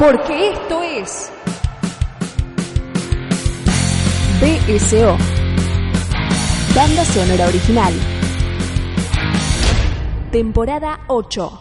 [0.00, 1.30] Porque esto es
[4.40, 5.18] BSO,
[6.74, 7.92] Banda Sonora Original,
[10.32, 11.60] temporada 8.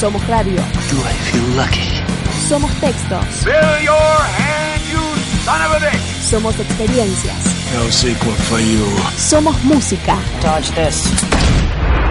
[0.00, 0.56] Somos radio,
[0.90, 2.02] Do I feel lucky?
[2.48, 5.00] somos textos, Fill your hand, you
[5.44, 6.22] son of a bitch!
[6.28, 7.36] somos experiencias,
[7.72, 8.84] No sequel for you.
[9.16, 10.16] somos música.
[10.42, 11.04] Dodge this.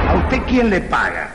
[0.07, 1.34] ¿A usted quién le paga?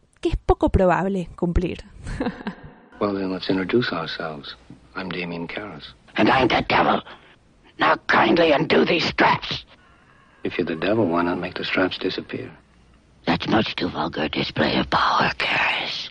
[0.21, 1.79] que es poco probable cumplir.
[2.99, 4.55] Well, then let's introduce ourselves.
[4.95, 5.93] I'm Damien Karras.
[6.17, 7.01] And I'm the devil.
[7.79, 9.65] Now kindly undo these straps.
[10.43, 12.51] If you're the devil, why not make the straps disappear?
[13.25, 16.10] That's much too vulgar a display of power, Karis.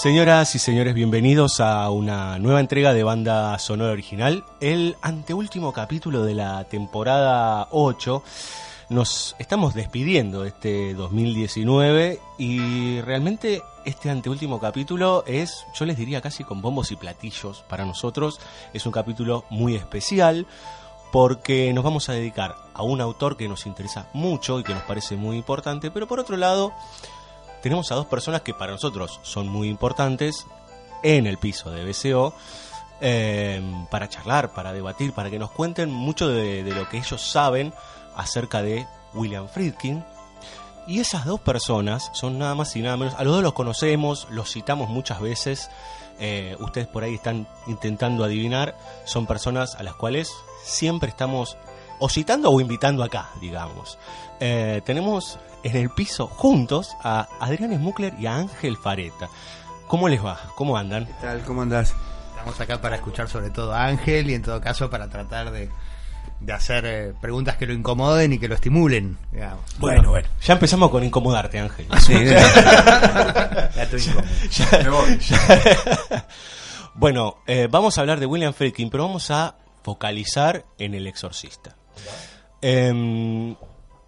[0.00, 6.22] Señoras y señores, bienvenidos a una nueva entrega de Banda Sonora Original, el anteúltimo capítulo
[6.22, 8.22] de la temporada 8.
[8.90, 16.20] Nos estamos despidiendo de este 2019 y realmente este anteúltimo capítulo es, yo les diría
[16.20, 18.38] casi con bombos y platillos para nosotros,
[18.72, 20.46] es un capítulo muy especial
[21.10, 24.84] porque nos vamos a dedicar a un autor que nos interesa mucho y que nos
[24.84, 26.72] parece muy importante, pero por otro lado
[27.62, 30.46] tenemos a dos personas que para nosotros son muy importantes
[31.02, 32.34] en el piso de BCO
[33.00, 37.72] eh, para charlar, para debatir, para que nos cuenten mucho de, lo que ellos saben
[38.16, 40.04] acerca de William Friedkin.
[40.86, 44.26] Y esas dos personas son nada más y nada menos, a los dos los conocemos,
[44.30, 45.70] los citamos muchas veces,
[46.18, 50.32] eh, ustedes por ahí están intentando adivinar, son personas a las cuales
[50.64, 51.56] siempre estamos
[51.98, 53.98] o citando o invitando acá, digamos.
[54.40, 59.28] Eh, tenemos en el piso juntos a Adrián Smukler y a Ángel Fareta.
[59.88, 60.38] ¿Cómo les va?
[60.54, 61.06] ¿Cómo andan?
[61.06, 61.40] ¿Qué tal?
[61.42, 61.94] ¿Cómo andás?
[62.30, 65.68] Estamos acá para escuchar sobre todo a Ángel y en todo caso para tratar de,
[66.40, 69.18] de hacer eh, preguntas que lo incomoden y que lo estimulen.
[69.32, 69.64] digamos.
[69.78, 70.28] Bueno, bueno.
[70.42, 71.86] Ya empezamos con incomodarte, Ángel.
[73.74, 75.06] Ya estoy incómodo.
[75.18, 76.26] Ya- ya-
[76.94, 81.76] bueno, eh, vamos a hablar de William Friedkin, pero vamos a focalizar en el exorcista.
[82.60, 83.54] Em,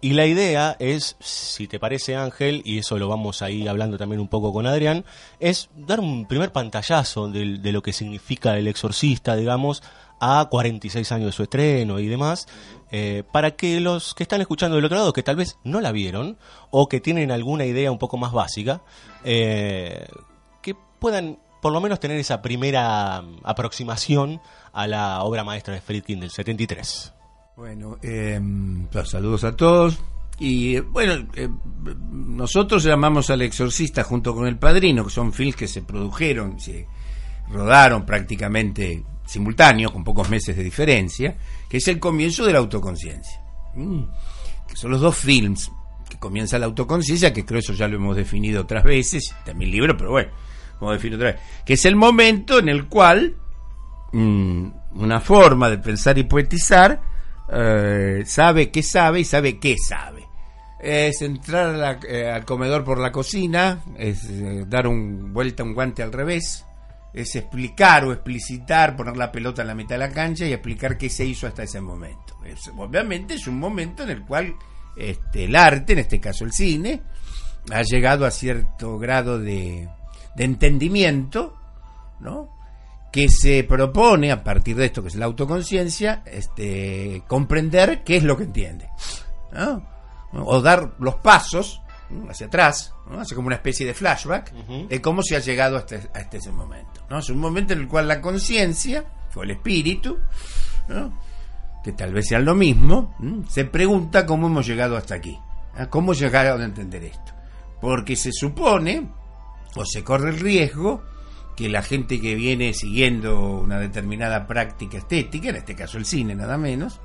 [0.01, 3.97] y la idea es, si te parece Ángel, y eso lo vamos a ir hablando
[3.97, 5.05] también un poco con Adrián,
[5.39, 9.83] es dar un primer pantallazo de, de lo que significa el exorcista, digamos,
[10.21, 12.47] a 46 años de su estreno y demás,
[12.91, 15.91] eh, para que los que están escuchando del otro lado, que tal vez no la
[15.91, 16.37] vieron,
[16.69, 18.83] o que tienen alguna idea un poco más básica,
[19.23, 20.07] eh,
[20.61, 24.41] que puedan por lo menos tener esa primera mm, aproximación
[24.73, 27.13] a la obra maestra de Friedkin del 73.
[27.61, 28.41] Bueno, eh,
[28.91, 29.99] pues, saludos a todos.
[30.39, 31.47] Y bueno, eh,
[32.11, 36.87] nosotros llamamos al exorcista junto con el padrino, que son films que se produjeron, se
[37.51, 41.37] rodaron prácticamente simultáneos, con pocos meses de diferencia,
[41.69, 43.39] que es el comienzo de la autoconciencia.
[43.75, 44.05] Mm.
[44.67, 45.71] Que son los dos films
[46.09, 49.95] que comienza la autoconciencia, que creo eso ya lo hemos definido otras veces, también libro,
[49.95, 50.31] pero bueno,
[50.79, 51.41] vamos a definir otra vez.
[51.63, 53.35] Que es el momento en el cual
[54.13, 57.10] mm, una forma de pensar y poetizar
[57.53, 60.27] eh, sabe qué sabe y sabe qué sabe.
[60.79, 66.01] Es entrar eh, al comedor por la cocina, es eh, dar un vuelta un guante
[66.01, 66.65] al revés,
[67.13, 70.97] es explicar o explicitar, poner la pelota en la mitad de la cancha y explicar
[70.97, 72.37] qué se hizo hasta ese momento.
[72.77, 74.55] Obviamente es un momento en el cual
[74.95, 77.01] este, el arte, en este caso el cine,
[77.71, 79.87] ha llegado a cierto grado de,
[80.35, 81.57] de entendimiento,
[82.21, 82.60] ¿no?
[83.11, 88.23] Que se propone a partir de esto que es la autoconciencia, este, comprender qué es
[88.23, 88.89] lo que entiende,
[89.51, 89.85] ¿no?
[90.33, 92.31] o dar los pasos ¿no?
[92.31, 93.19] hacia atrás, ¿no?
[93.19, 97.05] hace como una especie de flashback de cómo se ha llegado hasta, hasta ese momento.
[97.09, 97.19] ¿no?
[97.19, 99.03] Es un momento en el cual la conciencia,
[99.35, 100.17] o el espíritu,
[100.87, 101.19] ¿no?
[101.83, 103.43] que tal vez sean lo mismo, ¿m?
[103.49, 105.37] se pregunta cómo hemos llegado hasta aquí,
[105.75, 105.87] ¿ah?
[105.87, 107.33] cómo llegaron a entender esto.
[107.81, 109.09] Porque se supone,
[109.75, 111.03] o se corre el riesgo,
[111.61, 116.33] que la gente que viene siguiendo una determinada práctica estética, en este caso el cine
[116.35, 116.99] nada menos,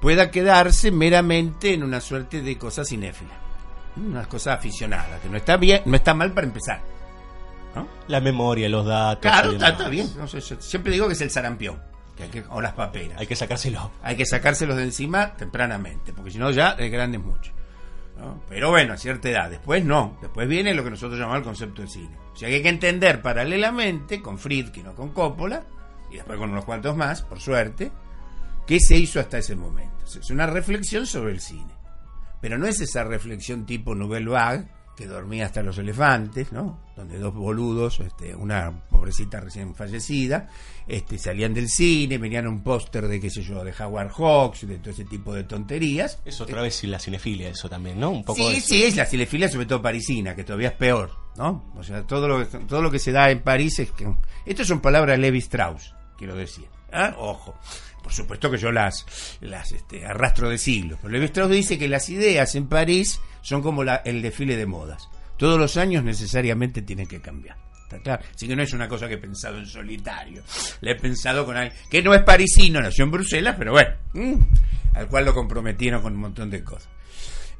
[0.00, 3.32] pueda quedarse meramente en una suerte de cosa cinéfila,
[3.96, 6.80] una cosa aficionada, que no está bien, no está mal para empezar.
[7.74, 7.88] ¿no?
[8.08, 9.22] La memoria, los datos.
[9.22, 10.08] Claro, está, bien.
[10.16, 11.80] no sé, yo siempre digo que es el sarampión,
[12.16, 13.18] que hay que- o las paperas.
[13.20, 13.90] Hay que sacárselo.
[14.02, 17.52] Hay que sacárselos de encima tempranamente, porque si no ya de grande es mucho.
[18.18, 18.40] ¿no?
[18.48, 19.48] Pero bueno, a cierta edad.
[19.48, 20.18] Después no.
[20.20, 22.16] Después viene lo que nosotros llamamos el concepto del cine.
[22.38, 25.64] O sea que hay que entender paralelamente, con Friedkin o con Coppola,
[26.08, 27.90] y después con unos cuantos más, por suerte,
[28.64, 30.04] qué se hizo hasta ese momento.
[30.04, 31.74] O sea, Es una reflexión sobre el cine.
[32.40, 36.78] Pero no es esa reflexión tipo Nouvelle Vague, que dormía hasta los elefantes, ¿no?
[36.98, 40.48] Donde dos boludos, este, una pobrecita recién fallecida,
[40.88, 44.78] este, salían del cine, venían un póster de, qué sé yo, de Howard Hawks, de
[44.78, 46.18] todo ese tipo de tonterías.
[46.24, 48.10] Es otra vez la cinefilia, eso también, ¿no?
[48.10, 51.12] Un poco Sí, de sí, es la cinefilia, sobre todo parisina, que todavía es peor,
[51.36, 51.72] ¿no?
[51.76, 54.12] O sea, todo lo, todo lo que se da en París es que...
[54.44, 56.66] Estas son palabras de Levi Strauss, quiero decir.
[56.92, 57.14] ¿ah?
[57.16, 57.54] Ojo.
[58.02, 59.06] Por supuesto que yo las,
[59.40, 60.98] las este, arrastro de siglos.
[61.00, 64.66] Pero Levi Strauss dice que las ideas en París son como la- el desfile de
[64.66, 65.08] modas.
[65.38, 67.56] Todos los años necesariamente tienen que cambiar.
[67.84, 68.22] ¿Está claro?
[68.34, 70.42] Así que no es una cosa que he pensado en solitario.
[70.82, 74.34] Le he pensado con alguien que no es parisino, nació en Bruselas, pero bueno, mm,
[74.94, 76.90] al cual lo comprometieron con un montón de cosas.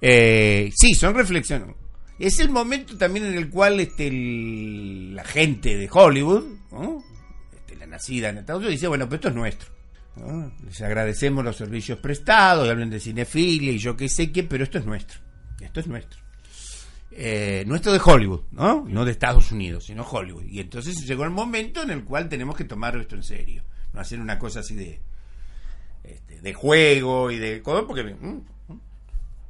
[0.03, 1.75] Eh, sí, son reflexiones.
[2.19, 7.03] Es el momento también en el cual este, la gente de Hollywood, ¿no?
[7.57, 9.69] Este, la nacida en Estados Unidos, dice, bueno, pero esto es nuestro.
[10.65, 14.79] Les agradecemos los servicios prestados, hablan de cinefilia y yo qué sé qué, pero esto
[14.79, 15.21] es nuestro.
[15.61, 16.28] Esto es nuestro.
[17.11, 18.85] Eh, nuestro de Hollywood, ¿no?
[18.87, 20.45] No de Estados Unidos, sino Hollywood.
[20.45, 23.65] Y entonces llegó el momento en el cual tenemos que tomar esto en serio.
[23.93, 25.01] No hacer una cosa así de,
[26.05, 27.61] este, de juego y de...
[27.63, 28.41] Porque mm,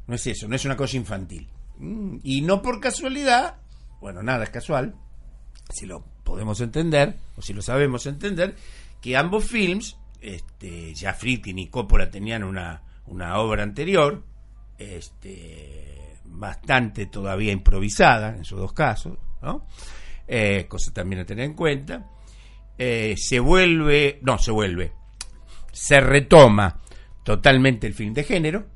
[0.07, 1.49] no es eso, no es una cosa infantil.
[1.79, 3.57] Mm, Y no por casualidad,
[4.01, 4.95] bueno, nada es casual,
[5.71, 8.55] si lo podemos entender, o si lo sabemos entender,
[9.01, 14.25] que ambos films, este, ya Friedkin y Coppola tenían una, una obra anterior,
[14.79, 15.88] este,
[16.31, 19.67] bastante todavía improvisada en sus dos casos, ¿no?
[20.27, 22.11] Eh, cosa también a tener en cuenta.
[22.77, 24.93] Eh, se vuelve, no, se vuelve,
[25.73, 26.81] se retoma
[27.25, 28.67] totalmente el film de género,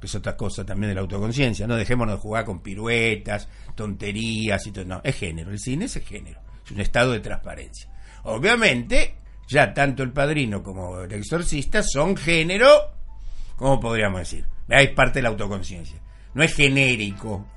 [0.00, 4.66] que es otra cosa también de la autoconciencia, no dejémonos de jugar con piruetas, tonterías
[4.66, 7.88] y todo, no, es género, el cine es género, es un estado de transparencia.
[8.24, 9.16] Obviamente,
[9.46, 12.68] ya tanto el padrino como el exorcista son género,
[13.56, 14.44] ¿cómo podríamos decir?
[14.68, 16.00] Hay parte de la autoconciencia.
[16.34, 17.48] No es genérico,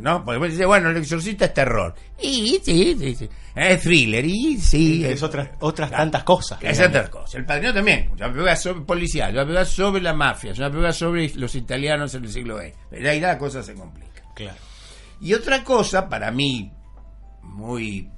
[0.00, 0.24] ¿no?
[0.24, 1.94] Podemos decir, bueno, el exorcista es terror.
[2.22, 3.28] Y sí, sí, sí.
[3.54, 5.04] Es thriller, y sí.
[5.04, 6.58] Es otras, otras tantas cosas.
[6.62, 7.38] Es otra cosa.
[7.38, 8.08] El padrino también.
[8.12, 12.24] Una película sobre policial, una película sobre la mafia, una película sobre los italianos en
[12.24, 12.76] el siglo XX.
[12.88, 14.22] Pero ahí la cosa se complica.
[14.34, 14.58] Claro.
[15.20, 16.72] Y otra cosa, para mí,
[17.42, 18.08] muy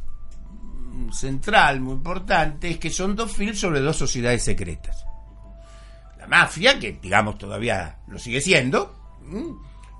[1.12, 5.04] central, muy importante, es que son dos films sobre dos sociedades secretas.
[6.18, 9.18] La mafia, que digamos todavía lo sigue siendo.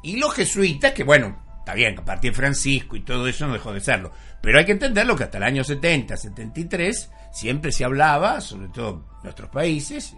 [0.02, 3.52] Y los jesuitas, que bueno, está bien, a partir de Francisco y todo eso no
[3.52, 4.12] dejó de serlo.
[4.40, 9.06] Pero hay que entenderlo que hasta el año 70, 73, siempre se hablaba, sobre todo
[9.18, 10.16] en nuestros países,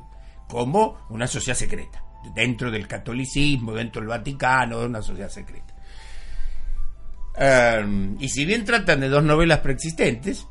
[0.49, 2.03] como una sociedad secreta.
[2.35, 5.75] Dentro del catolicismo, dentro del Vaticano, una sociedad secreta.
[8.19, 10.47] Y si bien tratan de dos novelas preexistentes.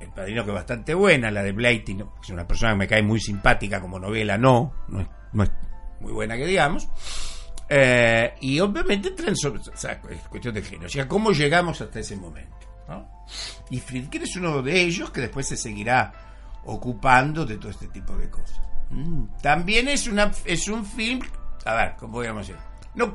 [0.00, 2.14] El Padrino que es bastante buena, la de Blighty, ¿no?
[2.22, 5.00] es una persona que me cae muy simpática como novela, no, no
[5.42, 5.50] es
[6.00, 6.88] muy buena que digamos.
[7.68, 12.00] Eh, y obviamente sobre, o sea, es cuestión de género, o sea, cómo llegamos hasta
[12.00, 12.56] ese momento.
[13.70, 16.12] Y Friedkin es uno de ellos que después se seguirá
[16.64, 18.60] ocupando de todo este tipo de cosas.
[18.90, 19.24] Mm.
[19.42, 21.20] También es, una, es un film,
[21.66, 22.60] a ver, ¿cómo podríamos decir?
[22.94, 23.12] No,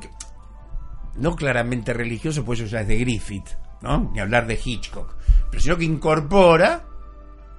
[1.16, 3.48] no claramente religioso, pues eso ya es de Griffith,
[3.82, 4.10] ¿no?
[4.12, 5.16] Ni hablar de Hitchcock,
[5.50, 6.84] pero sino que incorpora,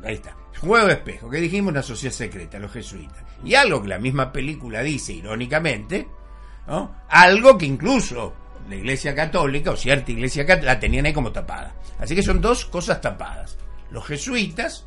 [0.04, 3.90] ahí está, juego de espejo, que dijimos una sociedad secreta, los jesuitas, y algo que
[3.90, 6.08] la misma película dice irónicamente,
[6.68, 6.96] ¿no?
[7.10, 8.34] Algo que incluso
[8.70, 11.76] la Iglesia Católica o cierta Iglesia Católica la tenían ahí como tapada.
[12.00, 13.58] Así que son dos cosas tapadas,
[13.92, 14.86] los jesuitas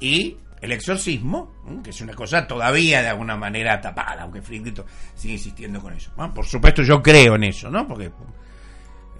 [0.00, 4.82] y el exorcismo, que es una cosa todavía de alguna manera tapada, aunque Friedrich
[5.14, 6.10] sigue insistiendo con eso.
[6.34, 7.86] Por supuesto yo creo en eso, ¿no?
[7.86, 8.10] Porque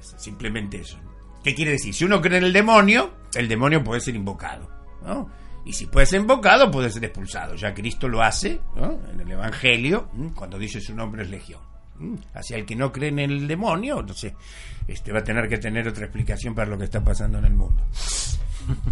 [0.00, 0.98] simplemente eso.
[1.42, 1.94] ¿Qué quiere decir?
[1.94, 4.68] Si uno cree en el demonio, el demonio puede ser invocado,
[5.04, 5.30] ¿no?
[5.66, 7.56] Y si puede ser invocado, puede ser expulsado.
[7.56, 9.00] Ya Cristo lo hace, ¿no?
[9.12, 11.60] En el Evangelio, cuando dice su nombre es legión.
[12.34, 14.36] Hacia el que no cree en el demonio, no sé,
[14.86, 17.54] este, va a tener que tener otra explicación para lo que está pasando en el
[17.54, 17.82] mundo.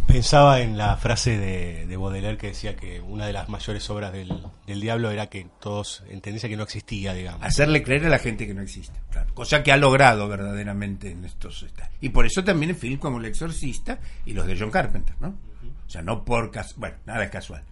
[0.07, 4.12] Pensaba en la frase de, de Baudelaire que decía que una de las mayores obras
[4.12, 4.33] del,
[4.66, 7.43] del diablo era que todos entendiesen que no existía, digamos.
[7.43, 8.99] Hacerle creer a la gente que no existe.
[9.11, 9.33] claro.
[9.35, 11.66] Cosa que ha logrado verdaderamente en estos...
[12.00, 15.35] Y por eso también en film como El Exorcista y los de John Carpenter, ¿no?
[15.86, 16.50] O sea, no por...
[16.50, 17.62] cas- Bueno, nada es casual.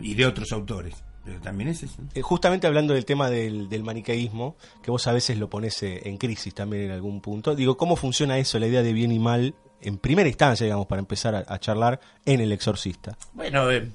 [0.00, 0.94] Y de otros autores.
[1.24, 2.00] Pero también es eso.
[2.14, 6.00] Eh, justamente hablando del tema del, del maniqueísmo, que vos a veces lo pones eh,
[6.08, 9.18] en crisis también en algún punto, digo, ¿cómo funciona eso, la idea de bien y
[9.18, 13.18] mal, en primera instancia, digamos, para empezar a, a charlar en El Exorcista?
[13.34, 13.86] Bueno, eh,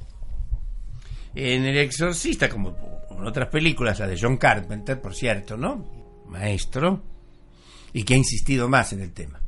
[1.34, 2.76] en El Exorcista, como
[3.10, 5.84] en otras películas, la de John Carpenter, por cierto, ¿no?
[6.28, 7.02] Maestro,
[7.92, 9.42] y que ha insistido más en el tema.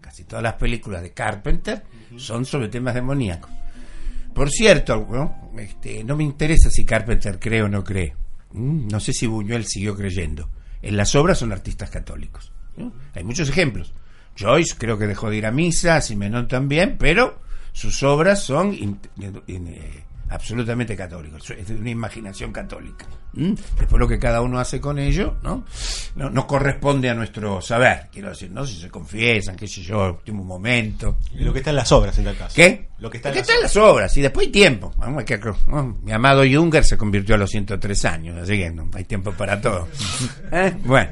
[0.00, 1.82] Casi todas las películas de Carpenter
[2.16, 3.50] son sobre temas demoníacos.
[4.34, 5.50] Por cierto, ¿no?
[5.58, 8.14] Este, me interesa si Carpenter cree o no cree.
[8.52, 10.48] Mm, No sé si Buñuel siguió creyendo.
[10.80, 12.52] En las obras son artistas católicos.
[13.14, 13.92] Hay muchos ejemplos.
[14.38, 17.38] Joyce creo que dejó de ir a misa, Simenon también, pero
[17.72, 18.98] sus obras son
[19.46, 21.50] eh, absolutamente católicas.
[21.50, 23.06] Es de una imaginación católica.
[23.34, 23.54] ¿Mm?
[23.78, 25.64] Después lo que cada uno hace con ello, ¿no?
[26.16, 28.08] No, no corresponde a nuestro saber.
[28.12, 28.66] Quiero decir, ¿no?
[28.66, 31.18] Si se confiesan, qué sé yo, último momento.
[31.34, 32.54] Lo que está en las obras, en tal caso.
[32.54, 32.88] ¿Qué?
[32.98, 34.92] Lo que está Lo en que las está en las obras, y después hay tiempo.
[34.96, 35.40] Vamos, que-.
[36.02, 39.60] Mi amado Junger se convirtió a los 103 años, así que no hay tiempo para
[39.60, 39.88] todo.
[40.52, 40.72] ¿Eh?
[40.84, 41.10] Bueno,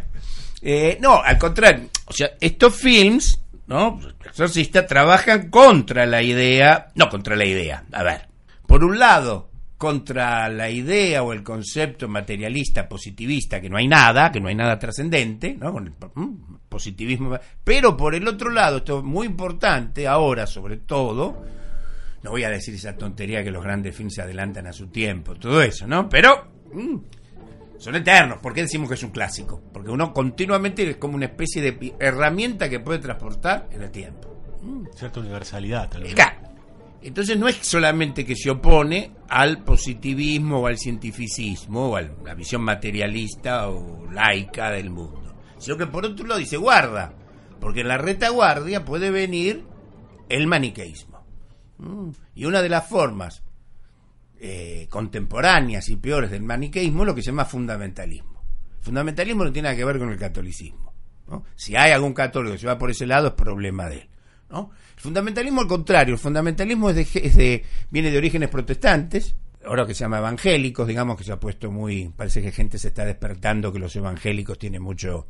[0.63, 3.99] Eh, no, al contrario, o sea, estos films, ¿no?
[4.03, 8.29] El Exorcista trabajan contra la idea, no contra la idea, a ver,
[8.71, 14.31] por un lado, contra la idea o el concepto materialista, positivista, que no hay nada,
[14.31, 15.73] que no hay nada trascendente, ¿no?
[15.73, 20.77] Con el mm, positivismo, pero por el otro lado, esto es muy importante ahora, sobre
[20.77, 21.43] todo,
[22.23, 25.35] no voy a decir esa tontería que los grandes films se adelantan a su tiempo,
[25.35, 26.09] todo eso, ¿no?
[26.09, 26.97] Pero mm,
[27.77, 28.39] son eternos.
[28.39, 29.61] ¿Por qué decimos que es un clásico?
[29.73, 34.29] Porque uno continuamente es como una especie de herramienta que puede transportar en el tiempo.
[34.95, 36.15] Cierta universalidad, tal vez.
[36.15, 36.50] Claro.
[37.03, 42.35] Entonces no es solamente que se opone al positivismo o al cientificismo o a la
[42.35, 47.15] visión materialista o laica del mundo, sino que por otro lado dice guarda,
[47.59, 49.65] porque en la retaguardia puede venir
[50.29, 51.25] el maniqueísmo.
[51.79, 52.11] Mm.
[52.35, 53.43] Y una de las formas
[54.39, 58.43] eh, contemporáneas y peores del maniqueísmo es lo que se llama fundamentalismo.
[58.81, 60.91] Fundamentalismo no tiene nada que ver con el catolicismo.
[61.55, 64.10] Si hay algún católico que se va por ese lado es problema de él.
[64.51, 64.71] ¿No?
[64.97, 69.87] El fundamentalismo al contrario, el fundamentalismo es de, es de- viene de orígenes protestantes, ahora
[69.87, 73.05] que se llama evangélicos, digamos que se ha puesto muy, parece que gente se está
[73.05, 75.27] despertando que los evangélicos tienen mucho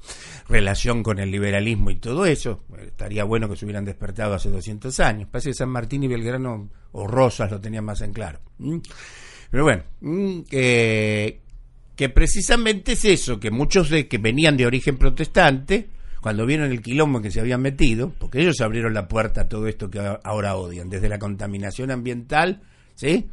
[0.48, 4.98] relación con el liberalismo y todo eso, estaría bueno que se hubieran despertado hace 200
[5.00, 8.38] años, parece que San Martín y Belgrano o Rosas lo tenían más en claro.
[9.50, 9.82] Pero bueno,
[11.96, 15.88] que precisamente es eso, que muchos de que venían de origen protestante,
[16.20, 19.66] cuando vieron el quilombo que se habían metido, porque ellos abrieron la puerta a todo
[19.66, 22.60] esto que ahora odian, desde la contaminación ambiental,
[22.94, 23.28] ¿sí?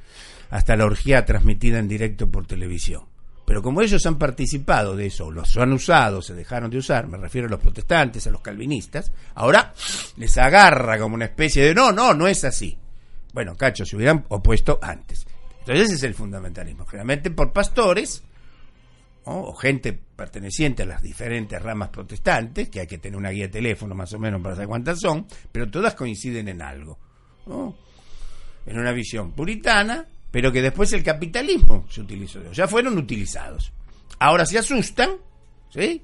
[0.50, 3.04] hasta la orgía transmitida en directo por televisión.
[3.46, 7.18] Pero como ellos han participado de eso, los han usado, se dejaron de usar, me
[7.18, 9.74] refiero a los protestantes, a los calvinistas, ahora
[10.18, 12.78] les agarra como una especie de no, no, no es así.
[13.34, 15.26] Bueno, cacho, se hubieran opuesto antes.
[15.60, 18.24] Entonces ese es el fundamentalismo, generalmente por pastores
[19.28, 19.42] ¿no?
[19.42, 23.54] o gente perteneciente a las diferentes ramas protestantes, que hay que tener una guía de
[23.54, 26.98] teléfono más o menos para saber cuántas son, pero todas coinciden en algo.
[27.46, 27.76] ¿no?
[28.66, 32.52] En una visión puritana, pero que después el capitalismo se utilizó.
[32.52, 33.72] Ya fueron utilizados.
[34.20, 35.12] Ahora se asustan,
[35.70, 36.04] ¿sí?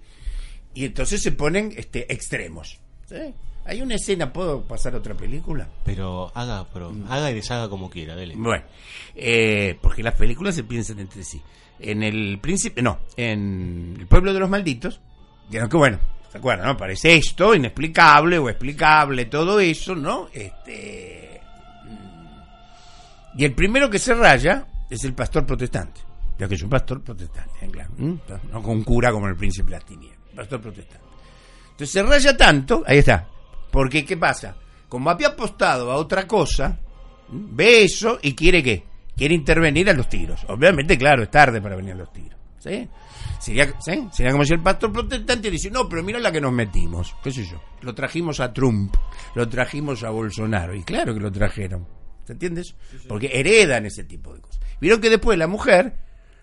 [0.74, 2.80] Y entonces se ponen este, extremos.
[3.08, 3.34] ¿sí?
[3.66, 5.70] Hay una escena, ¿puedo pasar a otra película?
[5.86, 8.36] Pero haga, pero haga y deshaga como quiera, dele.
[8.38, 8.66] Bueno,
[9.16, 11.42] eh, porque las películas se piensan entre sí.
[11.86, 15.02] En el príncipe, no, en el pueblo de los malditos,
[15.52, 16.00] que no, que bueno,
[16.32, 16.68] ¿se acuerdan?
[16.68, 16.78] No?
[16.78, 20.30] Parece esto inexplicable o explicable, todo eso, ¿no?
[20.32, 21.42] Este.
[21.84, 26.02] mm, Y el primero que se raya es el pastor protestante,
[26.40, 28.18] ya que es un pastor protestante, claro, ¿m?
[28.52, 31.06] no con cura como el príncipe de las tinieblas, pastor protestante.
[31.72, 33.28] Entonces se raya tanto, ahí está,
[33.72, 34.56] porque ¿qué pasa?
[34.88, 36.80] Como había apostado a otra cosa,
[37.30, 38.84] ve eso y quiere qué?
[39.16, 40.44] Quiere intervenir a los tiros.
[40.48, 42.40] Obviamente, claro, es tarde para venir a los tiros.
[42.64, 42.88] ¿sí?
[43.40, 44.08] Sería, ¿sí?
[44.12, 47.16] Sería como si el pastor protestante dice, no, pero mira la que nos metimos.
[47.24, 47.62] ¿Qué sé yo?
[47.82, 48.96] Lo trajimos a Trump,
[49.36, 50.74] lo trajimos a Bolsonaro.
[50.74, 51.86] Y claro que lo trajeron.
[52.26, 52.76] ¿Se entiendes?
[53.08, 54.62] Porque heredan ese tipo de cosas.
[54.80, 55.98] Vieron que después la mujer,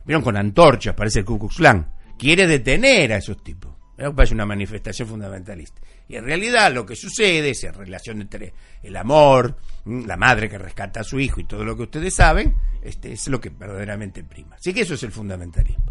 [0.05, 3.80] vieron con antorchas, parece el Ku Klux Klan, quiere detener a esos tipos.
[4.15, 5.81] Parece una manifestación fundamentalista.
[6.09, 10.07] Y en realidad lo que sucede es en relación entre el amor, ¿m?
[10.07, 13.29] la madre que rescata a su hijo y todo lo que ustedes saben, este es
[13.29, 14.57] lo que verdaderamente prima.
[14.57, 15.85] Así que eso es el fundamentalismo.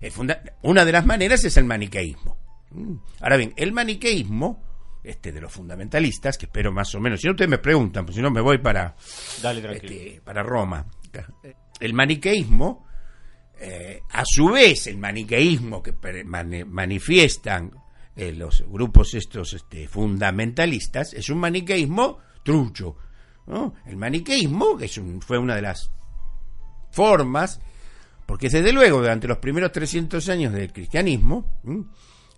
[0.00, 2.36] el funda- una de las maneras es el maniqueísmo.
[2.70, 2.94] Mm.
[3.20, 4.62] Ahora bien, el maniqueísmo,
[5.04, 8.16] este de los fundamentalistas, que espero más o menos, si no ustedes me preguntan, pues
[8.16, 8.96] si no me voy para,
[9.42, 10.86] Dale, este, para Roma.
[11.80, 12.86] El maniqueísmo,
[13.62, 15.92] eh, a su vez, el maniqueísmo que
[16.24, 17.70] manifiestan
[18.16, 22.96] eh, los grupos estos este, fundamentalistas, es un maniqueísmo trucho.
[23.84, 24.88] El maniqueísmo que
[25.20, 25.90] fue una de las
[26.92, 27.60] formas,
[28.24, 31.60] porque desde luego durante los primeros 300 años del cristianismo.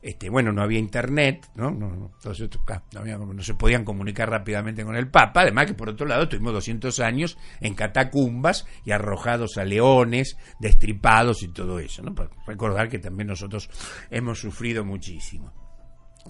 [0.02, 1.70] Este, bueno, no había internet, ¿no?
[1.70, 5.88] No, no, estos ca- no, se podían comunicar rápidamente con el Papa, además que por
[5.88, 12.02] otro lado tuvimos 200 años en catacumbas y arrojados a leones, destripados y todo eso,
[12.02, 12.14] ¿no?
[12.46, 13.70] Recordar que también nosotros
[14.10, 15.52] hemos sufrido muchísimo.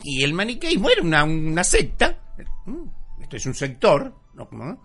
[0.05, 2.19] Y el maniqueísmo era una, secta,
[3.21, 4.15] esto es un sector.
[4.35, 4.81] ¿no?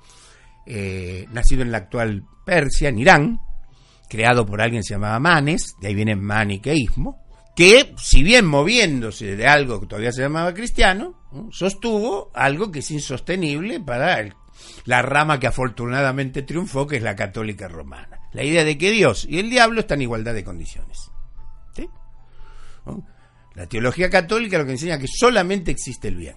[0.66, 3.40] Eh, nacido en la actual Persia, en Irán,
[4.10, 7.26] creado por alguien que se llamaba Manes, de ahí viene maniqueísmo,
[7.58, 11.52] que si bien moviéndose de algo que todavía se llamaba cristiano, ¿no?
[11.52, 14.30] sostuvo algo que es insostenible para
[14.86, 18.20] la rama que afortunadamente triunfó, que es la católica romana.
[18.32, 21.10] La idea de que Dios y el diablo están en igualdad de condiciones.
[21.74, 21.90] ¿Sí?
[23.56, 26.36] La teología católica lo que enseña es que solamente existe el bien.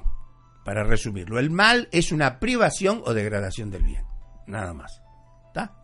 [0.64, 4.06] Para resumirlo, el mal es una privación o degradación del bien.
[4.46, 5.02] Nada más.
[5.48, 5.76] ¿Está?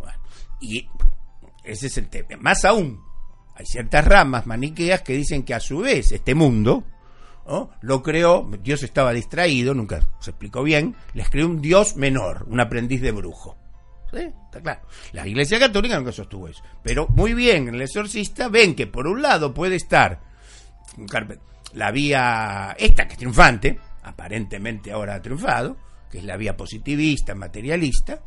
[0.00, 0.18] Bueno,
[0.60, 0.88] y
[1.62, 2.36] ese es el tema.
[2.40, 3.05] Más aún,
[3.56, 6.84] hay ciertas ramas maniqueas que dicen que a su vez este mundo
[7.80, 12.60] lo creó, Dios estaba distraído, nunca se explicó bien, les creó un Dios menor, un
[12.60, 13.56] aprendiz de brujo.
[14.12, 14.80] Está claro.
[15.12, 16.62] La Iglesia Católica nunca sostuvo eso.
[16.82, 20.20] Pero muy bien, en el exorcista ven que por un lado puede estar
[21.74, 25.76] la vía esta que es triunfante, aparentemente ahora ha triunfado,
[26.10, 28.20] que es la vía positivista, materialista,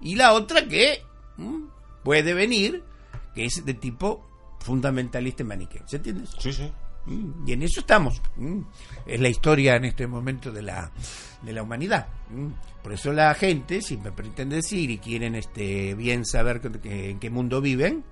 [0.00, 1.02] y la otra que
[2.02, 2.82] puede venir,
[3.34, 4.26] que es de tipo
[4.66, 5.82] fundamentalista y maniqueo.
[5.86, 6.24] ¿Se entiende?
[6.24, 6.40] eso?
[6.40, 6.70] Sí, sí.
[7.06, 8.20] Mm, Y en eso estamos.
[8.36, 8.60] Mm.
[9.06, 10.90] Es la historia en este momento de la,
[11.42, 12.08] de la humanidad.
[12.30, 12.48] Mm.
[12.82, 17.10] Por eso la gente, si me pretende decir y quieren este bien saber que- que-
[17.10, 18.04] en qué mundo viven,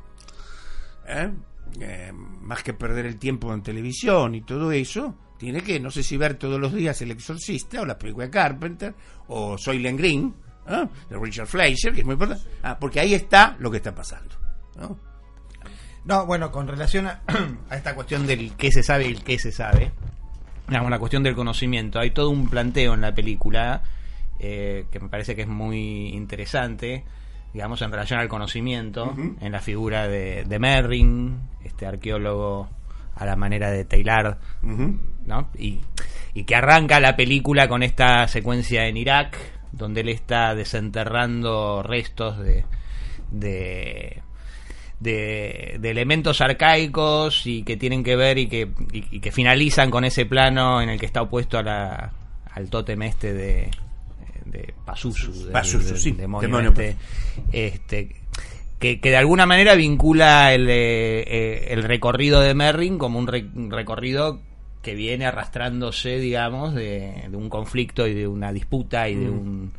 [1.06, 1.32] ¿eh?
[1.80, 6.02] Eh, más que perder el tiempo en televisión y todo eso, tiene que, no sé
[6.04, 8.94] si ver todos los días El Exorcista o la película de Carpenter
[9.28, 10.34] o Soylent Green,
[10.68, 10.86] ¿eh?
[11.10, 14.36] de Richard Fleischer, que es muy importante, Ah, porque ahí está lo que está pasando.
[14.76, 14.96] ¿no?
[16.04, 17.22] No, bueno, con relación a,
[17.70, 19.92] a esta cuestión del qué se sabe y el qué se sabe,
[20.68, 23.82] digamos, la cuestión del conocimiento, hay todo un planteo en la película
[24.38, 27.04] eh, que me parece que es muy interesante,
[27.52, 32.68] digamos, en relación al conocimiento, en la figura de, de Merrin, este arqueólogo
[33.14, 34.38] a la manera de Taylor.
[34.62, 35.48] ¿no?
[35.56, 35.80] Y,
[36.34, 39.36] y que arranca la película con esta secuencia en Irak,
[39.70, 42.64] donde él está desenterrando restos de,
[43.30, 44.22] de,
[45.00, 49.90] de, de elementos arcaicos y que tienen que ver y que, y, y que finalizan
[49.90, 52.12] con ese plano en el que está opuesto a la,
[52.52, 53.70] al tótem este de,
[54.46, 56.96] de Pazuzu, del- Pazuzu, sí, demonio demonio este,
[57.52, 58.16] este,
[58.78, 63.26] que, que de alguna manera vincula el, eh, eh, el recorrido de Merrin como un,
[63.26, 64.40] re- un recorrido
[64.82, 69.72] que viene arrastrándose, digamos, de, de un conflicto y de una disputa y de un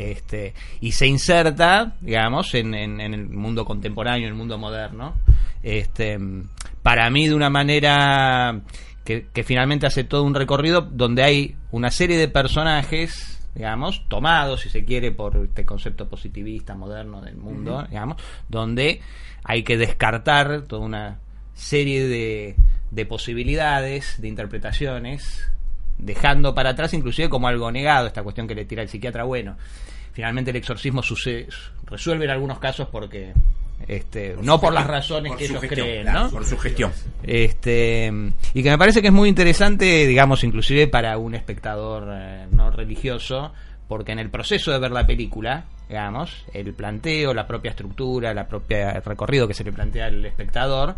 [0.00, 5.14] este y se inserta, digamos, en, en- en el mundo contemporáneo, en el mundo moderno,
[5.62, 6.18] este
[6.82, 8.60] para mí de una manera
[9.04, 14.60] que, que finalmente hace todo un recorrido donde hay una serie de personajes digamos, tomados,
[14.60, 18.16] si se quiere, por este concepto positivista moderno del mundo, digamos,
[18.48, 19.00] donde
[19.42, 21.18] hay que descartar toda una
[21.52, 22.54] serie de,
[22.92, 25.50] de posibilidades, de interpretaciones,
[26.02, 29.56] dejando para atrás inclusive como algo negado esta cuestión que le tira el psiquiatra, bueno,
[30.12, 31.48] finalmente el exorcismo sucede,
[31.86, 33.32] resuelve en algunos casos porque
[33.86, 36.30] este, no por las razones Por que ellos gestión, creen, ¿no?
[36.30, 36.92] Por su gestión.
[37.22, 38.12] Este,
[38.54, 42.70] y que me parece que es muy interesante, digamos, inclusive para un espectador eh, no
[42.70, 43.52] religioso,
[43.88, 48.46] porque en el proceso de ver la película, digamos, el planteo, la propia estructura, la
[48.46, 50.96] propia el recorrido que se le plantea al espectador,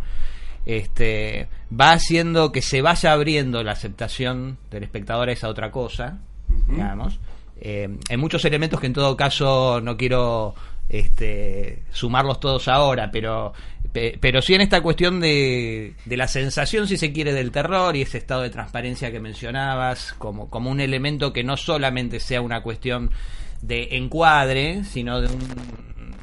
[0.66, 1.48] este,
[1.78, 6.18] va haciendo que se vaya abriendo la aceptación del espectador a esa otra cosa,
[6.68, 7.18] digamos.
[7.60, 10.54] Eh, hay muchos elementos que en todo caso no quiero
[10.88, 13.52] este, sumarlos todos ahora, pero,
[13.92, 17.96] pe- pero sí en esta cuestión de, de la sensación, si se quiere, del terror
[17.96, 22.40] y ese estado de transparencia que mencionabas, como, como un elemento que no solamente sea
[22.40, 23.10] una cuestión
[23.62, 25.40] de encuadre, sino de un,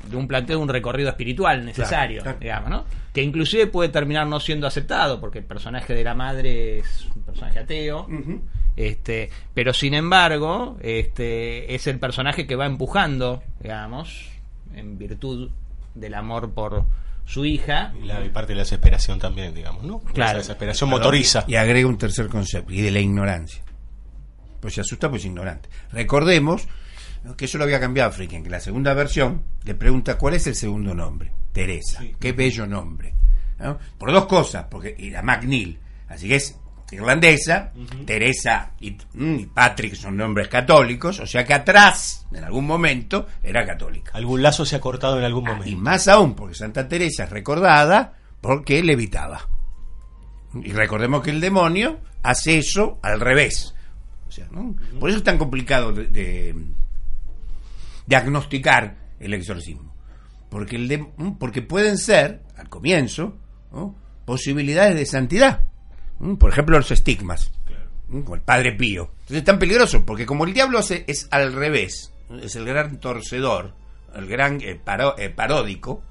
[0.09, 2.37] de un planteo de un recorrido espiritual necesario, claro.
[2.39, 2.85] digamos, ¿no?
[3.13, 7.23] Que inclusive puede terminar no siendo aceptado, porque el personaje de la madre es un
[7.23, 8.07] personaje ateo,
[8.75, 14.29] este, pero sin embargo, este, es el personaje que va empujando, digamos,
[14.73, 15.49] en virtud
[15.95, 16.85] del amor por,
[17.29, 17.93] su hija.
[18.01, 19.99] Y, la, y parte de la desesperación también, digamos, ¿no?
[19.99, 20.31] Claro.
[20.31, 21.45] Esa desesperación motoriza.
[21.47, 23.63] Y agrega un tercer concepto, y de la ignorancia.
[24.59, 25.69] Pues se asusta, pues es ignorante.
[25.91, 26.67] Recordemos.
[27.37, 30.55] Que eso lo había cambiado Fricken, que la segunda versión le pregunta cuál es el
[30.55, 31.31] segundo nombre.
[31.51, 32.01] Teresa.
[32.19, 33.13] Qué bello nombre.
[33.59, 33.77] ¿no?
[33.97, 35.77] Por dos cosas, porque y la McNeil,
[36.07, 36.57] así que es
[36.91, 37.71] irlandesa,
[38.05, 43.27] Teresa y, mm, y Patrick son nombres católicos, o sea que atrás, en algún momento,
[43.43, 44.11] era católica.
[44.15, 45.77] Algún lazo se ha cortado en algún Y momento.
[45.77, 49.47] más aún, porque Santa Teresa es recordada porque levitaba.
[50.63, 53.75] Y recordemos que el demonio hace eso al revés.
[54.27, 54.75] O sea, ¿no?
[54.99, 56.55] Por eso es tan complicado de, de
[58.09, 59.93] diagnosticar el exorcismo.
[60.49, 61.07] Porque, el de-
[61.39, 63.37] porque pueden ser, al comienzo,
[64.25, 65.63] posibilidades de santidad.
[66.19, 66.35] ¿Mm?
[66.35, 67.51] Por ejemplo, los estigmas.
[68.09, 68.21] ¿Mm?
[68.21, 69.11] Como el Padre Pío.
[69.21, 72.99] Entonces es tan peligroso, porque como el diablo hace- es al revés, es el gran
[72.99, 73.73] torcedor,
[74.15, 74.81] el gran eh,
[75.17, 76.01] eh, paródico,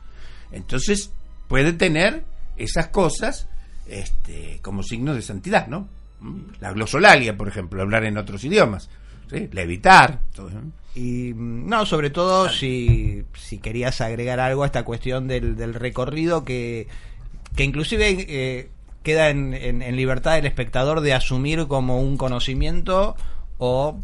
[0.53, 1.13] entonces
[1.49, 2.25] puede tener
[2.57, 3.49] esas cosas
[3.89, 5.89] este, como signos de santidad, ¿no?
[6.21, 6.41] ¿Mm?
[6.61, 8.89] La glosolalia, por ejemplo, hablar en otros idiomas,
[9.31, 9.49] ¿sí?
[9.53, 10.21] levitar.
[10.95, 15.75] Y mm, no, sobre todo si, si querías agregar algo a esta cuestión del, del
[15.75, 16.89] recorrido que,
[17.57, 18.71] que inclusive eh,
[19.03, 23.17] queda en, en- libertad del espectador de asumir como un conocimiento
[23.59, 23.99] o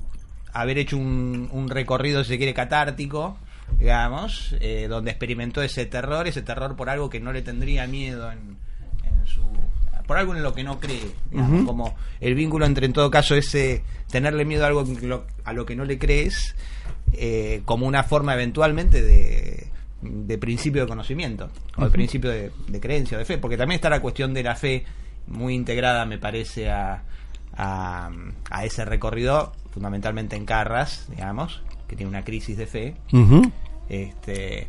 [0.52, 3.36] haber hecho un, un recorrido, si se quiere, catártico,
[3.78, 8.30] digamos, eh, donde experimentó ese terror, ese terror por algo que no le tendría miedo
[8.30, 8.56] en
[9.26, 9.42] su
[10.06, 13.34] por algo en lo que no cree, digamos, como el vínculo entre en todo caso
[13.34, 14.84] ese tenerle miedo a algo
[15.44, 16.54] a lo que no le crees
[17.12, 19.68] eh, como una forma eventualmente de,
[20.02, 23.76] de principio de conocimiento o de principio de, de creencia o de fe porque también
[23.76, 24.84] está la cuestión de la fe
[25.26, 27.02] muy integrada me parece a,
[27.56, 28.10] a,
[28.50, 32.96] a ese recorrido fundamentalmente en Carras digamos que tiene una crisis de fe.
[33.88, 34.66] Este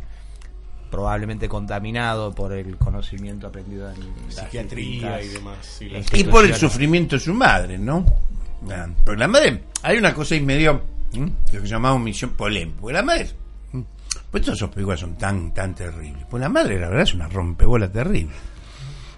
[0.89, 5.82] probablemente contaminado por el conocimiento aprendido en Psiquiatría y demás.
[5.82, 8.06] y Y por el sufrimiento de su madre, ¿no?
[8.69, 10.82] Ah, Porque la madre, hay una cosa ahí medio
[11.13, 11.32] ¿m?
[11.52, 12.78] que se llamaba misión polémica.
[12.82, 13.30] Porque la madre,
[14.32, 16.26] pues todas esas películas son tan, tan terribles.
[16.30, 18.34] Pues la madre, la verdad, es una rompebola terrible.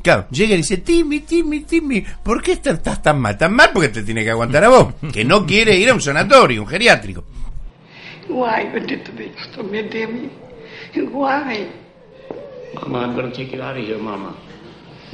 [0.02, 3.38] Claro, llega y dice, Timmy, Timmy, Timmy, ¿por qué estás tan mal?
[3.38, 4.94] Tan mal porque te tiene que aguantar a vos.
[5.12, 7.26] Que no quiere ir a un sanatorio, un geriátrico.
[8.30, 9.84] Why you did this to me,
[11.06, 11.70] Why?
[12.76, 14.36] Mama, I'm going to take you out of here, Mama.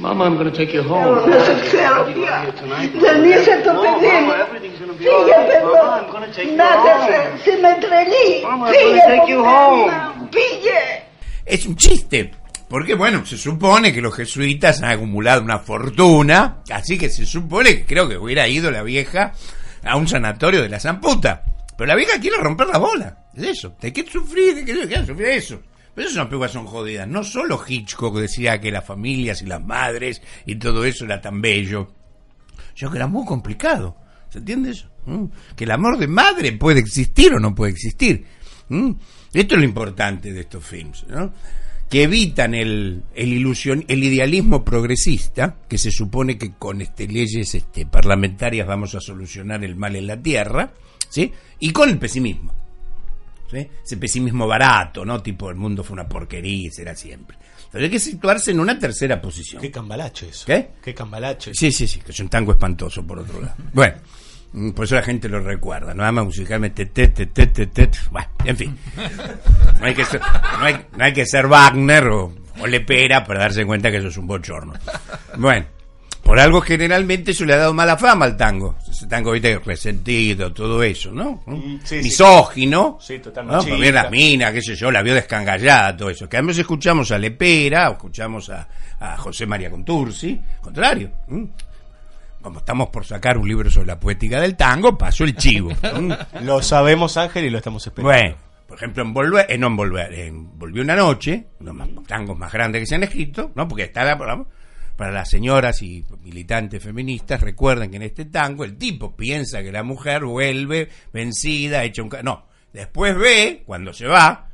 [0.00, 1.04] Mama, I'm going to take you home.
[1.04, 2.54] No No, be all right.
[2.54, 4.32] Fíjate, Mama,
[6.02, 7.38] I'm going to take you home.
[7.38, 8.42] se, se me entrelí.
[8.42, 10.28] Mama, I'm going to take you home.
[10.30, 11.04] Pille.
[11.46, 12.30] Es un chiste.
[12.68, 17.76] Porque, bueno, se supone que los jesuitas han acumulado una fortuna, así que se supone
[17.76, 19.32] que creo que hubiera ido la vieja
[19.84, 21.44] a un sanatorio de la Zamputa.
[21.76, 23.16] Pero la vieja quiere romper la bola.
[23.36, 23.76] Es eso.
[23.80, 24.54] ¿De qué sufrir?
[24.56, 25.60] ¿De qué, qué sufrir eso?
[25.94, 27.06] Pero esas películas son jodidas.
[27.06, 31.40] No solo Hitchcock decía que las familias y las madres y todo eso era tan
[31.40, 31.88] bello.
[32.76, 33.96] Creo que era muy complicado.
[34.28, 34.88] ¿Se entiende eso?
[35.06, 35.26] ¿Mm?
[35.54, 38.24] Que el amor de madre puede existir o no puede existir.
[38.68, 38.90] ¿Mm?
[39.32, 41.32] Esto es lo importante de estos films, ¿no?
[41.88, 47.54] Que evitan el, el ilusión, el idealismo progresista, que se supone que con este, leyes
[47.54, 50.72] este, parlamentarias vamos a solucionar el mal en la tierra,
[51.08, 51.32] ¿sí?
[51.60, 52.63] Y con el pesimismo.
[53.54, 53.68] ¿Sí?
[53.84, 55.22] Ese pesimismo barato, ¿no?
[55.22, 57.36] Tipo, el mundo fue una porquería y será siempre.
[57.70, 59.60] Pero hay que situarse en una tercera posición.
[59.60, 60.46] Qué cambalache eso.
[60.46, 60.70] ¿Qué?
[60.82, 61.52] Qué cambalache.
[61.54, 63.54] Sí, sí, sí, que es un tango espantoso por otro lado.
[63.72, 63.96] Bueno,
[64.52, 65.92] mm, por eso la gente lo recuerda.
[65.92, 67.98] Nada más musicalmente, te, te, te, te, te, te.
[68.10, 68.78] Bueno, en fin.
[69.80, 73.40] No hay que ser, no hay, no hay que ser Wagner o, o Lepera para
[73.40, 74.72] darse cuenta que eso es un bochorno.
[75.36, 75.66] Bueno,
[76.24, 78.76] por algo generalmente eso le ha dado mala fama al tango.
[78.90, 81.42] Ese tango, viste, resentido, todo eso, ¿no?
[81.46, 81.96] Mm, sí.
[81.96, 82.98] Misógino.
[83.00, 83.52] Sí, total ¿no?
[83.52, 83.76] machista.
[83.76, 86.28] Porque la mina, qué sé yo, la vio descangallada, todo eso.
[86.28, 88.66] Que además escuchamos a Lepera, o escuchamos a,
[88.98, 91.10] a José María Contursi, contrario.
[92.40, 95.70] Como estamos por sacar un libro sobre la poética del tango, pasó el chivo.
[96.42, 98.12] Lo sabemos, Ángel, y lo estamos esperando.
[98.12, 101.92] Bueno, por ejemplo, en Volver, eh, no en Volver, en Volvió una noche, uno de
[101.92, 103.68] los tangos más grandes que se han escrito, ¿no?
[103.68, 104.44] Porque está la,
[104.96, 109.72] para, las señoras y militantes feministas, recuerden que en este tango el tipo piensa que
[109.72, 112.10] la mujer vuelve vencida, hecha un...
[112.22, 114.50] No, después ve, cuando se va,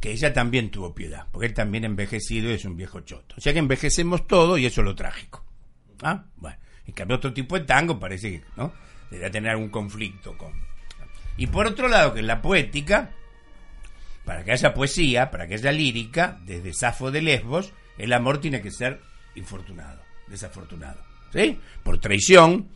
[0.00, 3.34] que ella también tuvo piedad, porque él también envejecido y es un viejo choto.
[3.38, 5.44] O sea que envejecemos todo y eso es lo trágico.
[6.02, 6.24] ¿Ah?
[6.36, 8.72] Bueno, en cambio otro tipo de tango parece que, ¿no?
[9.10, 10.52] Debería tener algún conflicto con...
[11.36, 13.10] Y por otro lado, que en la poética,
[14.24, 18.60] para que haya poesía, para que haya lírica, desde Safo de Lesbos, el amor tiene
[18.60, 19.00] que ser
[19.34, 21.00] infortunado, desafortunado.
[21.32, 21.58] ¿Sí?
[21.82, 22.68] Por traición,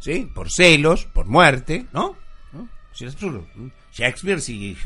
[0.00, 0.30] ¿sí?
[0.34, 2.16] Por celos, por muerte, ¿no?
[2.52, 2.68] ¿No?
[2.92, 3.46] Sí, es absurdo.
[3.92, 4.76] Shakespeare, si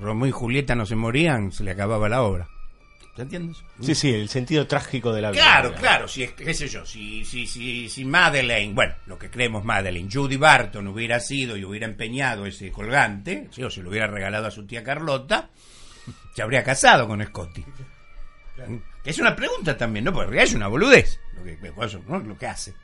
[0.00, 2.48] Romeo y Julieta no se morían, se le acababa la obra.
[3.18, 3.54] ¿Se entiende?
[3.80, 5.42] Sí, sí, el sentido trágico de la vida.
[5.42, 9.28] Claro, claro, si es, qué sé yo, si, si, si, si Madeleine, bueno, lo que
[9.28, 13.64] creemos Madeleine, Judy Barton hubiera sido y hubiera empeñado ese colgante, ¿sí?
[13.64, 15.50] o se lo hubiera regalado a su tía Carlota,
[16.32, 17.64] se habría casado con Scotty.
[19.04, 20.12] Es una pregunta también, ¿no?
[20.12, 22.74] Porque en realidad es una boludez lo que, lo que hace.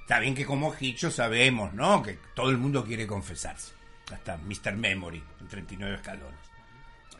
[0.00, 2.02] está bien que como Hicho sabemos, ¿no?
[2.02, 3.72] Que todo el mundo quiere confesarse.
[4.12, 4.76] Hasta Mr.
[4.76, 6.40] Memory, en 39 escalones.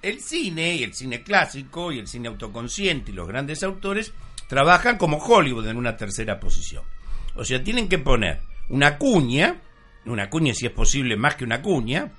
[0.03, 4.13] El cine, y el cine clásico, y el cine autoconsciente, y los grandes autores,
[4.49, 6.85] trabajan como Hollywood en una tercera posición.
[7.37, 9.63] O sea, tienen que poner una cuña,
[10.05, 12.13] una cuña si es posible más que una cuña,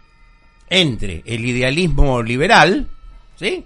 [0.67, 2.89] entre el idealismo liberal,
[3.35, 3.63] ¿sí?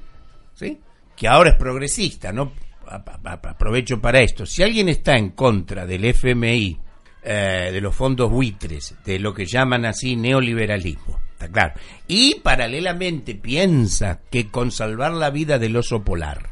[0.53, 0.77] ¿Sí?
[1.19, 2.53] Que ahora es progresista, ¿no?
[2.88, 4.45] Aprovecho para esto.
[4.45, 6.79] Si alguien está en contra del FMI,
[7.21, 11.73] eh, de los fondos buitres, de lo que llaman así neoliberalismo, está claro.
[12.08, 16.51] Y paralelamente piensa que con salvar la vida del oso polar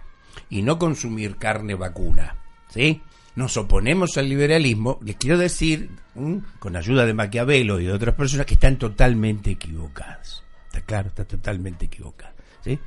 [0.49, 2.35] y no consumir carne vacuna,
[2.67, 3.01] ¿sí?
[3.35, 5.91] Nos oponemos al liberalismo, les quiero decir,
[6.59, 10.43] con ayuda de Maquiavelo y de otras personas, que están totalmente equivocadas.
[10.65, 12.33] Está claro, está totalmente equivocada.
[12.63, 12.77] ¿sí?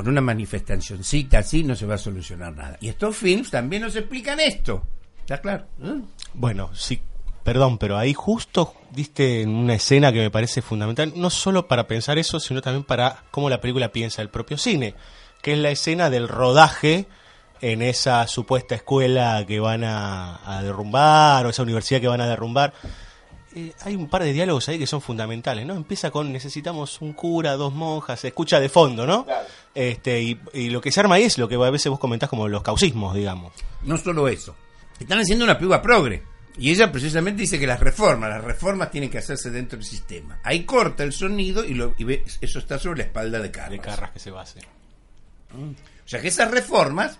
[0.00, 2.78] Con una manifestacióncita así no se va a solucionar nada.
[2.80, 4.82] Y estos films también nos explican esto.
[5.20, 5.66] ¿Está claro?
[5.82, 6.00] ¿Eh?
[6.32, 7.02] Bueno, sí,
[7.44, 12.16] perdón, pero ahí justo diste una escena que me parece fundamental, no solo para pensar
[12.16, 14.94] eso, sino también para cómo la película piensa el propio cine,
[15.42, 17.06] que es la escena del rodaje
[17.60, 22.72] en esa supuesta escuela que van a, derrumbar o esa universidad que van a derrumbar.
[23.54, 25.74] Eh, hay un par de diálogos ahí que son fundamentales, ¿no?
[25.74, 29.26] Empieza con necesitamos un cura, dos monjas, se escucha de fondo, ¿no?
[29.74, 32.28] Este, y, y, lo que se arma ahí es lo que a veces vos comentás
[32.28, 33.52] como los causismos, digamos.
[33.82, 34.54] No solo eso,
[35.00, 36.22] están haciendo una piba progre.
[36.58, 40.40] Y ella precisamente dice que las reformas, las reformas tienen que hacerse dentro del sistema.
[40.42, 43.70] Ahí corta el sonido y, lo, y ve, eso está sobre la espalda de Carras.
[43.70, 44.64] De Carras que se va a hacer.
[45.54, 45.70] Mm.
[45.70, 47.18] O sea que esas reformas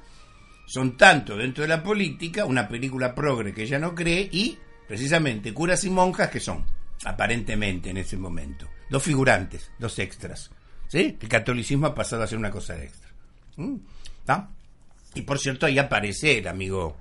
[0.66, 4.58] son tanto dentro de la política, una película progre que ella no cree, y
[4.90, 6.66] precisamente curas y monjas que son,
[7.04, 10.50] aparentemente en ese momento, dos figurantes, dos extras.
[10.88, 11.16] ¿Sí?
[11.20, 13.08] El catolicismo ha pasado a ser una cosa extra.
[13.56, 13.76] ¿Mm?
[15.14, 16.96] Y por cierto, ahí aparece el amigo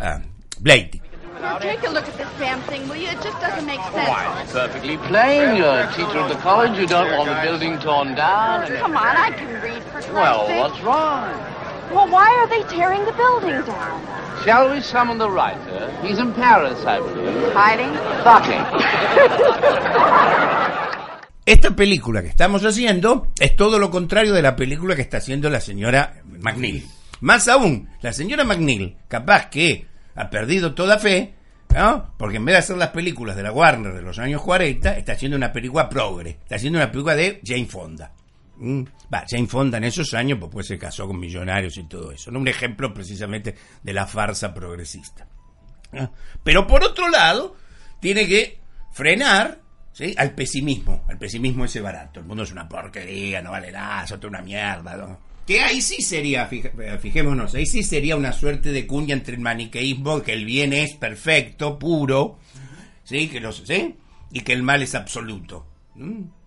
[0.00, 0.20] uh,
[0.58, 1.00] Blade.
[1.40, 3.10] Now take a look at this damn thing, will you?
[3.10, 4.08] It just doesn't make sense.
[4.08, 5.56] Why, it's perfectly plain.
[5.58, 6.76] You're a teacher at the college.
[6.76, 8.66] You don't want the building torn down.
[8.66, 11.61] Come on, I can read for Christ's Well, what's wrong?
[11.92, 14.00] Well, why are they tearing the building down?
[14.44, 15.92] Shall we summon the writer?
[16.02, 17.52] He's in Paris, I believe.
[17.52, 17.92] Hiding?
[18.24, 18.64] Fucking.
[21.44, 25.50] Esta película que estamos haciendo es todo lo contrario de la película que está haciendo
[25.50, 26.86] la señora McNeil.
[27.20, 31.34] Más aún, la señora McNeil, capaz que ha perdido toda fe,
[31.74, 32.14] ¿no?
[32.16, 35.12] Porque en vez de hacer las películas de la Warner de los años 40, está
[35.12, 38.12] haciendo una película progre, está haciendo una película de Jane Fonda.
[38.56, 38.82] ¿Mm?
[39.12, 42.30] Va, Jane Fonda en esos años pues, pues se casó con millonarios y todo eso.
[42.30, 42.38] ¿no?
[42.38, 45.26] Un ejemplo precisamente de la farsa progresista.
[45.92, 46.12] ¿no?
[46.44, 47.56] Pero por otro lado,
[48.00, 48.58] tiene que
[48.92, 49.60] frenar
[49.92, 50.14] ¿sí?
[50.16, 52.20] al pesimismo, al pesimismo ese barato.
[52.20, 54.96] El mundo es una porquería, no vale nada, es otra una mierda.
[54.96, 55.18] ¿no?
[55.46, 59.40] Que ahí sí sería, fij- fijémonos, ahí sí sería una suerte de cuña entre el
[59.40, 62.38] maniqueísmo, que el bien es perfecto, puro,
[63.02, 63.28] ¿sí?
[63.28, 63.96] Que los, ¿sí?
[64.30, 65.66] y que el mal es absoluto.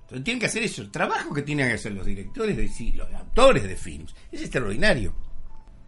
[0.05, 3.11] Entonces, tienen que hacer eso, el trabajo que tienen que hacer los directores de los
[3.13, 5.15] autores de films, es extraordinario.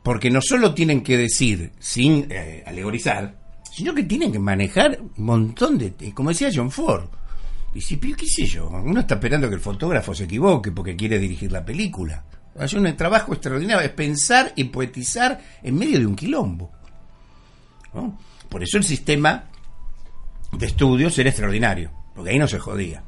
[0.03, 3.37] Porque no solo tienen que decir, sin eh, alegorizar,
[3.71, 7.09] sino que tienen que manejar un montón de, de- como decía John Ford,
[7.73, 11.51] dice, qué sé yo, uno está esperando que el fotógrafo se equivoque porque quiere dirigir
[11.51, 12.25] la película.
[12.57, 16.71] Hace un trabajo extraordinario, es pensar y poetizar en medio de un quilombo.
[18.49, 19.43] Por eso el sistema
[20.53, 23.03] de estudios era extraordinario, porque ahí no se jodía.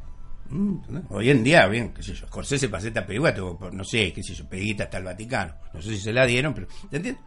[0.50, 1.04] Mm, ¿no?
[1.10, 4.48] Hoy en día, bien, qué sé yo, Scorsese tuvo, por, no sé, qué sé yo,
[4.48, 5.54] peguita hasta el Vaticano.
[5.74, 7.24] No sé si se la dieron, pero, ¿te entiendes?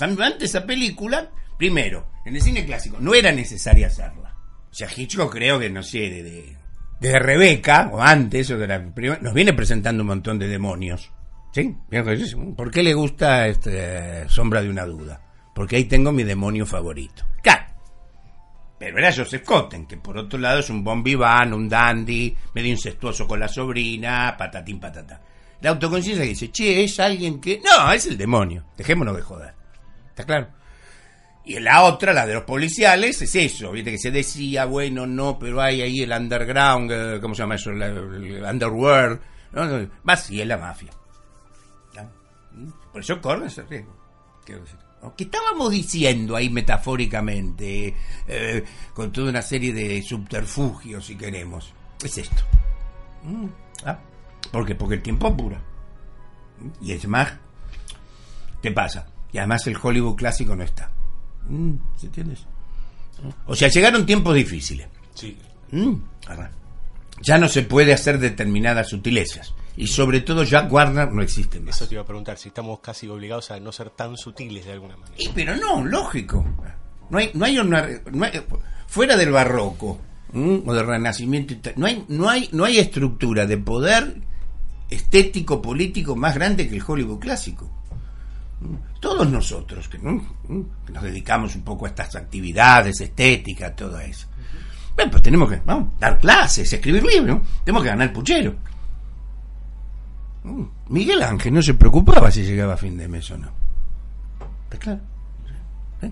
[0.00, 4.34] Antes esa película, primero, en el cine clásico, no era necesaria hacerla.
[4.70, 6.56] O sea, Hitchcock creo que, no sé, de, de,
[7.00, 11.10] de Rebeca, o antes, o de la primera, nos viene presentando un montón de demonios.
[11.52, 11.76] ¿Sí?
[11.90, 15.20] Bien, pues, ¿Por qué le gusta este, Sombra de una duda?
[15.54, 17.26] Porque ahí tengo mi demonio favorito.
[17.42, 17.71] Claro.
[18.82, 22.72] Pero era Joseph Cotten, que por otro lado es un bon vivant, un dandy, medio
[22.72, 25.20] incestuoso con la sobrina, patatín patata.
[25.60, 27.60] La autoconciencia dice, che, es alguien que...
[27.64, 28.64] No, es el demonio.
[28.76, 29.54] Dejémonos de joder.
[30.08, 30.48] ¿Está claro?
[31.44, 35.38] Y la otra, la de los policiales, es eso, viste que se decía, bueno, no,
[35.38, 37.70] pero hay ahí el underground, eh, ¿cómo se llama eso?
[37.70, 39.20] El underworld.
[39.52, 39.62] No,
[40.08, 40.90] va así, es la mafia.
[42.90, 43.96] Por eso corren ese riesgo.
[44.44, 44.78] Quiero decir.
[45.16, 47.94] ¿Qué estábamos diciendo ahí metafóricamente,
[48.28, 51.72] eh, con toda una serie de subterfugios, si queremos?
[52.04, 52.42] Es esto.
[53.24, 53.46] ¿Mm?
[53.84, 53.98] ¿Ah?
[54.50, 54.74] ¿Por qué?
[54.74, 55.60] Porque el tiempo apura.
[56.80, 57.32] Y es más,
[58.62, 59.06] ¿Qué pasa?
[59.32, 60.90] Y además el Hollywood clásico no está.
[61.48, 62.46] Mm, ¿Se entiendes?
[63.46, 64.86] O sea, llegaron tiempos difíciles.
[65.14, 65.36] Sí.
[65.72, 65.94] Mm,
[67.20, 69.52] ya no se puede hacer determinadas sutilezas.
[69.76, 71.76] Y sobre todo Jack Warner no existe más.
[71.76, 74.72] Eso te iba a preguntar, si estamos casi obligados a no ser tan sutiles de
[74.72, 75.16] alguna manera.
[75.18, 76.44] Y, pero no, lógico.
[77.08, 78.42] No hay, no hay una, no hay-
[78.86, 79.98] fuera del barroco
[80.34, 80.62] ¿m?
[80.66, 84.16] o del renacimiento, no hay, no hay, no hay estructura de poder
[84.90, 87.70] estético político más grande que el Hollywood clásico.
[89.00, 94.28] Todos nosotros que, nos dedicamos un poco a estas actividades estéticas, todo eso.
[94.94, 98.54] Bueno, pues tenemos que vamos, dar clases, escribir libros, tenemos que ganar puchero.
[100.44, 103.52] Mm, Miguel Ángel no se preocupaba si llegaba a fin de mes o no.
[104.64, 105.00] Está claro.
[106.02, 106.10] ¿Eh?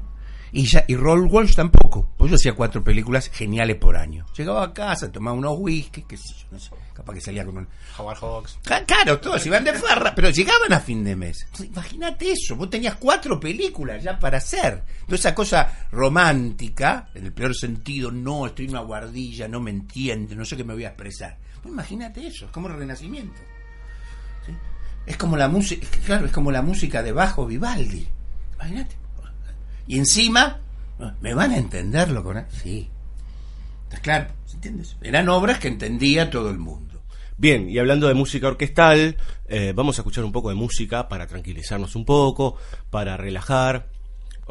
[0.52, 2.10] Y, ya, y Roll Walsh tampoco.
[2.16, 4.24] Pues yo hacía cuatro películas geniales por año.
[4.36, 7.58] Llegaba a casa, tomaba unos whisky, qué sé yo, no sé, capaz que salía con
[7.58, 7.68] un...
[7.98, 8.58] Howard Hawks.
[8.86, 11.48] Claro, todos iban de farra, pero llegaban a fin de mes.
[11.58, 14.84] Imagínate eso, vos tenías cuatro películas ya para hacer.
[15.06, 19.70] Toda esa cosa romántica, en el peor sentido, no, estoy en una guardilla, no me
[19.70, 21.36] entiende, no sé qué me voy a expresar.
[21.62, 23.40] Pues imagínate eso, es como el renacimiento.
[25.10, 28.06] Es como la música, claro, es como la música de bajo Vivaldi.
[28.54, 28.94] Imagínate.
[29.88, 30.60] Y encima,
[31.20, 32.88] ¿me van a entenderlo con Sí.
[33.88, 34.28] ¿Está claro?
[34.46, 34.96] ¿Se entiendes?
[35.02, 37.02] Eran obras que entendía todo el mundo.
[37.36, 39.16] Bien, y hablando de música orquestal,
[39.48, 42.56] eh, vamos a escuchar un poco de música para tranquilizarnos un poco,
[42.90, 43.88] para relajar,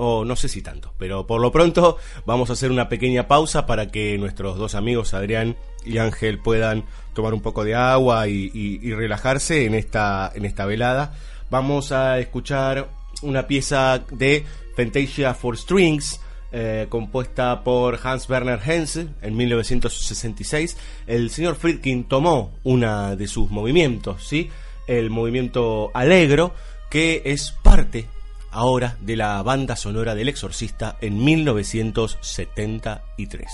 [0.01, 3.65] o no sé si tanto, pero por lo pronto vamos a hacer una pequeña pausa
[3.65, 8.49] para que nuestros dos amigos, Adrián y Ángel, puedan tomar un poco de agua y,
[8.53, 11.13] y- relajarse en esta, en esta velada.
[11.49, 12.89] Vamos a escuchar
[13.21, 14.45] una pieza de
[14.77, 16.21] Fantasia for Strings,
[16.53, 20.77] eh, compuesta por Hans Werner Henze en 1966.
[21.07, 24.49] El señor Friedkin tomó una de sus movimientos, ¿sí?
[24.87, 26.53] el movimiento alegro,
[26.89, 28.07] que es parte
[28.51, 33.51] ahora de la banda sonora del Exorcista en 1973.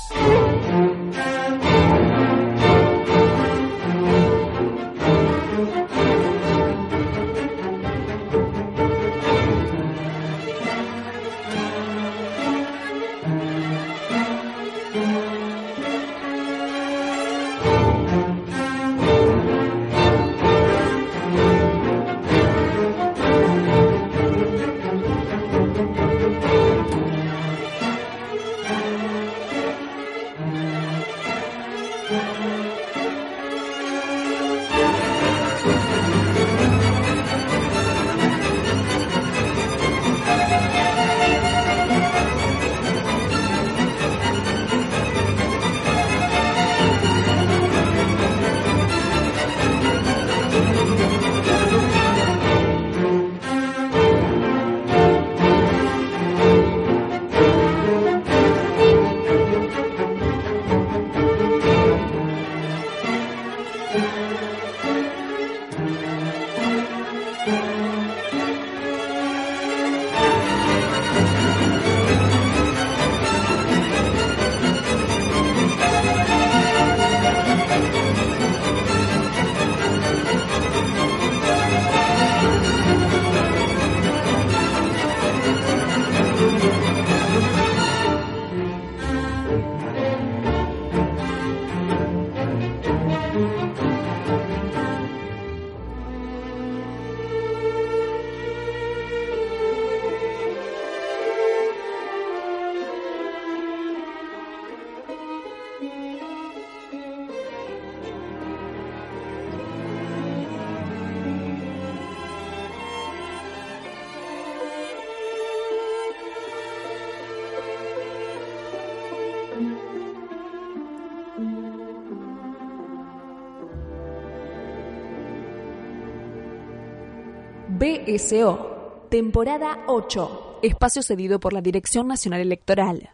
[128.16, 133.10] BSO, temporada 8, espacio cedido por la Dirección Nacional Electoral.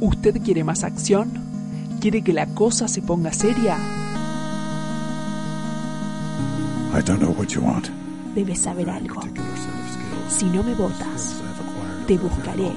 [0.00, 1.32] ¿Usted quiere más acción?
[2.00, 3.78] ¿Quiere que la cosa se ponga seria?
[6.92, 7.86] I don't know what you want.
[8.34, 9.20] Debes saber algo.
[10.28, 11.40] Si no me votas,
[12.08, 12.72] te buscaré,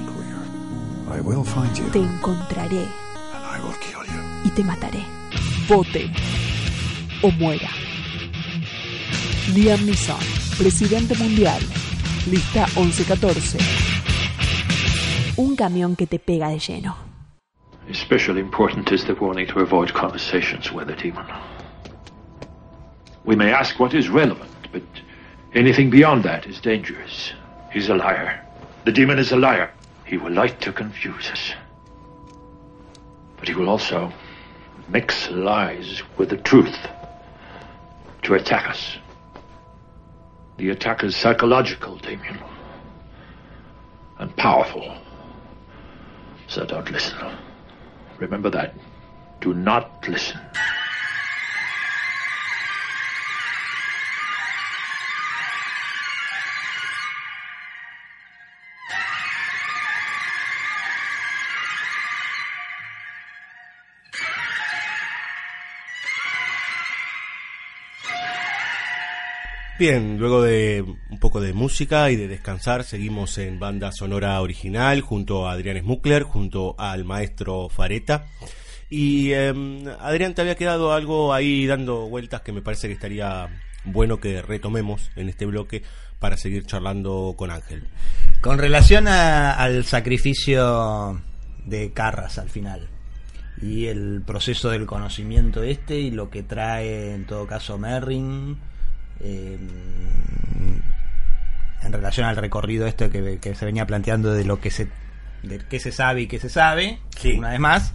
[1.08, 1.90] I will find you.
[1.90, 4.22] te encontraré I will kill you.
[4.44, 5.02] y te mataré.
[5.68, 6.08] Vote
[7.22, 7.85] o muera.
[9.54, 10.18] Liam Neeson,
[10.58, 11.60] presidente mundial.
[12.26, 13.58] Lista 1114.
[15.36, 16.96] Un camión que te pega de lleno.
[17.88, 21.26] Especially important is the warning to avoid conversations with the demon.
[23.24, 24.82] We may ask what is relevant, but
[25.56, 27.32] Anything beyond that is dangerous.
[27.72, 28.44] He's a liar.
[28.84, 29.70] The demon is a liar.
[30.04, 31.52] He will like to confuse us.
[33.38, 34.12] But he will also
[34.90, 36.76] mix lies with the truth
[38.24, 38.98] to attack us.
[40.56, 42.38] The attack is psychological, Damien.
[44.18, 44.96] And powerful.
[46.48, 47.18] So don't listen.
[48.18, 48.74] Remember that.
[49.40, 50.40] Do not listen.
[69.78, 75.02] Bien, luego de un poco de música y de descansar, seguimos en banda sonora original
[75.02, 78.24] junto a Adrián Smukler, junto al maestro Fareta.
[78.88, 79.52] Y eh,
[80.00, 83.48] Adrián, te había quedado algo ahí dando vueltas que me parece que estaría
[83.84, 85.82] bueno que retomemos en este bloque
[86.20, 87.84] para seguir charlando con Ángel.
[88.40, 91.20] Con relación al sacrificio
[91.66, 92.88] de Carras al final
[93.60, 98.58] y el proceso del conocimiento este y lo que trae en todo caso Merrin
[99.20, 99.58] eh,
[101.82, 104.88] en relación al recorrido este que, que, se venía planteando de lo que se
[105.42, 107.32] de qué se sabe y qué se sabe Sí.
[107.32, 107.92] una vez más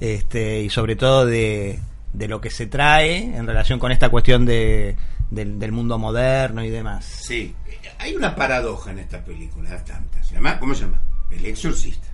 [0.00, 1.78] este y sobre todo de,
[2.12, 4.96] de lo que se trae en relación con esta cuestión de
[5.30, 7.54] del, del mundo moderno y demás Sí,
[7.98, 10.26] hay una paradoja en esta película, tantas.
[10.26, 11.02] Se llama, ¿Cómo se llama?
[11.30, 12.08] El exorcista.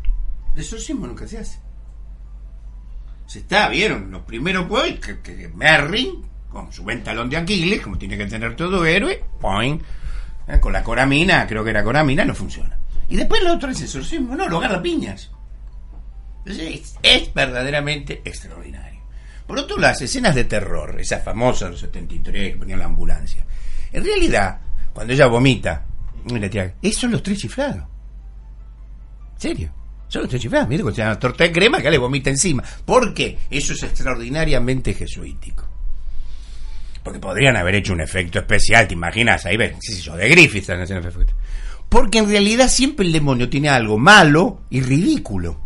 [0.54, 1.60] El exorcismo nunca se hace.
[3.26, 6.24] Se está, vieron, los primeros pues, que, que Merrin,
[6.56, 9.82] con su buen talón de Aquiles, como tiene que tener todo héroe, point,
[10.48, 12.78] eh, con la coramina, creo que era coramina, no funciona.
[13.08, 15.30] Y después lo otro es exorcismo, no, lo agarra piñas.
[16.46, 19.00] Es, verdaderamente extraordinario.
[19.46, 23.44] Por otro, las escenas de terror, esas famosas, los 73, que ponían la ambulancia.
[23.92, 24.60] En realidad,
[24.92, 25.84] cuando ella vomita,
[26.24, 27.84] mira, tía, esos son los tres chiflados.
[29.34, 29.72] ¿En serio?
[30.08, 30.68] Son los tres chiflados.
[30.68, 32.64] Mira, se llama torta de crema, que le vomita encima.
[32.84, 33.38] ¿Por qué?
[33.50, 35.75] Eso es extraordinariamente jesuítico.
[37.06, 39.46] Porque podrían haber hecho un efecto especial, ¿te imaginas?
[39.46, 41.34] Ahí ves, qué sé yo, de Griffith están haciendo efecto.
[41.88, 45.60] Porque en realidad siempre el demonio tiene algo malo y ridículo.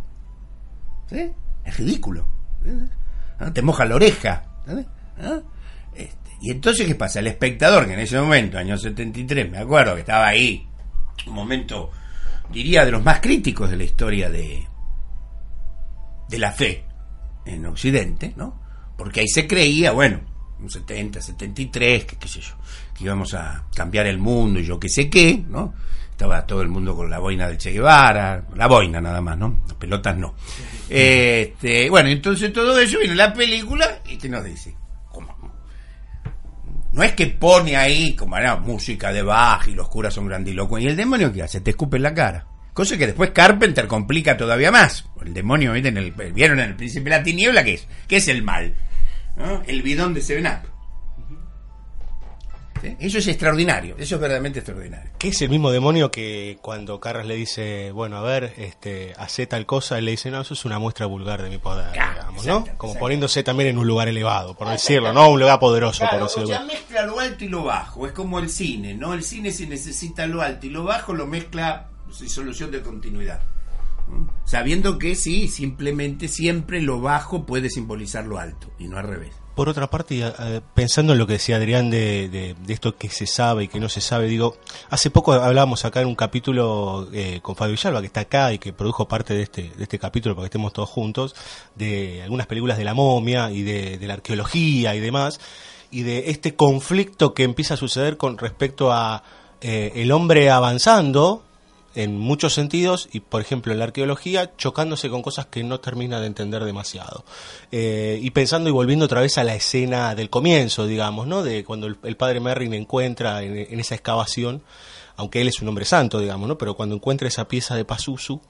[1.08, 1.32] ¿Sí?
[1.64, 2.28] Es ridículo.
[3.38, 3.50] ¿Ah?
[3.54, 4.44] Te moja la oreja.
[5.18, 5.40] ¿Ah?
[6.42, 7.20] Y entonces, ¿qué pasa?
[7.20, 10.68] El espectador, que en ese momento, año 73, me acuerdo que estaba ahí,
[11.26, 11.90] un momento,
[12.52, 14.66] diría, de los más críticos de la historia de,
[16.28, 16.84] de la fe
[17.46, 18.60] en Occidente, ¿no?
[18.98, 20.20] Porque ahí se creía, bueno,
[20.68, 22.54] 70, 73, que qué sé yo,
[22.96, 25.74] que íbamos a cambiar el mundo y yo qué sé qué, ¿no?
[26.10, 29.60] Estaba todo el mundo con la boina del Che Guevara, la boina nada más, ¿no?
[29.66, 30.34] Las pelotas no.
[30.90, 34.74] Este, bueno, entonces todo eso viene la película y ¿qué nos dice?
[35.08, 35.36] ¿Cómo?
[36.92, 40.88] No es que pone ahí como era música de Bach y los curas son grandilocuentes.
[40.88, 41.60] ¿Y el demonio qué hace?
[41.60, 42.44] Te escupe en la cara.
[42.72, 45.04] Cosa que después Carpenter complica todavía más.
[45.24, 45.88] El demonio, ¿viste?
[45.88, 47.86] En el, ¿vieron en el Príncipe de la Tiniebla qué es?
[48.08, 48.74] ¿Qué es el mal?
[49.36, 49.62] ¿No?
[49.66, 50.68] El bidón de Seven Up.
[52.82, 52.96] ¿Sí?
[52.98, 55.10] Eso es extraordinario, eso es verdaderamente extraordinario.
[55.18, 59.46] Que es el mismo demonio que cuando Carras le dice, bueno, a ver, este, hace
[59.46, 62.46] tal cosa, él le dice, no, eso es una muestra vulgar de mi poder, digamos,
[62.46, 62.60] ¿no?
[62.60, 63.04] exacto, Como exacto.
[63.04, 65.28] poniéndose también en un lugar elevado, por decirlo, ¿no?
[65.28, 68.06] Un lugar poderoso, Claro, por o sea, mezcla lo alto y lo bajo.
[68.06, 69.12] Es como el cine, ¿no?
[69.12, 73.42] El cine si necesita lo alto y lo bajo lo mezcla sin solución de continuidad.
[74.44, 79.32] Sabiendo que sí, simplemente siempre lo bajo puede simbolizar lo alto y no al revés.
[79.54, 80.24] Por otra parte,
[80.74, 83.78] pensando en lo que decía Adrián de, de- de esto que se sabe y que
[83.78, 84.56] no se sabe, digo,
[84.88, 88.58] hace poco hablábamos acá en un capítulo eh, con Fabio Villalba, que está acá y
[88.58, 91.34] que produjo parte de este, de este capítulo para que estemos todos juntos,
[91.74, 95.40] de algunas películas de la momia y de, de la arqueología y demás,
[95.90, 99.22] y de este conflicto que empieza a suceder con respecto a
[99.60, 101.44] eh, el hombre avanzando
[101.94, 106.20] en muchos sentidos y por ejemplo en la arqueología chocándose con cosas que no termina
[106.20, 107.24] de entender demasiado.
[107.72, 111.64] Eh, y pensando y volviendo otra vez a la escena del comienzo digamos no de
[111.64, 114.62] cuando el, el padre Merrin encuentra en, en esa excavación
[115.16, 118.40] aunque él es un hombre santo digamos no pero cuando encuentra esa pieza de Pazuzu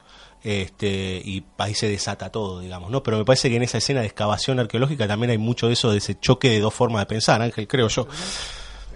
[0.43, 4.01] este y ahí se desata todo digamos no pero me parece que en esa escena
[4.01, 7.07] de excavación arqueológica también hay mucho de eso de ese choque de dos formas de
[7.07, 8.07] pensar Ángel creo yo.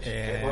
[0.06, 0.44] Eh,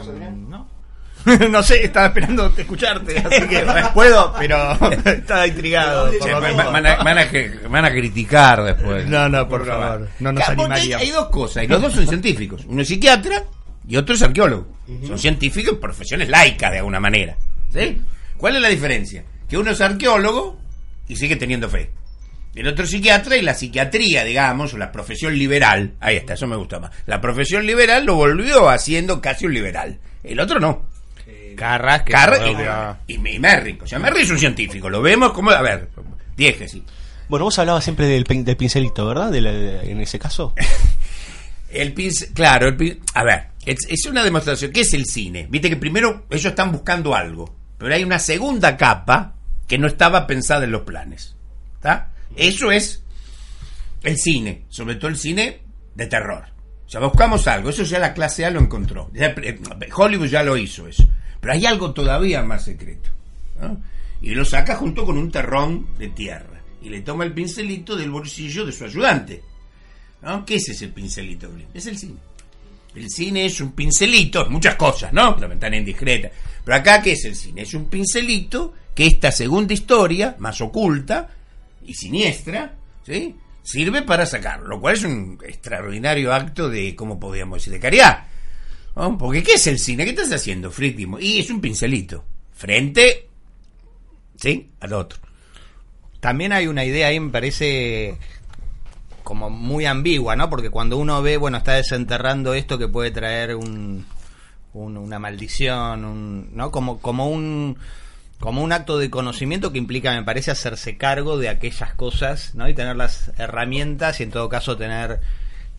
[0.49, 0.82] no.
[1.51, 3.65] no sé, estaba esperando escucharte, así que
[3.95, 4.73] puedo, pero
[5.05, 6.11] estaba intrigado.
[6.11, 6.65] por Che, lo me, mismo.
[6.65, 9.07] me van a, me van a que- me van a criticar después.
[9.07, 9.87] No, no, por Programa.
[9.93, 11.03] favor, no nos animaríamos.
[11.03, 12.65] Hay, hay dos cosas, y los dos son científicos.
[12.69, 13.45] Uno es psiquiatra
[13.87, 14.69] y otro es arqueólogo.
[15.07, 17.37] Son científicos en profesiones laicas de alguna manera.
[17.73, 18.01] ¿Sí?
[18.37, 19.25] ¿Cuál es la diferencia?
[19.49, 20.59] Que uno es arqueólogo
[21.09, 21.91] y sigue teniendo fe.
[22.55, 25.95] El otro psiquiatra y la psiquiatría, digamos, o la profesión liberal.
[26.01, 26.91] Ahí está, eso me gusta más.
[27.07, 29.99] La profesión liberal lo volvió haciendo casi un liberal.
[30.23, 30.91] El otro no.
[31.55, 32.41] Carras, que Carras
[33.07, 33.83] y, y, y Merrick.
[33.83, 34.89] O sea, Merrick es un científico.
[34.91, 35.51] Lo vemos como.
[35.51, 35.89] A ver,
[36.37, 36.83] diégesis.
[37.29, 39.31] Bueno, vos hablabas siempre del, pin- del pincelito, ¿verdad?
[39.31, 40.55] De la- de- en ese caso.
[41.71, 44.73] El pincel, claro, el pin- a ver, es, es una demostración.
[44.73, 45.47] ¿Qué es el cine?
[45.49, 49.37] Viste que primero ellos están buscando algo, pero hay una segunda capa
[49.67, 51.35] que no estaba pensada en los planes.
[51.77, 52.13] ¿Está?
[52.37, 53.03] Eso es
[54.03, 55.61] el cine, sobre todo el cine
[55.95, 56.45] de terror.
[56.87, 59.11] O sea, buscamos algo, eso ya la clase A lo encontró.
[59.15, 59.59] Eh,
[59.97, 61.09] Hollywood ya lo hizo eso.
[61.43, 63.11] Pero hay algo todavía más secreto.
[63.61, 63.83] ¿no?
[64.21, 66.63] Y lo saca junto con un terrón de tierra.
[66.81, 69.43] Y le toma el pincelito del bolsillo de su ayudante.
[70.23, 70.47] ¿no?
[70.47, 71.51] ¿Qué es ese pincelito?
[71.75, 72.19] Es el cine.
[72.95, 75.37] El cine es un pincelito, muchas cosas, ¿no?
[75.37, 76.31] La ventana indiscreta.
[76.65, 77.63] Pero acá, ¿qué es el cine?
[77.63, 81.29] Es un pincelito que esta segunda historia, más oculta
[81.85, 83.35] y siniestra, ¿sí?
[83.65, 88.27] Sirve para sacarlo, lo cual es un extraordinario acto de, ¿cómo podríamos decir?, de caridad.
[88.97, 89.17] ¿No?
[89.19, 90.05] Porque, ¿qué es el cine?
[90.05, 91.19] ¿Qué estás haciendo, Fritimo?
[91.19, 92.25] Y es un pincelito.
[92.55, 93.29] Frente,
[94.37, 94.71] ¿sí?
[94.81, 95.19] Al otro.
[96.21, 98.17] También hay una idea ahí, me parece
[99.25, 100.49] como muy ambigua, ¿no?
[100.51, 104.05] Porque cuando uno ve, bueno, está desenterrando esto que puede traer un,
[104.75, 106.71] un- una maldición, un, ¿no?
[106.71, 107.79] Como, como un
[108.39, 112.69] como un acto de conocimiento que implica, me parece, hacerse cargo de aquellas cosas, ¿no?
[112.69, 115.21] Y tener las herramientas y en todo caso tener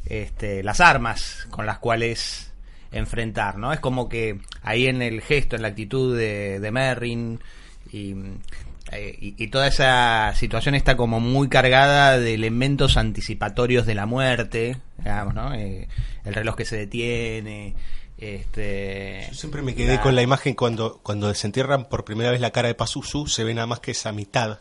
[0.06, 2.53] este, las armas con las cuales
[2.94, 3.74] enfrentar, ¿no?
[3.74, 7.40] Es como que ahí en el gesto, en la actitud de, de Merrin
[7.92, 8.16] y,
[8.92, 14.06] eh, y, y toda esa situación está como muy cargada de elementos anticipatorios de la
[14.06, 15.54] muerte, digamos, ¿no?
[15.54, 15.88] Eh,
[16.26, 17.76] el reloj que se detiene,
[18.18, 19.26] este...
[19.30, 22.68] Yo siempre me quedé con la imagen cuando, cuando desentierran por primera vez la cara
[22.68, 24.60] de Pazuzu, se ve nada más que esa mitad.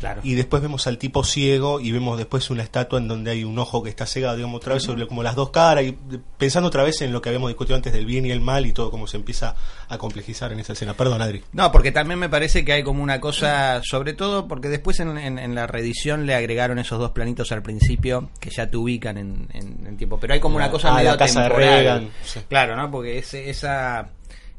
[0.00, 0.20] Claro.
[0.24, 3.58] Y después vemos al tipo ciego y vemos después una estatua en donde hay un
[3.58, 6.68] ojo que está cegado, digamos, otra vez sobre como las dos caras y de- pensando
[6.68, 8.90] otra vez en lo que habíamos discutido antes del bien y el mal y todo
[8.90, 9.54] cómo se empieza
[9.88, 10.94] a complejizar en esa escena.
[10.94, 11.42] Perdón, Adri.
[11.52, 15.16] No, porque también me parece que hay como una cosa, sobre todo porque después en,
[15.18, 19.18] en- en la reedición le agregaron esos dos planitos al principio que ya te ubican
[19.18, 20.18] en, en- en tiempo.
[20.18, 21.68] Pero hay como una La- cosa ah, medio la casa de temporal.
[21.80, 22.40] Reagan, sí.
[22.48, 22.90] Claro, ¿no?
[22.90, 24.08] Porque ese- esa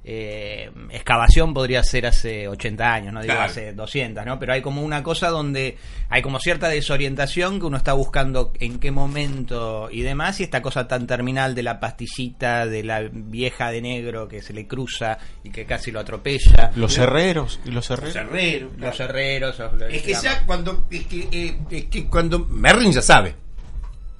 [0.05, 3.49] eh, excavación podría ser hace 80 años, no digo Claro.
[3.49, 4.37] hace 200, ¿no?
[4.37, 5.77] Pero hay como una cosa donde
[6.09, 10.61] hay como cierta desorientación que uno está buscando en qué momento y demás, y esta
[10.61, 15.17] cosa tan terminal de la pastillita, de la vieja de negro que se le cruza
[15.43, 16.71] y que casi lo atropella.
[16.75, 18.71] Los herreros, y los Los herreros.
[18.77, 19.59] Los herreros.
[19.89, 20.85] Es que ya cuando.
[20.91, 22.39] Es que, eh, es que cuando.
[22.39, 23.35] Merrin ya sabe.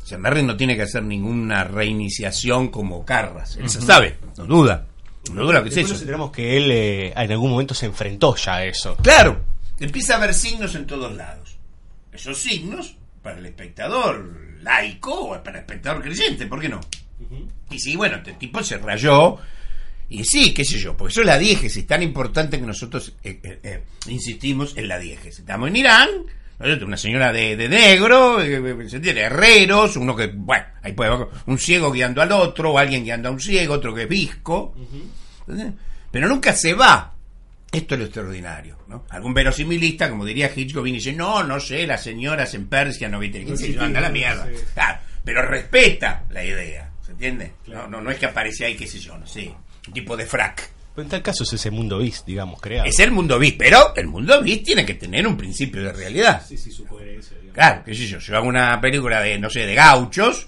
[0.02, 3.56] O sea, Merrin no tiene que hacer ninguna reiniciación como Carras.
[3.58, 3.88] Él ya Ujú.
[3.88, 4.86] sabe, no duda.
[5.32, 5.90] No duda que es eso.
[5.94, 8.98] nos enteramos que él eh, en algún momento se enfrentó ya a eso.
[8.98, 9.42] Claro,
[9.80, 11.58] empieza a haber signos en todos lados.
[12.12, 16.80] Esos signos, para el espectador laico o para el espectador creyente, ¿por qué no?
[17.70, 19.38] Y sí, bueno, este tipo se rayó.
[20.10, 23.40] Y sí, qué sé yo, porque eso es la diégesis, tan importante que nosotros eh,
[23.42, 25.40] eh, eh, insistimos en la diégesis.
[25.40, 26.10] Estamos en Irán.
[26.60, 31.28] Una señora de, de negro, eh, eh, se entiende, herreros, uno que, bueno, ahí puede
[31.46, 34.76] un ciego guiando al otro, o alguien guiando a un ciego, otro que es visco.
[36.12, 37.14] Pero nunca se va.
[37.72, 39.06] Esto es lo extraordinario, ¿no?
[39.10, 43.10] Algún verosimilista, como diría Hitchcock, viene y dice, no, no sé, las señoras en Persia
[43.10, 44.48] no viste, sé yo, anda la mierda.
[45.24, 47.54] Pero respeta la idea, ¿se entiende?
[47.68, 49.52] No, no, no es que aparece ahí, qué sé yo, no sé,
[49.88, 50.70] un tipo de frac.
[50.96, 52.88] Pero en tal caso es ese mundo bis, digamos, creado.
[52.88, 56.44] Es el mundo bis, pero el mundo bis tiene que tener un principio de realidad.
[56.48, 57.56] Sí, sí, su coherencia, digamos.
[57.56, 60.48] Claro, qué sé yo, yo hago una película de, no sé, de gauchos,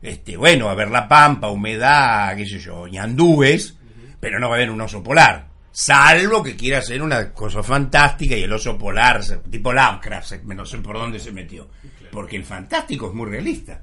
[0.00, 3.76] este, bueno, a ver la pampa, humedad, qué sé yo, ñandúes,
[4.18, 5.48] pero no va a haber un oso polar.
[5.70, 9.20] Salvo que quiera hacer una cosa fantástica y el oso polar,
[9.50, 11.68] tipo Lovecraft, no sé por dónde se metió.
[12.10, 13.82] Porque el fantástico es muy realista.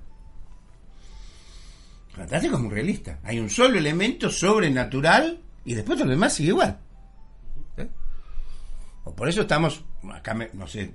[2.09, 3.19] El fantástico es muy realista.
[3.23, 6.79] Hay un solo elemento sobrenatural y después lo demás sigue igual.
[7.77, 7.87] ¿Eh?
[9.05, 9.83] O por eso estamos,
[10.13, 10.93] acá me- no sé,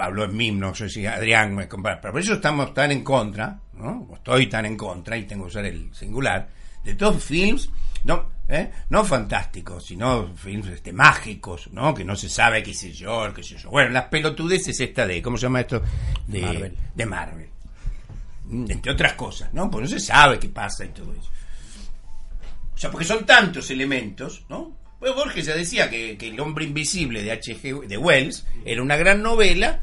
[0.00, 3.02] hablo en mí, no sé si Adrián me compara, pero por eso estamos tan en
[3.04, 4.06] contra, ¿no?
[4.10, 6.48] O estoy tan en contra, y tengo que usar el singular,
[6.84, 7.70] de todos films,
[8.04, 8.70] no, ¿eh?
[8.90, 11.94] no fantásticos, sino films este, mágicos, ¿no?
[11.94, 13.70] Que no se sabe qué sé yo, qué sé yo.
[13.70, 15.80] Bueno, las pelotudeces esta de, ¿cómo se llama esto?
[16.26, 16.78] De Marvel.
[16.94, 17.48] De Marvel.
[18.50, 19.70] Entre otras cosas, ¿no?
[19.70, 21.30] Porque no se sabe qué pasa y todo eso.
[22.74, 24.76] O sea, porque son tantos elementos, ¿no?
[24.98, 27.86] Pues Borges ya decía que, que El hombre invisible de H.G.
[27.86, 29.80] de Wells era una gran novela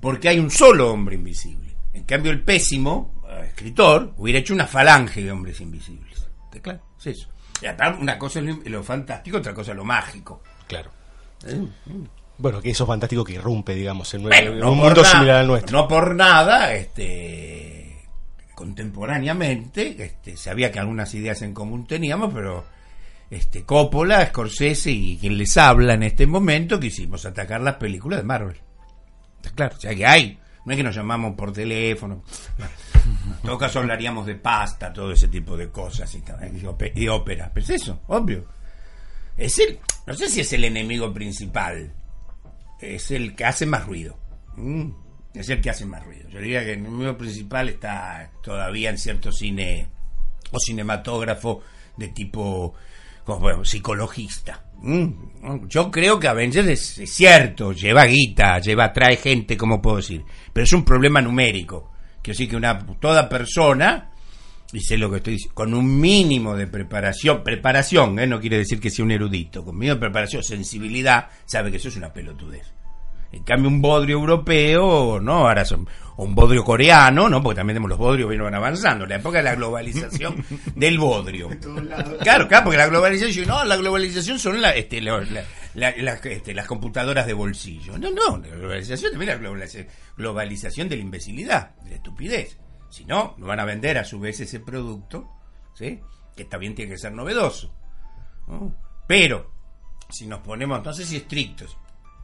[0.00, 1.74] porque hay un solo hombre invisible.
[1.94, 6.28] En cambio, el pésimo eh, escritor hubiera hecho una falange de hombres invisibles.
[6.46, 6.80] ¿Está claro?
[6.98, 7.28] Es eso.
[7.62, 10.42] Y aparte, una cosa es lo, lo fantástico, otra cosa es lo mágico.
[10.68, 10.90] Claro.
[11.46, 11.66] Eh,
[12.36, 15.36] Bueno, que eso fantástico que irrumpe, digamos, en, Bueno, en no un mundo nada- similar
[15.38, 15.78] al nuestro.
[15.78, 17.83] No por nada, este,
[18.54, 22.64] contemporáneamente, este, sabía que algunas ideas en común teníamos, pero
[23.30, 28.24] este, Coppola, Scorsese y quien les habla en este momento, quisimos atacar las películas de
[28.24, 28.56] Marvel.
[29.36, 32.22] Está claro, o sea que hay, no es que nos llamamos por teléfono.
[33.26, 36.22] En todo caso hablaríamos de pasta, todo ese tipo de cosas y,
[36.94, 37.50] y ópera.
[37.52, 38.46] Pero es eso, obvio.
[39.36, 41.92] Es el, no sé si es el enemigo principal,
[42.80, 44.18] es el que hace más ruido.
[44.56, 44.90] Mm,
[45.34, 46.28] Es el que hace más ruido.
[46.28, 49.88] Yo diría que el enemigo principal está todavía en cierto cine
[50.52, 51.62] o cinematógrafo
[51.96, 52.74] de tipo
[53.24, 54.64] como, bueno, psicologista.
[54.82, 59.96] Mm, Yo creo que Avengers es, es cierto, lleva guita, lleva, trae gente, como puedo
[59.96, 60.22] decir,
[60.52, 61.90] pero es un problema numérico.
[62.22, 64.10] Quiero decir que una toda persona,
[64.72, 68.26] y sé lo que estoy diciendo, con un mínimo de preparación, preparación, ¿eh?
[68.26, 71.88] no quiere decir que sea un erudito, con mínimo de preparación, sensibilidad, sabe que eso
[71.88, 72.72] es una pelotudez.
[73.36, 75.48] En cambio, un bodrio europeo, ¿no?
[75.48, 77.42] Ahora son, o un bodrio coreano, ¿no?
[77.42, 79.06] Porque también tenemos los bodrios que van avanzando.
[79.06, 80.44] La época de la globalización
[80.76, 81.48] del bodrio.
[82.20, 86.12] Claro, claro, porque la globalización, no, la globalización son la, este, la- la- la- la-
[86.14, 87.98] este, las computadoras de bolsillo.
[87.98, 92.58] No, no, la globalización también es la globalización, globalización de la imbecilidad, de la estupidez.
[92.90, 95.28] Si no, no van a vender a su vez ese producto,
[95.74, 95.98] ¿sí?
[96.36, 97.74] Que también tiene que ser novedoso.
[98.46, 98.76] ¿no?
[99.08, 99.50] Pero,
[100.10, 101.76] si nos ponemos, no sé si estrictos,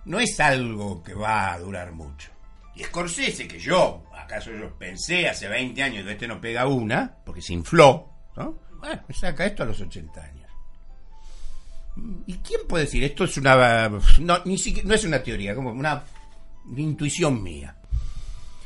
[0.05, 2.31] no es algo que va a durar mucho.
[2.75, 7.15] Y Scorsese, que yo, acaso yo pensé hace 20 años que este no pega una,
[7.25, 8.59] porque se infló, ¿no?
[8.79, 10.51] Bueno, saca esto a los 80 años.
[12.27, 13.05] ¿Y quién puede decir?
[13.05, 13.89] Esto es una...
[14.21, 16.03] No, ni siquiera, no es una teoría, como una
[16.77, 17.77] intuición mía.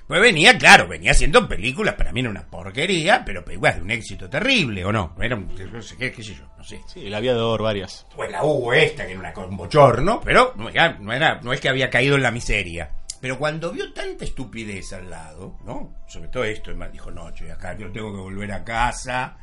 [0.06, 3.90] Pues venía, claro, venía haciendo películas, para mí era una porquería, pero igual de un
[3.90, 5.14] éxito terrible, ¿o no?
[5.18, 6.80] Era un, no sé qué, qué sé yo, no sé.
[6.86, 8.06] Sí, el aviador, varias.
[8.14, 11.40] Pues la hubo esta, que era una, co- un bochorno, pero no era, no era,
[11.40, 12.90] no es que había caído en la miseria.
[13.20, 15.94] Pero cuando vio tanta estupidez al lado, ¿no?
[16.06, 19.38] Sobre todo esto, dijo, no, che, acá yo tengo que volver a casa,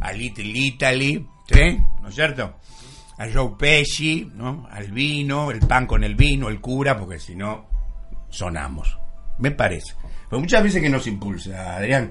[0.00, 1.78] a Little Italy, ¿sí?
[2.00, 2.60] ¿No es cierto?
[3.18, 4.68] A Joe Pesci, ¿no?
[4.70, 7.66] Al vino, el pan con el vino, el cura, porque si no,
[8.28, 8.96] sonamos.
[9.38, 9.94] Me parece.
[10.34, 12.10] Pero muchas veces que nos impulsa, Adrián,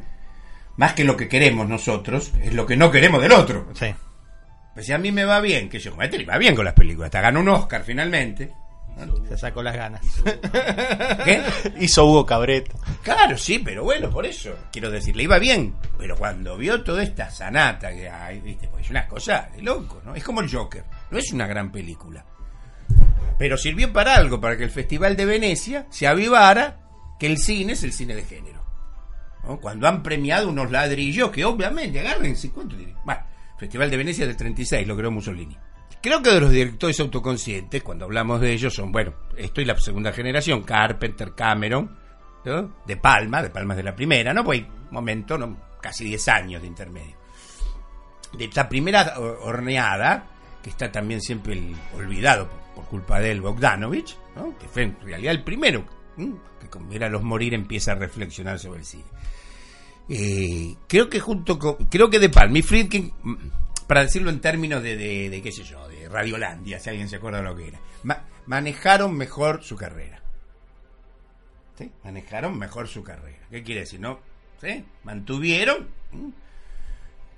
[0.77, 3.67] más que lo que queremos nosotros, es lo que no queremos del otro.
[3.73, 3.93] Sí.
[4.73, 6.55] Pues si a mí me va bien, que yo, como a este le va bien
[6.55, 8.53] con las películas, hasta ganó un Oscar finalmente.
[9.27, 10.01] Se sacó las ganas.
[11.25, 11.43] ¿Qué?
[11.81, 12.73] Hizo Hugo Cabret.
[13.01, 14.55] Claro, sí, pero bueno, por eso.
[14.71, 15.75] Quiero decir, le iba bien.
[15.97, 20.01] Pero cuando vio toda esta sanata que hay, viste, pues es una cosa de loco,
[20.05, 20.15] ¿no?
[20.15, 20.85] Es como el Joker.
[21.11, 22.23] No es una gran película.
[23.37, 26.82] Pero sirvió para algo, para que el Festival de Venecia se avivara
[27.25, 28.63] el cine es el cine de género.
[29.61, 32.77] Cuando han premiado unos ladrillos que obviamente, agárrense, ¿cuánto?
[33.03, 33.21] Bueno,
[33.57, 35.57] Festival de Venecia del 36, lo creó Mussolini.
[36.01, 39.77] Creo que de los directores autoconscientes, cuando hablamos de ellos, son, bueno, esto y la
[39.79, 41.97] segunda generación, Carpenter, Cameron,
[42.85, 44.43] de Palma, de Palma es de la primera, ¿no?
[44.43, 45.37] Pues momento,
[45.81, 47.15] casi 10 años de intermedio.
[48.37, 50.25] De esta primera horneada,
[50.61, 51.61] que está también siempre
[51.95, 54.57] olvidado por, culpa de él, Bogdanovich, ¿no?
[54.57, 55.85] que fue en realidad el primero.
[56.59, 59.03] Que con los morir empieza a reflexionar sobre el cine.
[60.09, 63.35] Eh, creo que junto con, creo que De Palma y Friedkin, mm,
[63.87, 67.15] para decirlo en términos de, de, de qué sé yo, de Radiolandia, si alguien se
[67.17, 70.21] acuerda de lo que era, ma- manejaron mejor su carrera.
[71.77, 71.91] ¿Sí?
[72.03, 73.47] Manejaron mejor su carrera.
[73.49, 73.99] ¿Qué quiere decir?
[73.99, 74.19] ¿No?
[75.03, 75.87] Mantuvieron.
[76.13, 76.31] ¿m?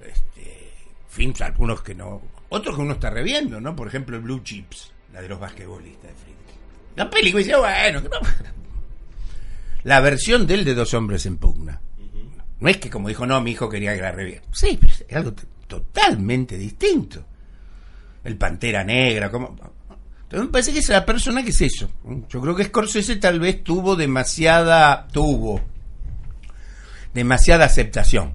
[0.02, 0.74] Este,
[1.08, 2.22] films, algunos que no.
[2.50, 3.76] Otros que uno está reviendo, ¿no?
[3.76, 6.56] Por ejemplo, Blue Chips, la de los basquetbolistas de Friedkin.
[6.96, 8.20] La película dice, bueno, que no-
[9.86, 11.82] la versión de él de Dos Hombres en Pugna.
[12.60, 14.42] No es que como dijo, no, mi hijo quería que la reviera.
[14.52, 15.34] Sí, pero es algo
[15.68, 17.26] totalmente distinto.
[18.24, 19.56] El Pantera Negra, como...
[20.24, 21.90] Entonces me parece que es la persona que es eso.
[22.30, 25.08] Yo creo que Scorsese tal vez tuvo demasiada...
[25.12, 25.62] Tuvo
[27.14, 28.34] demasiada aceptación.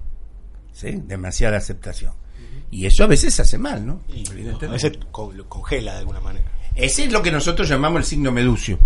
[0.72, 1.02] ¿Sí?
[1.04, 2.12] Demasiada aceptación.
[2.70, 4.02] Y eso a veces hace mal, ¿no?
[4.62, 6.46] A veces co- lo congela de alguna manera.
[6.76, 8.78] Ese es lo que nosotros llamamos el signo meducio.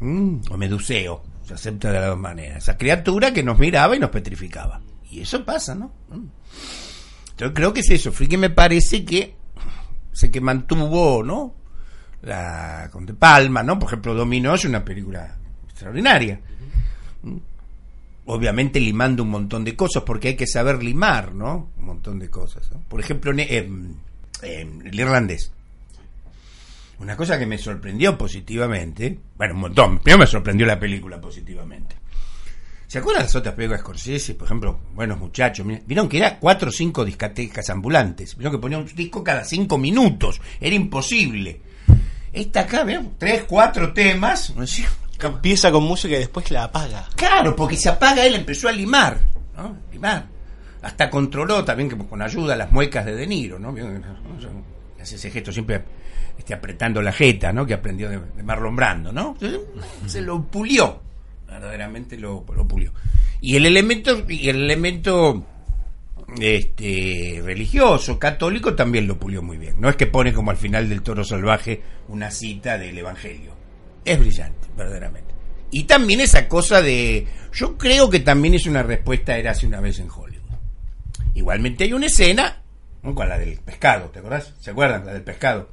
[0.00, 1.22] Mm, o meduseo.
[1.46, 2.58] Se acepta de las dos maneras.
[2.58, 4.80] Esa criatura que nos miraba y nos petrificaba.
[5.08, 5.92] Y eso pasa, ¿no?
[6.10, 6.26] Mm.
[7.38, 8.10] Yo creo que es eso.
[8.10, 9.36] Friki me parece que
[10.12, 11.54] sé que mantuvo, ¿no?
[12.22, 13.78] La con De Palma, ¿no?
[13.78, 15.36] Por ejemplo, Dominó es una película
[15.68, 16.40] extraordinaria.
[17.22, 17.36] Mm.
[18.26, 21.70] Obviamente limando un montón de cosas, porque hay que saber limar, ¿no?
[21.76, 22.68] Un montón de cosas.
[22.88, 23.94] Por ejemplo, em,
[24.42, 25.52] em, el irlandés.
[26.98, 31.96] Una cosa que me sorprendió positivamente, bueno, un montón, primero me sorprendió la película positivamente.
[32.86, 34.34] ¿Se acuerdan las otras películas Scorsese?
[34.34, 38.78] Por ejemplo, Buenos Muchachos, vieron que era cuatro o cinco discotecas ambulantes, vieron que ponía
[38.78, 41.60] un disco cada cinco minutos, era imposible.
[42.32, 43.14] Esta acá, ¿vieron?
[43.18, 44.54] Tres, cuatro temas.
[45.22, 47.08] Empieza con música y después la apaga.
[47.16, 49.18] Claro, porque se apaga él, empezó a limar,
[49.56, 49.76] ¿no?
[49.92, 50.26] Limar.
[50.82, 53.74] Hasta controló también que con ayuda las muecas de De Niro, ¿no?
[55.00, 55.82] hace ese gesto siempre
[56.38, 57.66] este, apretando la jeta, ¿no?
[57.66, 59.36] Que aprendió de, de Marlon Brando, ¿no?
[60.06, 61.00] Se lo pulió,
[61.46, 62.92] verdaderamente lo, lo pulió.
[63.40, 65.44] Y el elemento, y el elemento
[66.40, 69.76] este religioso, católico, también lo pulió muy bien.
[69.78, 73.52] No es que pone como al final del toro salvaje una cita del Evangelio.
[74.04, 75.34] Es brillante, verdaderamente.
[75.70, 77.26] Y también esa cosa de.
[77.52, 80.36] Yo creo que también es una respuesta a Érase una vez en Hollywood.
[81.34, 82.62] Igualmente hay una escena,
[83.02, 84.54] con la del pescado, ¿te acordás?
[84.58, 85.04] ¿Se acuerdan?
[85.04, 85.68] La del pescado.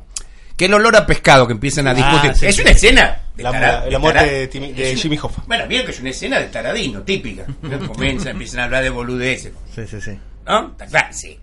[0.58, 2.36] Que el olor a pescado que empiezan a Ah, discutir.
[2.36, 2.62] sí, es sí.
[2.62, 3.20] una escena.
[3.36, 5.42] de La- la muerte de Timi- de es Jimmy Hoffa.
[5.48, 7.46] Bueno, bien que es una escena de taradino, típica.
[7.88, 9.52] Comienzan, empiezan a hablar de boludeces.
[9.74, 10.20] Sí, sí, sí.
[10.46, 10.68] ¿No?
[10.72, 11.40] Está claro, sí.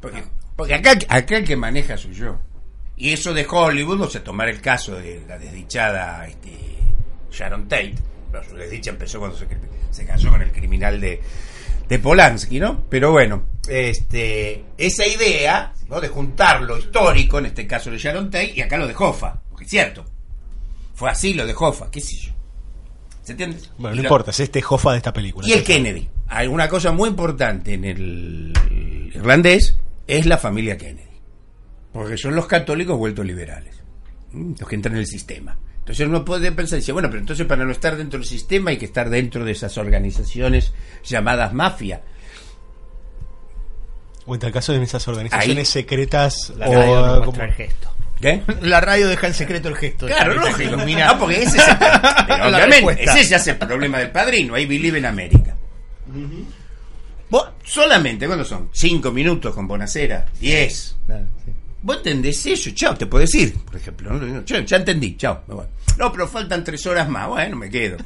[0.00, 0.22] Porque,
[0.54, 2.38] porque acá, acá el que maneja soy yo.
[2.96, 6.50] Y eso de Hollywood, o sea, tomar el caso de la desdichada este,
[7.32, 7.94] Sharon Tate.
[8.30, 9.46] Pero su desdicha empezó cuando se,
[9.90, 11.20] se casó con el criminal de,
[11.88, 12.84] de Polanski, ¿no?
[12.88, 16.00] Pero bueno, este, esa idea ¿no?
[16.00, 19.40] de juntar lo histórico, en este caso de Sharon Tate, y acá lo de Hoffa,
[19.50, 20.04] porque es cierto.
[20.94, 22.32] Fue así lo de Hoffa, qué sé yo.
[23.22, 23.58] ¿Se entiende?
[23.78, 25.46] Bueno, no lo- importa, es este Jofa de esta película.
[25.46, 26.08] y el Kennedy.
[26.28, 28.52] Hay una cosa muy importante en el
[29.14, 29.76] irlandés
[30.06, 31.08] es la familia Kennedy.
[31.92, 33.76] Porque son los católicos vueltos liberales.
[34.32, 35.58] Los que entran en el sistema.
[35.82, 38.76] Entonces uno puede pensar, dice, bueno, pero entonces para no estar dentro del sistema hay
[38.78, 40.72] que estar dentro de esas organizaciones
[41.04, 42.02] llamadas mafia.
[44.26, 45.82] O en tal caso de esas organizaciones Ahí.
[45.82, 47.88] secretas La o radio nos como- el gesto.
[48.20, 48.42] ¿Qué?
[48.62, 50.06] La radio deja en secreto el gesto.
[50.06, 50.62] Claro, lógico.
[50.62, 51.88] ilumina- No, porque ese es el, pero
[52.38, 53.02] La obviamente, respuesta.
[53.18, 54.54] ese ya es el problema del padrino.
[54.54, 55.56] Ahí believe en América.
[57.28, 58.68] Vos solamente, ¿cuántos son?
[58.72, 60.94] Cinco minutos con Bonacera, diez.
[61.82, 64.12] Vos entendés eso, chao, te puedo decir, por ejemplo.
[64.12, 64.42] ¿no?
[64.42, 65.66] Ya entendí, chao, me voy.
[65.98, 67.98] No, pero faltan tres horas más, bueno, me quedo.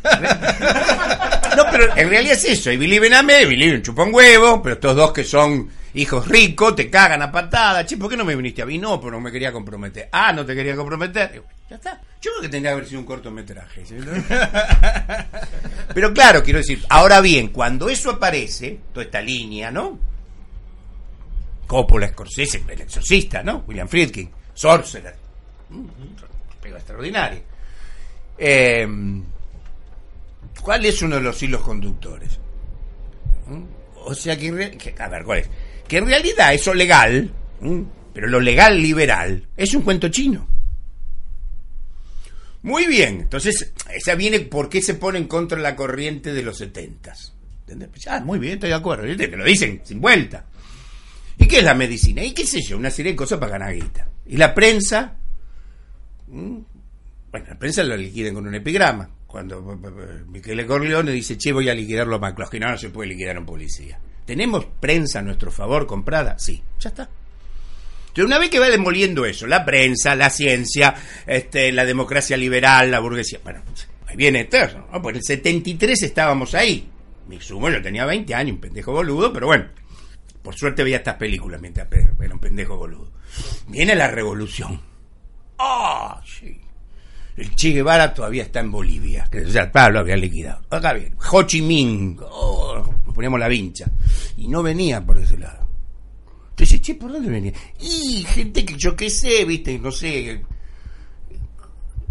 [1.56, 4.74] No, pero en realidad es eso, y Believe en Ame, Believe en Chupón Huevo, pero
[4.74, 8.36] estos dos que son hijos ricos, te cagan a patada, che, ¿por qué no me
[8.36, 8.76] viniste a mí?
[8.76, 10.08] No, pero no me quería comprometer.
[10.12, 11.42] Ah, no te quería comprometer.
[11.70, 12.00] Ya está.
[12.20, 13.84] Yo creo que tendría que haber sido un cortometraje.
[13.84, 13.96] ¿sí?
[15.94, 19.98] Pero claro, quiero decir, ahora bien, cuando eso aparece, toda esta línea, ¿no?
[21.66, 23.64] Coppola, Scorsese, el exorcista, ¿no?
[23.66, 25.14] William Friedkin, Sorcerer.
[25.70, 25.86] Mm,
[26.62, 27.40] Pega extraordinaria.
[28.38, 28.86] Eh,
[30.62, 32.38] ¿Cuál es uno de los hilos conductores?
[33.46, 33.62] ¿Mm?
[34.04, 35.50] O sea que, que- a ver, ¿cuál es?
[35.86, 37.82] Que en realidad eso legal, ¿mm?
[38.12, 40.46] pero lo legal liberal, es un cuento chino.
[42.62, 46.58] Muy bien, entonces, esa viene por qué se pone en contra la corriente de los
[46.58, 47.32] setentas.
[48.08, 50.44] Ah, muy bien, estoy de acuerdo, que lo dicen sin vuelta.
[51.38, 52.24] ¿Y qué es la medicina?
[52.24, 52.76] ¿Y qué sé yo?
[52.76, 54.08] Una serie de cosas para ganar guita.
[54.26, 55.16] ¿Y la prensa?
[56.26, 56.64] Bueno,
[57.32, 59.08] la prensa lo liquidan con un epigrama.
[59.26, 62.58] Cuando eh, eh, Michele Corleone dice, che, voy a liquidarlo a McCloskey.
[62.58, 63.98] No, no se puede liquidar a un policía.
[64.24, 66.38] ¿Tenemos prensa a nuestro favor comprada?
[66.38, 67.08] Sí, ya está.
[68.16, 70.94] Entonces, una vez que va demoliendo eso, la prensa, la ciencia,
[71.26, 73.62] este, la democracia liberal, la burguesía, bueno,
[74.06, 74.88] ahí viene eterno.
[74.90, 75.02] ¿no?
[75.02, 76.88] Pues en el 73 estábamos ahí.
[77.28, 79.66] Mi sumo, yo tenía 20 años, un pendejo boludo, pero bueno,
[80.46, 83.10] por suerte veía estas películas mientras era un pendejo boludo.
[83.66, 84.80] Viene la revolución.
[85.58, 86.22] ¡Ah!
[86.24, 86.60] sí.
[87.36, 89.26] El Che Guevara todavía está en Bolivia.
[89.28, 90.62] Que ya claro, lo habían liquidado.
[90.70, 91.16] Acá bien.
[91.32, 92.16] Ho Chi Minh.
[92.20, 93.90] Oh, nos poníamos la vincha.
[94.36, 95.66] Y no venía por ese lado.
[96.50, 97.52] Entonces, che, ¿por dónde venía?
[97.80, 100.44] Y gente que yo qué sé, viste, no sé.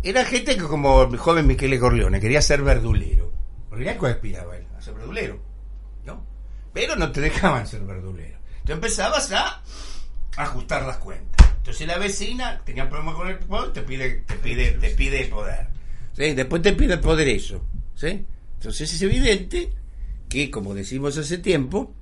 [0.04, 3.32] Era gente que como el joven Michele Corleone quería ser verdulero.
[3.72, 4.68] En realidad, ¿cuál aspiraba él?
[4.78, 5.55] A ser verdulero.
[6.76, 8.38] Pero no te dejaban ser verdulero.
[8.66, 9.64] Tú empezabas a
[10.36, 11.48] ajustar las cuentas.
[11.60, 15.68] Entonces la vecina tenía problemas con el poder, te pide, te pide, te pide poder.
[16.12, 16.34] ¿Sí?
[16.34, 17.64] Después te pide poder eso.
[17.96, 18.26] ¿sí?
[18.56, 19.72] Entonces es evidente
[20.28, 21.94] que, como decimos hace tiempo,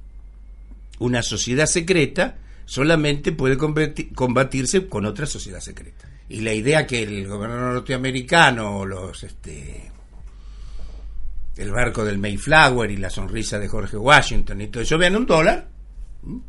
[0.98, 3.58] una sociedad secreta solamente puede
[4.16, 6.10] combatirse con otra sociedad secreta.
[6.30, 9.92] Y la idea que el gobernador norteamericano o los este
[11.58, 15.26] el barco del Mayflower y la sonrisa de Jorge Washington y todo eso vean un
[15.26, 15.68] dólar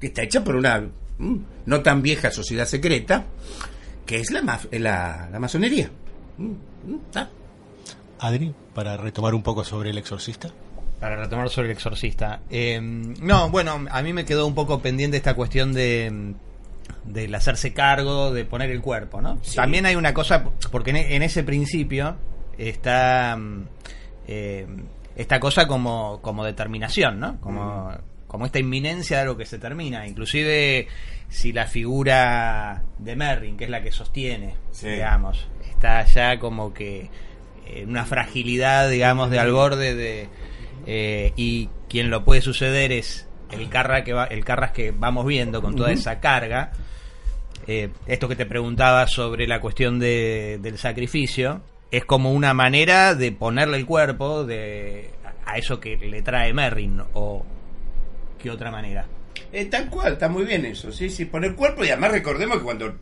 [0.01, 0.83] que está hecha por una
[1.19, 3.25] no tan vieja sociedad secreta
[4.07, 5.91] que es la, maf- la, la masonería.
[8.19, 10.51] Adri, para retomar un poco sobre el exorcista.
[11.01, 12.41] Para retomar sobre el exorcista.
[12.51, 16.35] Eh, no, bueno, a mí me quedó un poco pendiente esta cuestión de
[17.05, 19.39] del hacerse cargo, de poner el cuerpo, ¿no?
[19.43, 19.57] Sí.
[19.57, 22.17] También hay una cosa, porque en, en ese principio
[22.59, 23.39] está
[24.27, 24.67] eh,
[25.17, 27.41] esta cosa como, como determinación, ¿no?
[27.41, 27.91] Como,
[28.27, 30.07] como esta inminencia de algo que se termina.
[30.07, 30.89] Inclusive
[31.29, 34.89] si la figura de Merrin, que es la que sostiene, Sí.
[34.89, 37.11] digamos, está ya como que
[37.67, 40.29] en una fragilidad, digamos, de al borde de...
[40.87, 45.25] eh, y quien lo puede suceder es el Carra que va, el Carras que vamos
[45.27, 46.73] viendo con toda esa carga.
[47.67, 51.63] eh, esto que te preguntaba sobre la cuestión de, del sacrificio,
[51.97, 55.11] es como una manera de ponerle el cuerpo de,
[55.47, 57.45] a eso que le trae Merrin, o
[58.39, 59.07] qué otra manera.
[59.53, 62.65] Eh, tal cual, está muy bien eso, sí, sí, poner cuerpo y además recordemos que
[62.65, 62.95] cuando...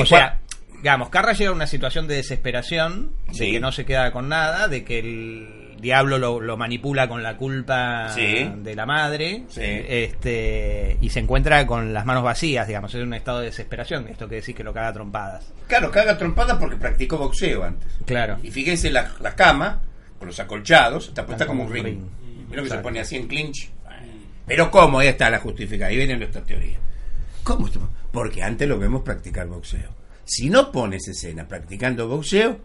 [0.00, 0.40] o sea,
[0.76, 4.68] digamos, Carra llega a una situación de desesperación, de que no se queda con nada,
[4.68, 8.50] de que el diablo lo, lo manipula con la culpa Sí.
[8.56, 9.60] de la madre, Sí.
[9.62, 14.28] este y se encuentra con las manos vacías, digamos, es un estado de desesperación, esto
[14.28, 15.52] que decís que lo caga a trompadas.
[15.66, 17.88] Claro, caga trompada porque practicó boxeo antes.
[18.06, 18.38] Claro.
[18.42, 19.82] Y fíjense la, la cama,
[20.18, 21.84] con los acolchados, está puesta como un ring.
[21.84, 22.00] ring.
[22.48, 23.70] Vieron que se pone así en clinch.
[24.46, 24.98] Pero ¿cómo?
[25.00, 25.90] Ahí está la justificación.
[25.90, 26.78] Ahí viene nuestra teoría.
[27.42, 27.68] ¿Cómo?
[28.10, 29.90] Porque antes lo vemos practicar boxeo.
[30.24, 32.58] Si no pones escena practicando boxeo,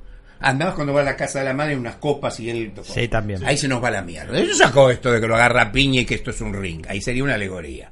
[0.43, 2.73] andabas cuando va a la casa de la madre unas copas y él...
[2.83, 3.43] Sí, también.
[3.45, 4.37] Ahí se nos va la mierda.
[4.37, 6.85] Eso sacó esto de que lo agarra a piña y que esto es un ring.
[6.87, 7.91] Ahí sería una alegoría.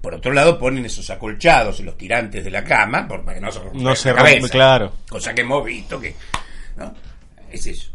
[0.00, 3.44] Por otro lado, ponen esos acolchados en los tirantes de la cama, por- para que
[3.44, 4.48] no se rompa No se rompe, cabeza.
[4.48, 4.92] claro.
[5.08, 6.14] Cosa que hemos visto que.
[6.76, 6.94] ¿no?
[7.50, 7.90] Es eso.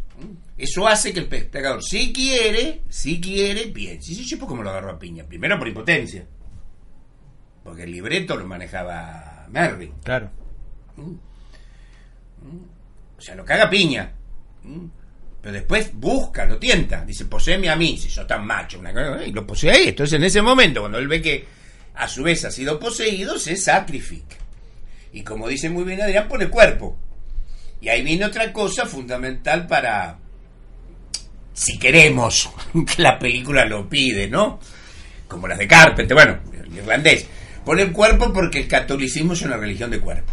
[0.56, 4.12] Eso hace que el espectador, si quiere, si quiere, piense.
[4.12, 5.24] Y yo, ¿cómo lo agarró a piña?
[5.24, 6.24] Primero por impotencia.
[7.64, 9.94] Porque el libreto lo manejaba Mervyn.
[10.04, 10.30] Claro.
[10.96, 11.02] O
[13.24, 14.12] sea, lo caga piña.
[14.62, 14.86] ¿Mm?
[15.40, 17.04] Pero después busca, lo tienta.
[17.04, 18.78] Dice, poseeme a mí, si sos tan macho.
[18.78, 19.88] Una cosa, y lo posee ahí.
[19.88, 21.44] Entonces, en ese momento, cuando él ve que
[21.94, 24.36] a su vez ha sido poseído, se sacrifica.
[25.12, 26.98] Y como dice muy bien Adrián, pone cuerpo.
[27.80, 30.18] Y ahí viene otra cosa fundamental para,
[31.52, 32.50] si queremos,
[32.96, 34.58] que la película lo pide, ¿no?
[35.28, 37.26] Como las de Carpenter, bueno, el irlandés.
[37.64, 40.32] Pone el cuerpo porque el catolicismo es una religión de cuerpo.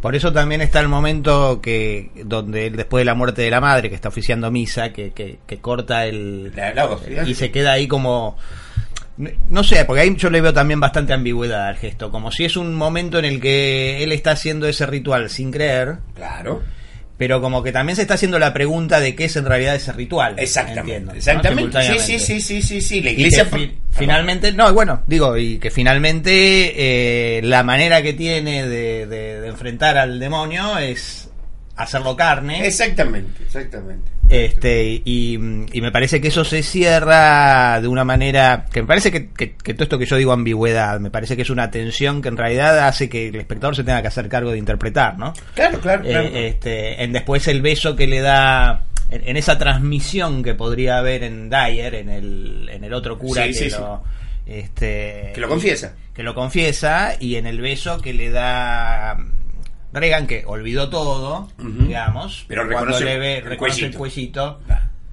[0.00, 3.60] Por eso también está el momento que donde él, después de la muerte de la
[3.60, 6.52] madre, que está oficiando misa, que, que, que corta el...
[6.54, 7.24] La- la hostia.
[7.24, 8.36] y se queda ahí como...
[9.48, 12.56] No sé, porque ahí yo le veo también bastante ambigüedad al gesto, como si es
[12.58, 16.62] un momento en el que él está haciendo ese ritual sin creer, Claro.
[17.18, 19.92] Pero como que también se está haciendo la pregunta de qué es en realidad ese
[19.92, 20.34] ritual.
[20.38, 21.18] Exactamente, entiendo, ¿no?
[21.18, 21.82] exactamente.
[21.82, 23.00] Sí, sí, sí, sí, sí, sí.
[23.02, 23.46] La iglesia.
[23.90, 26.72] finalmente, no, bueno, digo, y que finalmente
[27.38, 31.28] eh, la manera que tiene de, de- de enfrentar al demonio es
[31.76, 32.66] hacerlo carne.
[32.66, 34.10] Exactamente, exactamente.
[34.28, 35.34] Este, y,
[35.72, 39.54] y me parece que eso se cierra de una manera que me parece que, que-
[39.54, 42.36] que todo esto que yo digo ambigüedad, me parece que es una tensión que en
[42.36, 45.32] realidad hace que el espectador se tenga que hacer cargo de interpretar, ¿no?
[45.54, 46.28] Claro, claro, Eh, claro.
[46.34, 51.22] este, en después el beso que le da en, en esa transmisión que podría haber
[51.22, 54.02] en Dyer, en el, en el otro cura Sí, que sí, lo
[54.46, 55.94] este Que lo confiesa.
[56.14, 59.16] que lo confiesa y en el beso que le da
[59.92, 64.60] Reagan que olvidó todo, digamos, Pero cuando le ve, reconoce el cuellito.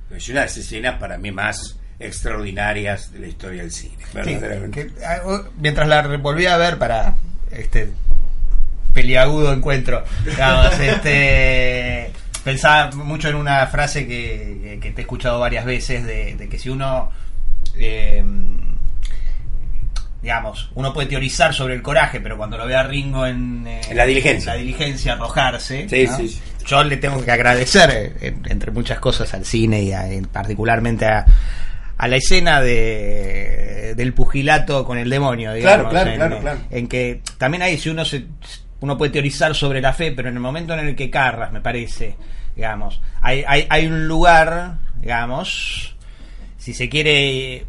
[0.09, 3.97] Es una de las escenas para mí más extraordinarias de la historia del cine.
[4.05, 4.88] Sí, verdaderamente.
[4.88, 7.15] que, ah, oh, mientras la volví a ver para
[7.51, 7.91] este
[8.93, 12.11] peliagudo encuentro, digamos, este,
[12.43, 16.59] pensaba mucho en una frase que, que te he escuchado varias veces de, de que
[16.59, 17.11] si uno
[17.76, 18.24] eh,
[20.24, 23.82] digamos, uno puede teorizar sobre el coraje, pero cuando lo ve a Ringo en, eh,
[23.89, 24.53] En la diligencia.
[24.53, 26.17] en la diligencia arrojarse, Sí, ¿no?
[26.17, 30.05] sí, yo le tengo que agradecer, eh, en- entre muchas cosas, al cine y a-
[30.32, 31.26] particularmente a,
[31.97, 36.59] a la escena de, del pugilato con el demonio, digamos, claro, en, claro, claro.
[36.71, 38.26] en que también ahí si uno se
[38.80, 41.61] uno puede teorizar sobre la fe, pero en el momento en el que Carras, me
[41.61, 42.15] parece,
[42.55, 45.95] digamos, hay, hay, hay un lugar, digamos,
[46.57, 47.65] si se quiere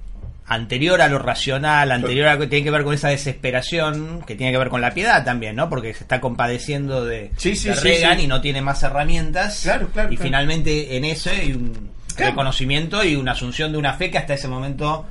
[0.47, 4.35] anterior a lo racional, anterior a lo que tiene que ver con esa desesperación, que
[4.35, 5.71] tiene que ver con la piedad también, ¿no?
[5.71, 8.25] Porque se está compadeciendo de, Sí, sí, de sí, Reagan sí.
[8.25, 9.61] y no tiene más herramientas.
[9.63, 10.27] Claro, claro, y claro.
[10.29, 12.31] finalmente en eso hay un Claro.
[12.33, 15.05] reconocimiento y una asunción de una fe que hasta ese momento,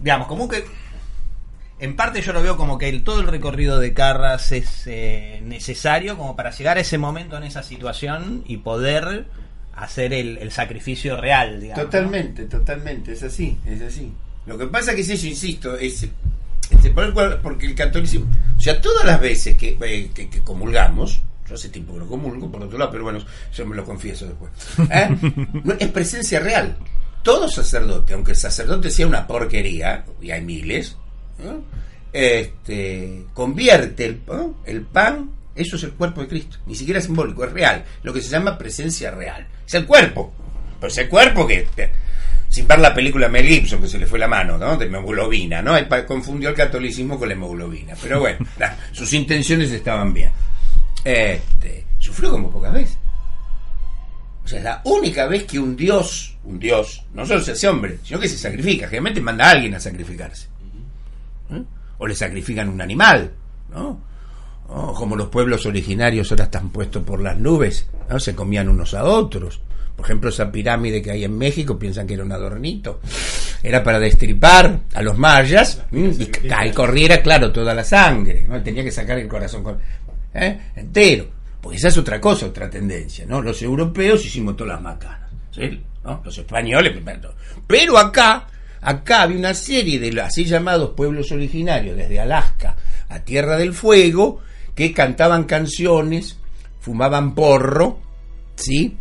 [0.00, 0.64] digamos, como que
[1.78, 5.40] en parte yo lo veo como que el, todo el recorrido de Carras es eh,
[5.44, 9.26] necesario como para llegar a ese momento en esa situación y poder
[9.76, 11.84] hacer el, el sacrificio real, digamos.
[11.84, 11.90] ¿no?
[11.90, 14.12] Totalmente, totalmente, es así, es así.
[14.46, 16.06] Lo que pasa que es eso, insisto, es,
[16.94, 20.40] por el cual- porque el catolicismo, o sea, todas las veces que, eh, que, que
[20.40, 23.20] comulgamos, yo hace tiempo que no comulgo, por otro lado, pero bueno,
[23.54, 24.50] yo me lo confieso después,
[24.90, 25.08] ¿eh?
[25.78, 26.76] Es presencia real.
[27.22, 30.96] Todo sacerdote, aunque el sacerdote sea una porquería, y hay miles,
[31.44, 31.62] ¿no?
[32.12, 34.54] este, convierte el, ¿no?
[34.64, 38.12] el pan, eso es el cuerpo de Cristo, ni siquiera es simbólico, es real, lo
[38.12, 39.46] que se llama presencia real.
[39.66, 40.32] Es el cuerpo,
[40.80, 41.66] pero es el cuerpo que,
[42.48, 44.76] sin ver la película Mel Gibson, que se le fue la mano, ¿no?
[44.76, 45.74] De hemoglobina, ¿no?
[46.06, 48.38] Confundió el catolicismo con la hemoglobina, pero bueno,
[48.92, 50.30] sus intenciones estaban bien.
[51.04, 52.98] Este, sufrió como pocas veces.
[54.44, 57.66] O sea, es la única vez que un dios, un dios, no solo se hace
[57.66, 60.46] hombre, sino que se sacrifica, generalmente manda a alguien a sacrificarse.
[61.50, 61.62] ¿Eh?
[61.98, 63.32] o le sacrifican un animal,
[63.70, 64.00] ¿no?
[64.68, 68.18] O como los pueblos originarios ahora están puestos por las nubes, ¿no?
[68.18, 69.60] Se comían unos a otros.
[69.96, 73.00] Por ejemplo, esa pirámide que hay en México piensan que era un adornito.
[73.62, 78.44] Era para destripar a los mayas y ahí corriera, claro, toda la sangre.
[78.46, 78.62] ¿no?
[78.62, 79.78] Tenía que sacar el corazón
[80.34, 80.60] ¿eh?
[80.76, 81.28] entero.
[81.60, 83.24] Porque esa es otra cosa, otra tendencia.
[83.26, 83.40] ¿no?
[83.40, 85.30] Los europeos hicimos todas las macanas.
[85.50, 85.82] ¿sí?
[86.04, 86.20] ¿no?
[86.22, 87.34] Los españoles primero.
[87.66, 88.46] Pero acá,
[88.82, 92.76] acá había una serie de los así llamados pueblos originarios, desde Alaska
[93.08, 94.40] a Tierra del Fuego,
[94.76, 96.38] que cantaban canciones,
[96.78, 97.98] fumaban porro,
[98.54, 98.96] ¿sí?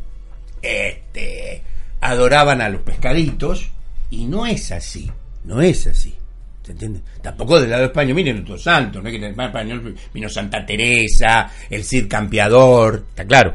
[0.66, 1.62] este,
[2.02, 3.70] adoraban a los pescaditos
[4.10, 5.12] y no es así,
[5.44, 6.16] no es así.
[6.64, 7.02] ¿Se entiende?
[7.22, 9.12] Tampoco del lado español, miren otros santos, ¿no?
[9.12, 13.54] Que del lado español vino Santa Teresa, el Cid Campeador, está claro.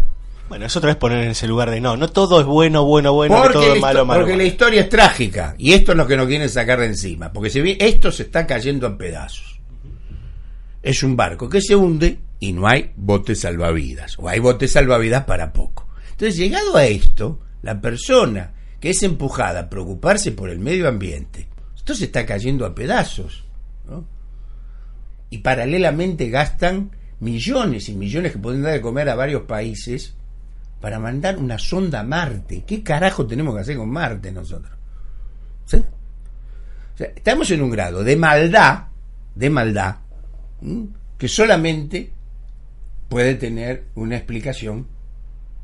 [0.49, 3.13] Bueno, es otra vez poner en ese lugar de no, no todo es bueno, bueno,
[3.13, 4.21] bueno, que porque todo es malo, malo.
[4.21, 7.33] porque la historia es trágica y esto es lo que nos quieren sacar de encima,
[7.33, 9.60] porque si bien esto se está cayendo a pedazos.
[10.83, 15.25] Es un barco que se hunde y no hay botes salvavidas, o hay botes salvavidas
[15.25, 15.89] para poco.
[16.13, 21.49] Entonces, llegado a esto, la persona que es empujada a preocuparse por el medio ambiente,
[21.77, 23.45] esto se está cayendo a pedazos.
[23.89, 24.07] ¿no?
[25.29, 30.15] Y paralelamente gastan millones y millones que pueden dar de comer a varios países
[30.81, 32.65] para mandar una sonda a Marte.
[32.67, 34.73] ¿Qué carajo tenemos que hacer con Marte nosotros?
[35.67, 35.83] ¿Sí?
[36.99, 38.85] Estamos en un grado de maldad,
[39.35, 39.97] de maldad,
[41.19, 42.11] que solamente
[43.09, 44.87] puede tener una explicación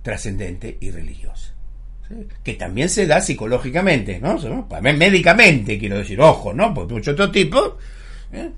[0.02, 1.54] trascendente y religiosa.
[2.44, 4.38] Que también se da psicológicamente, ¿no?
[4.80, 6.72] médicamente, quiero decir, ojo, ¿no?
[6.72, 7.78] Porque mucho otro tipo.
[8.32, 8.50] ¿eh?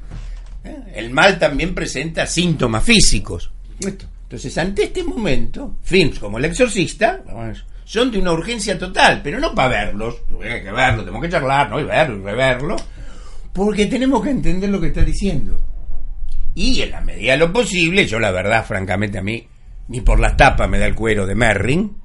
[0.65, 0.77] ¿eh?
[0.95, 3.51] El mal también presenta síntomas físicos.
[3.81, 7.23] Entonces, ante este momento, films como El Exorcista
[7.85, 11.71] son de una urgencia total, pero no para verlos, hay que verlos, tenemos que charlar,
[11.71, 11.81] ¿no?
[11.81, 12.77] Y verlo y reverlo,
[13.55, 15.59] porque tenemos que entender lo que está diciendo.
[16.59, 19.47] Y en la medida de lo posible, yo la verdad, francamente, a mí,
[19.89, 21.97] ni por la tapa me da el cuero de Merrin,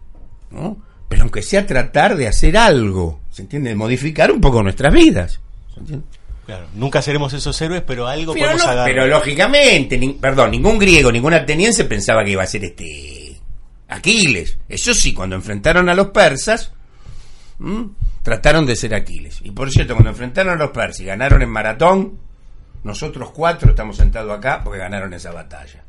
[0.51, 0.77] ¿no?
[1.09, 3.69] Pero aunque sea tratar de hacer algo, ¿se entiende?
[3.71, 5.39] De modificar un poco nuestras vidas.
[5.73, 6.05] ¿se entiende?
[6.45, 8.93] Claro, nunca seremos esos héroes, pero algo Pero, podemos no- agarrar.
[8.93, 13.37] pero lógicamente, ni- perdón, ningún griego, ningún ateniense pensaba que iba a ser este
[13.87, 14.57] Aquiles.
[14.69, 16.73] Eso sí, cuando enfrentaron a los persas,
[17.59, 17.89] ¿m?
[18.23, 19.39] trataron de ser Aquiles.
[19.43, 22.19] Y por cierto, cuando enfrentaron a los persas y ganaron en maratón,
[22.83, 25.83] nosotros cuatro estamos sentados acá porque ganaron esa batalla.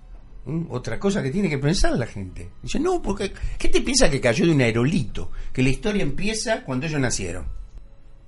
[0.47, 0.67] ¿m?
[0.71, 2.51] Otra cosa que tiene que pensar la gente.
[2.63, 5.31] Dice, no, porque ¿qué te piensa que cayó de un aerolito?
[5.53, 7.47] Que la historia empieza cuando ellos nacieron.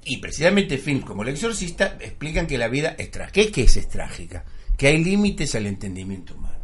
[0.05, 3.33] Y precisamente films como El Exorcista explican que la vida es trágica.
[3.33, 4.45] ¿Qué es que es, es trágica?
[4.77, 6.55] Que hay límites al entendimiento humano.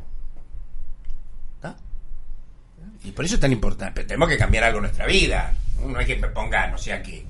[1.57, 1.76] ¿Está?
[3.05, 3.94] Y por eso es tan importante.
[3.94, 5.55] Pero tenemos que cambiar algo en nuestra vida.
[5.84, 7.24] No hay que me ponga, no sé a qué.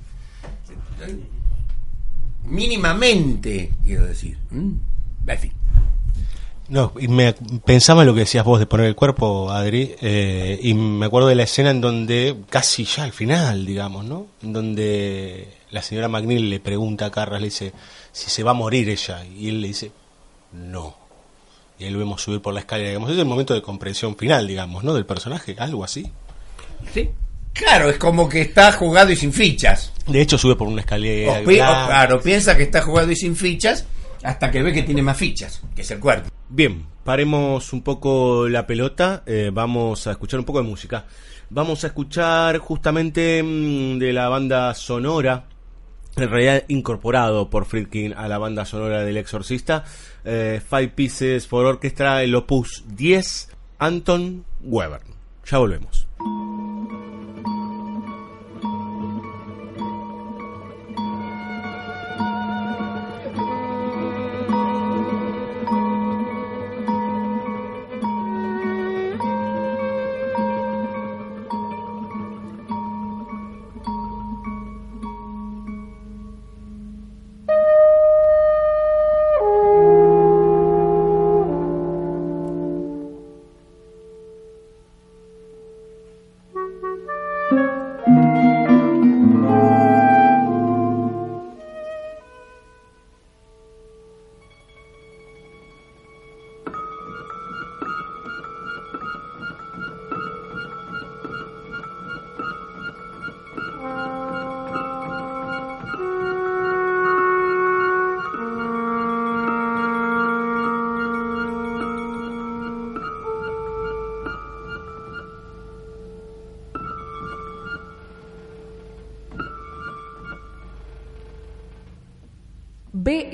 [2.45, 4.37] Mínimamente, quiero decir.
[4.51, 4.73] ¿Mm?
[5.27, 5.51] En fin.
[6.69, 7.33] No, y me
[7.65, 11.27] pensaba en lo que decías vos de poner el cuerpo, Adri, eh, y me acuerdo
[11.27, 14.27] de la escena en donde, casi ya al final, digamos, ¿no?
[14.41, 17.73] En donde la señora McNeil le pregunta a Carras, le dice,
[18.11, 19.91] si se va a morir ella, y él le dice,
[20.53, 20.95] no.
[21.77, 24.47] Y ahí lo vemos subir por la escalera, digamos, es el momento de comprensión final,
[24.47, 24.93] digamos, ¿no?
[24.93, 26.11] Del personaje, algo así.
[26.93, 27.09] Sí.
[27.53, 29.93] Claro, es como que está jugado y sin fichas.
[30.07, 31.33] De hecho, sube por una escalera.
[31.33, 31.85] O pi- o, blanca.
[31.87, 33.85] claro, piensa que está jugado y sin fichas
[34.23, 36.29] hasta que ve que tiene más fichas, que es el cuerpo.
[36.49, 41.05] Bien, paremos un poco la pelota, eh, vamos a escuchar un poco de música.
[41.49, 45.45] Vamos a escuchar justamente mm, de la banda sonora,
[46.15, 49.83] en realidad incorporado por Friedkin a la banda sonora del Exorcista,
[50.25, 53.49] eh, Five Pieces for Orchestra, el opus 10,
[53.79, 55.01] Anton Weber.
[55.45, 56.07] Ya volvemos.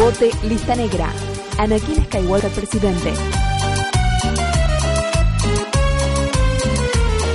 [0.00, 1.12] Bote Lista Negra.
[1.58, 3.12] Anakin Skywalker presidente.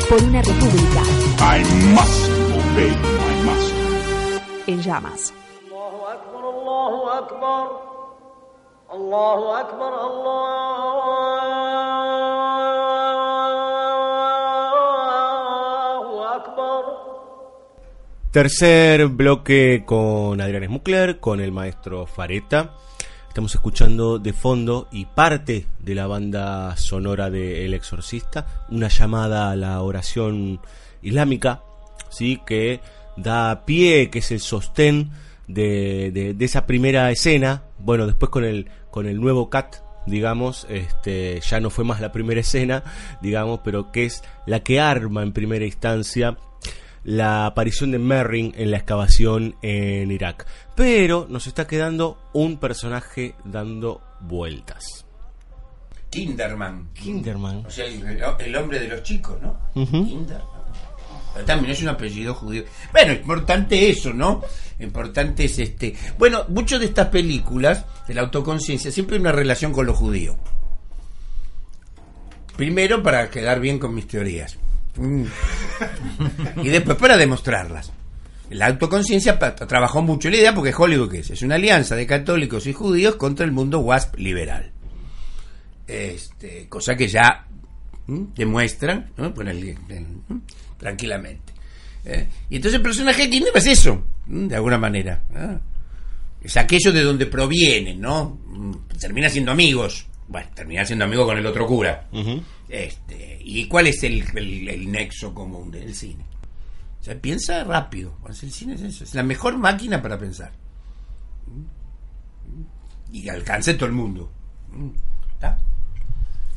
[0.09, 1.03] Por una república.
[1.45, 1.61] I
[1.93, 2.26] must
[2.57, 3.86] obey my master.
[4.66, 5.32] En llamas.
[5.70, 7.70] Allahu Akbar, Allahu Akbar.
[8.89, 11.05] Allahu Akbar, Allah.
[18.36, 22.74] Tercer bloque con Adrián Smukler, con el maestro Fareta.
[23.30, 29.52] Estamos escuchando de fondo y parte de la banda sonora de El Exorcista, una llamada
[29.52, 30.60] a la oración
[31.02, 31.62] islámica,
[32.10, 32.42] ¿sí?
[32.46, 32.82] que
[33.16, 35.12] da pie, que es el sostén
[35.48, 37.64] de, de- de esa primera escena.
[37.80, 39.78] Bueno, después con el, con el nuevo cat,
[40.08, 42.84] digamos, este, ya no fue más la primera escena,
[43.22, 46.36] digamos, pero que es la que arma en primera instancia
[47.06, 50.45] la aparición de Merrin en la excavación en Irak.
[50.76, 55.06] Pero nos está quedando un personaje dando vueltas.
[56.10, 56.89] Kinderman.
[56.93, 57.66] Kinderman.
[57.66, 59.58] O sea, el, el hombre de los chicos, ¿no?
[59.76, 60.06] Ujú.
[60.06, 60.56] Kinderman.
[61.34, 62.64] Pero también es un apellido judío.
[62.91, 64.41] Bueno, importante eso, ¿no?
[64.80, 65.93] Importante es este.
[66.18, 70.38] Bueno, muchas de estas películas de la autoconciencia siempre hay una relación con lo judío.
[72.56, 74.58] Primero para quedar bien con mis teorías.
[74.98, 75.24] Mm.
[76.64, 77.91] y después para demostrarlas.
[78.50, 81.32] La autoconciencia trabajó mucho la idea porque Hollywood ¿qué es?
[81.32, 84.72] es una alianza de católicos y judíos contra el mundo WASP liberal.
[85.88, 87.46] Este, cosa que ya
[88.08, 89.34] demuestran ¿no?
[90.78, 91.54] Tranquilamente.
[92.06, 95.22] Eh, y entonces el personaje de es eso, de alguna manera.
[95.36, 95.58] ¿ah?
[96.43, 98.38] Es aquello de donde provienen, ¿no?
[98.46, 100.06] Mm, Termina siendo amigos.
[100.28, 102.08] Bueno, termina siendo amigo con el otro cura.
[102.70, 106.26] Este, ¿Y cuál es el, el- el nexo común del cine?
[106.99, 108.18] O sea, piensa rápido.
[108.28, 109.03] El cine es eso.
[109.03, 110.51] Es la mejor máquina para pensar.
[113.11, 114.32] Y alcance todo el mundo.
[115.34, 115.59] ¿Está?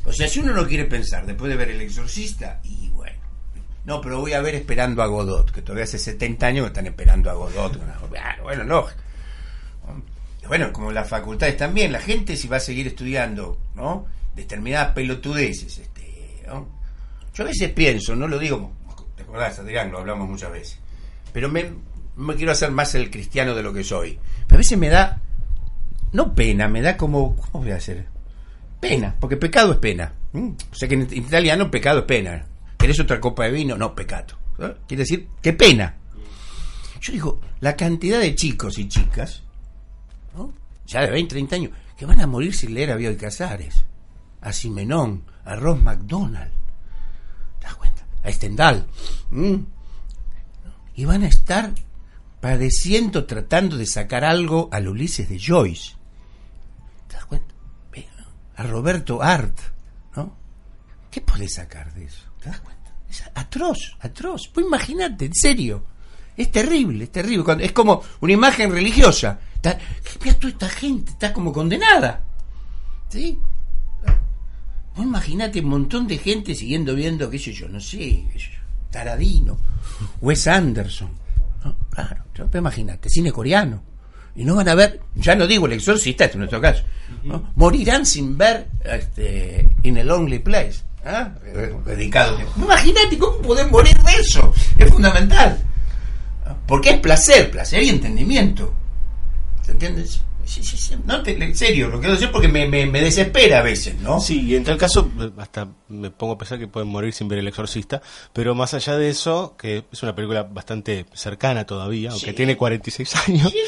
[0.05, 3.17] O sea, si uno no quiere pensar después de ver El Exorcista, y bueno.
[3.85, 6.87] No, pero voy a ver esperando a Godot, que todavía hace 70 años que están
[6.87, 7.79] esperando a Godot.
[8.17, 8.87] Ah, Bueno, no.
[10.47, 14.07] Bueno, como las facultades también, la gente si va a seguir estudiando, ¿no?
[14.35, 15.77] Determinadas pelotudeces,
[17.33, 18.71] Yo a veces pienso, no lo digo,
[19.15, 19.91] ¿te acordás, Adrián?
[19.91, 20.79] Lo hablamos muchas veces.
[21.31, 21.71] Pero me,
[22.15, 24.19] me quiero hacer más el cristiano de lo que soy.
[24.47, 25.21] Pero a veces me da,
[26.11, 28.07] no pena, me da como, ¿cómo voy a hacer?
[28.79, 30.13] Pena, porque pecado es pena.
[30.33, 30.55] ¿m?
[30.71, 32.45] O sea que en italiano pecado es pena.
[32.77, 33.77] ¿Querés otra copa de vino?
[33.77, 34.37] No, pecado.
[34.59, 34.75] ¿Eh?
[34.87, 35.95] Quiere decir, qué pena.
[37.01, 39.43] Yo digo, la cantidad de chicos y chicas,
[40.85, 43.85] ya de 20, 30 años, que van a morir sin leer a Bioy Casares,
[44.41, 46.51] a Simenón, a Ross McDonald,
[47.59, 48.05] ¿te das cuenta?
[48.23, 48.85] A Stendhal.
[49.31, 49.65] ¿m?
[50.93, 51.73] Y van a estar
[52.39, 55.93] padeciendo, tratando de sacar algo al Ulises de Joyce.
[57.07, 57.55] ¿Te das cuenta?
[58.57, 59.57] A Roberto Art,
[60.15, 60.35] ¿no?
[61.09, 62.25] ¿Qué podés sacar de eso?
[62.41, 62.93] ¿Te das cuenta?
[63.09, 64.49] Es atroz, atroz.
[64.53, 65.85] Pues imagínate, en serio.
[66.35, 67.65] Es terrible, es terrible.
[67.65, 69.39] Es como una imagen religiosa.
[70.23, 72.21] Mira toda esta gente, está como condenada.
[73.07, 73.39] ¿Sí?
[74.99, 78.47] Vos imagínate un montón de gente siguiendo viendo, qué sé yo, no sé, qué sé
[78.51, 78.59] yo,
[78.91, 79.57] Taradino,
[80.19, 81.09] Wes Anderson.
[81.63, 81.73] ¿no?
[81.89, 83.81] Claro, imagínate, cine coreano.
[84.35, 86.83] Y no van a ver, ya no digo el exorcista, esto en nuestro caso,
[87.23, 87.49] ¿no?
[87.55, 90.81] morirán sin ver este, In a Lonely Place.
[91.05, 92.37] Eh, Dedicado.
[92.57, 94.53] Imagínate cómo pueden morir de eso.
[94.77, 95.59] Es fundamental.
[96.67, 98.73] Porque es placer, placer y entendimiento.
[99.61, 100.23] ¿Se entiendes?
[100.61, 100.95] Sí, sí, sí.
[101.05, 104.19] No, te- en serio, lo quiero decir porque me, me, me desespera a veces, ¿no?
[104.19, 107.39] Sí, y en tal caso, hasta me pongo a pensar que pueden morir sin ver
[107.39, 108.01] El Exorcista,
[108.33, 112.33] pero más allá de eso, que es una película bastante cercana todavía, aunque Sí.
[112.33, 113.53] tiene 46 años.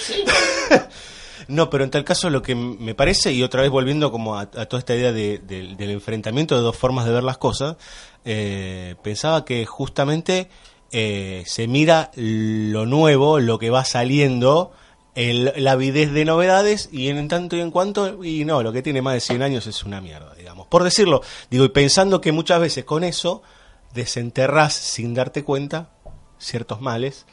[1.48, 4.42] No, pero en tal caso lo que me parece, y otra vez volviendo como a,
[4.42, 7.76] a toda esta idea de- del- del enfrentamiento de dos formas de ver las cosas,
[8.24, 10.50] eh, pensaba que justamente
[10.92, 14.72] eh, se mira lo nuevo, lo que va saliendo,
[15.16, 18.82] el- la avidez de novedades, y en tanto y en cuanto, y no, lo que
[18.82, 20.68] tiene más de 100 años es una mierda, digamos.
[20.68, 23.42] Por decirlo, digo, y pensando que muchas veces con eso
[23.94, 25.90] desenterrás sin darte cuenta
[26.40, 27.26] ciertos males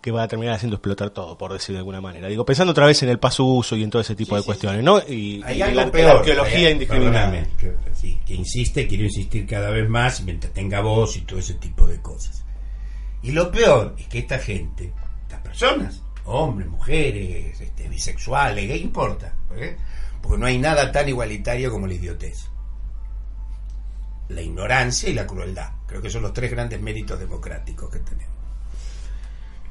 [0.00, 2.28] que va a terminar haciendo explotar todo, por decir de alguna manera.
[2.28, 4.82] Digo, pensando otra vez en el paso uso y en todo ese tipo de cuestiones,
[4.84, 4.98] ¿no?
[5.00, 6.16] Y, Hay y algo la, peor.
[6.18, 7.30] arqueología indiscriminada.
[7.32, 11.40] perdóname, que, sí, que insiste, quiero insistir cada vez más mientras tenga voz y todo
[11.40, 12.44] ese tipo de cosas.
[13.22, 14.92] Y lo peor es que esta gente,
[15.22, 19.32] estas personas, hombres, mujeres, este, bisexuales, ¿qué importa?
[20.22, 22.46] Porque no hay nada tan igualitario como la idiotez.
[24.28, 25.70] La ignorancia y la crueldad.
[25.86, 28.34] Creo que son los tres grandes méritos democráticos que tenemos.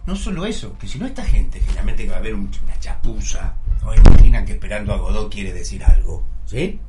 [0.05, 2.79] No solo eso, que si no esta gente, generalmente que va a haber un- una
[2.79, 6.79] chapuza, o imaginan que esperando a Godot quiere decir algo, ¿sí?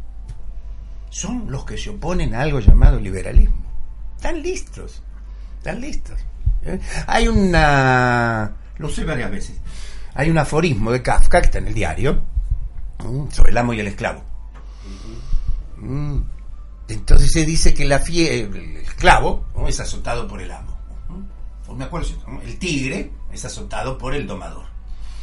[1.11, 3.65] Son los que se oponen a algo llamado liberalismo.
[4.17, 5.03] Están listos,
[5.59, 6.19] están listos.
[6.63, 6.79] ¿eh?
[7.07, 9.57] Hay una, lo sé varias veces,
[10.15, 12.23] hay un aforismo de Kafka que está en el diario,
[13.31, 14.23] sobre el amo y el esclavo.
[16.89, 19.69] Entonces se dice que la fie- el esclavo ¿no?
[19.69, 20.77] es azotado por el amo.
[21.69, 21.75] ¿no?
[21.75, 22.41] Me acuerdo, ¿no?
[22.43, 24.67] el tigre es azotado por el domador.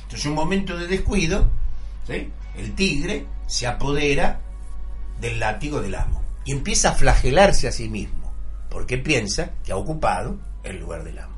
[0.04, 1.50] Entonces, en un momento de descuido,
[2.06, 2.30] ¿sí?
[2.56, 4.42] el tigre se apodera
[5.20, 8.32] del látigo del amo y empieza a flagelarse a sí mismo,
[8.70, 11.33] porque piensa que ha ocupado el lugar del amo.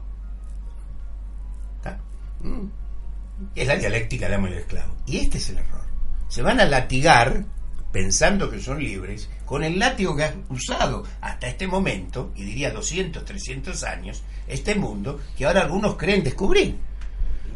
[2.45, 2.67] Mm.
[3.55, 4.95] Es la dialéctica del amo y el esclavo.
[5.05, 5.83] Y este es el error.
[6.29, 7.43] Se van a latigar
[7.91, 12.71] pensando que son libres con el látigo que han usado hasta este momento, y diría
[12.71, 16.75] 200, 300 años, este mundo que ahora algunos creen descubrir.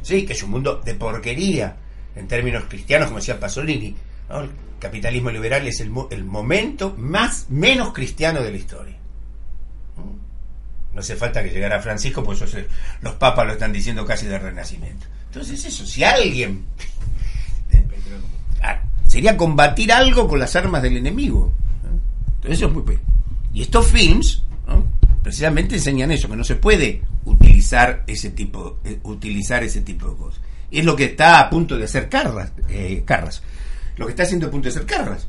[0.02, 1.76] Sí, que es un mundo de porquería,
[2.16, 3.95] en términos cristianos, como decía Pasolini.
[4.30, 4.49] El
[4.80, 8.95] capitalismo liberal es el, el momento más menos cristiano de la historia.
[10.94, 12.66] No hace falta que llegara Francisco, pues eso es-
[13.02, 15.06] los papas lo están diciendo casi de renacimiento.
[15.28, 16.66] Entonces eso, si alguien...
[18.61, 21.53] Ah, sería combatir algo con las armas del enemigo.
[21.84, 21.99] ¿no?
[22.36, 22.99] Entonces eso es muy...
[23.53, 24.44] Y estos films,
[25.24, 30.18] precisamente enseñan eso, que no se puede utilizar ese tipo, eh, utilizar ese tipo de
[30.18, 30.41] cosas.
[30.72, 33.41] Es lo que está a punto de hacer Carras, eh, Carras.
[33.98, 35.28] Lo que está haciendo a punto de hacer Carras.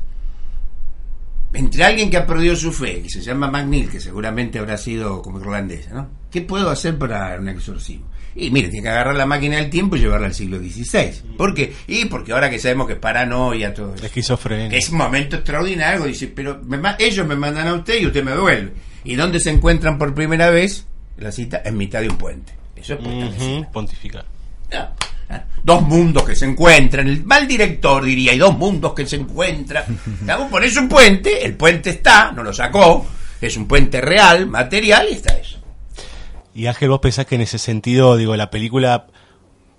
[1.53, 5.21] Entre alguien que ha perdido su fe, que se llama McNeil, que seguramente habrá sido
[5.21, 6.09] como irlandesa, ¿no?
[6.31, 8.07] ¿Qué puedo hacer para un exorcismo?
[8.35, 11.35] Y mire, tiene que agarrar la máquina del tiempo y llevarla al siglo XVI.
[11.35, 11.73] ¿Por qué?
[11.87, 14.05] Y porque ahora que sabemos que es paranoia, todo eso.
[14.05, 14.77] Esquizofrenia.
[14.77, 16.05] Es un momento extraordinario.
[16.05, 18.71] Dice, pero me ellos me mandan a usted y usted me devuelve.
[19.03, 20.87] ¿Y dónde se encuentran por primera vez?
[21.17, 22.53] La cita en mitad de un puente.
[22.75, 24.25] Eso es pontificar.
[24.73, 25.10] Ah, ah,
[25.63, 27.07] Dos mundos que se encuentran.
[27.07, 29.85] El mal director diría, hay dos mundos que se encuentran.
[30.21, 31.45] Vamos por eso un puente.
[31.45, 33.05] El puente está, no lo sacó.
[33.39, 35.57] Es un puente real, material y está eso.
[36.53, 39.07] Y Ángel, vos pensás que en ese sentido, digo, la película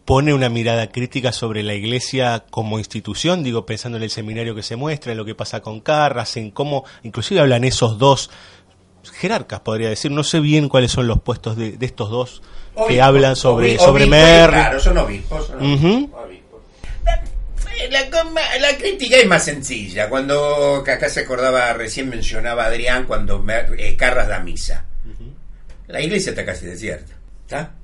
[0.05, 4.63] pone una mirada crítica sobre la iglesia como institución, digo, pensando en el seminario que
[4.63, 8.31] se muestra, en lo que pasa con Carras, en cómo, inclusive hablan esos dos
[9.11, 12.43] jerarcas, podría decir, no sé bien cuáles son los puestos de, de estos dos
[12.89, 14.53] que hablan sobre, sobre Merry.
[14.53, 15.47] Claro, son obispos.
[15.49, 16.11] son
[17.91, 20.09] La, crítica es más sencilla.
[20.09, 24.85] Cuando acá se acordaba, recién mencionaba Adrián, cuando Mer- eh, Carras da misa.
[25.89, 27.13] La iglesia está casi desierta.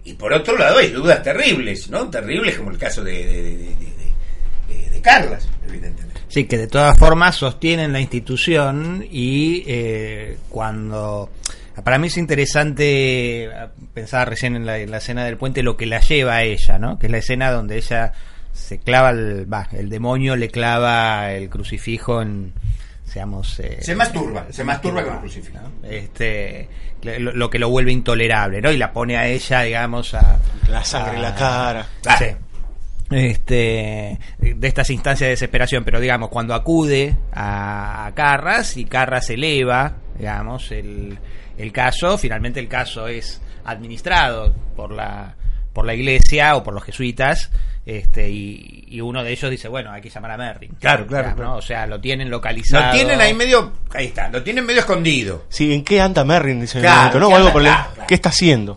[0.04, 2.08] Y por otro lado hay dudas terribles, ¿no?
[2.08, 3.74] Terribles como el caso de-
[4.68, 6.07] de Carlas, evidentemente.
[6.38, 11.30] Sí, que de todas formas sostienen la institución y eh, cuando...
[11.82, 13.50] Para mí es interesante eh,
[13.92, 16.78] pensar recién en la, en la escena del puente lo que la lleva a ella,
[16.78, 16.96] ¿no?
[16.96, 18.12] Que es la escena donde ella
[18.52, 22.52] se clava, el, va, el demonio le clava el crucifijo en,
[23.04, 23.58] seamos...
[23.58, 25.58] eh, Se masturba, se masturba con el crucifijo.
[25.90, 26.68] este
[27.02, 28.70] lo, lo que lo vuelve intolerable, ¿no?
[28.70, 30.38] Y la pone a ella, digamos, a...
[30.68, 31.86] La sangre en la cara.
[32.16, 32.26] Sí.
[33.10, 39.30] Este, de estas instancias de desesperación, pero digamos, cuando acude a, a Carras y Carras
[39.30, 41.18] eleva, digamos, el,
[41.56, 45.34] el caso, finalmente el caso es administrado por la,
[45.72, 47.50] por la iglesia o por los jesuitas,
[47.86, 50.72] este, y, y uno de ellos dice, bueno, hay que llamar a Merrin.
[50.78, 51.36] Claro, claro, ¿no?
[51.36, 51.54] claro.
[51.56, 52.86] O sea, lo tienen localizado.
[52.88, 55.46] Lo tienen ahí medio, ahí está, lo tienen medio escondido.
[55.48, 56.60] Sí, ¿en qué anda Merrin?
[56.60, 57.28] Dice en un Claro, momento, ¿no?
[57.28, 57.52] ¿qué O algo anda?
[57.54, 58.06] por el- Claro, claro.
[58.06, 58.76] ¿Qué está haciendo?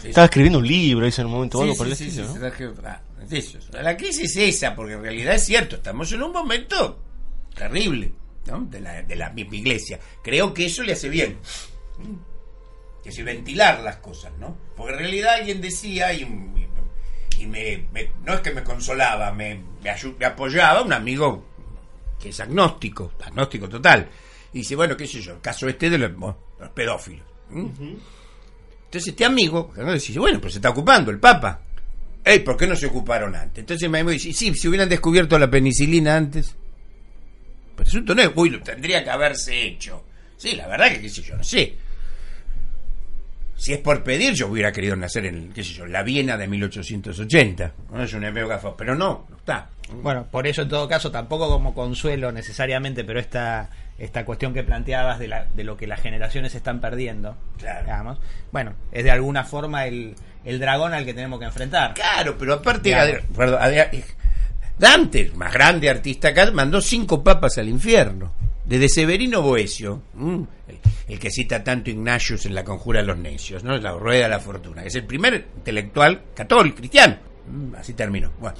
[0.00, 2.08] Sí, Estaba escribiendo un libro, dice en un momento, o algo Sí, por el sí,
[2.08, 2.40] estilo, sí, ¿no?
[3.30, 3.58] Eso.
[3.72, 7.02] La crisis es esa, porque en realidad es cierto, estamos en un momento
[7.54, 8.12] terrible
[8.46, 8.60] ¿no?
[8.62, 9.98] de, la, de la misma iglesia.
[10.22, 11.38] Creo que eso le hace bien.
[13.02, 14.56] Que si ventilar las cosas, ¿no?
[14.76, 16.22] Porque en realidad alguien decía, y,
[17.38, 21.46] y me, me- no es que me consolaba, me, me, apoyaba un amigo
[22.18, 24.08] que es agnóstico, agnóstico total.
[24.52, 26.10] Y dice, bueno, qué sé yo, el caso este de los,
[26.74, 27.26] pedófilos.
[27.50, 27.68] ¿Mm?
[28.84, 29.92] Entonces este amigo, ¿no?
[29.92, 31.62] dice, bueno, pues se está ocupando el Papa.
[32.24, 33.58] Ey, ¿por qué no se ocuparon antes?
[33.58, 36.54] Entonces amigo dice, sí, si hubieran descubierto la penicilina antes.
[37.78, 40.04] El asunto no es, uy, lo tendría que haberse hecho.
[40.36, 41.74] Sí, la verdad que qué sé yo, no sé.
[43.56, 46.46] Si es por pedir, yo hubiera querido nacer en, qué sé yo, la Viena de
[46.46, 47.74] 1880.
[47.92, 49.68] No es un gafo, pero no, no está.
[49.92, 53.68] Bueno, por eso en todo caso, tampoco como consuelo necesariamente, pero esta,
[54.00, 58.18] esta cuestión que planteabas de, la, de lo que las generaciones están perdiendo, digamos,
[58.50, 60.14] bueno, es de alguna forma el,
[60.44, 61.94] el dragón al que tenemos que enfrentar.
[61.94, 64.02] Claro, pero aparte, Adri- perdón, Adri-
[64.78, 68.34] Dante, más grande artista acá, mandó cinco papas al infierno.
[68.64, 70.78] Desde Severino Boesio, mm, el,
[71.08, 73.76] el que cita tanto Ignatius en La Conjura de los Necios, ¿no?
[73.76, 77.16] La Rueda de la Fortuna, que es el primer intelectual católico, cristiano.
[77.48, 78.30] Mm, así terminó.
[78.38, 78.56] Bueno,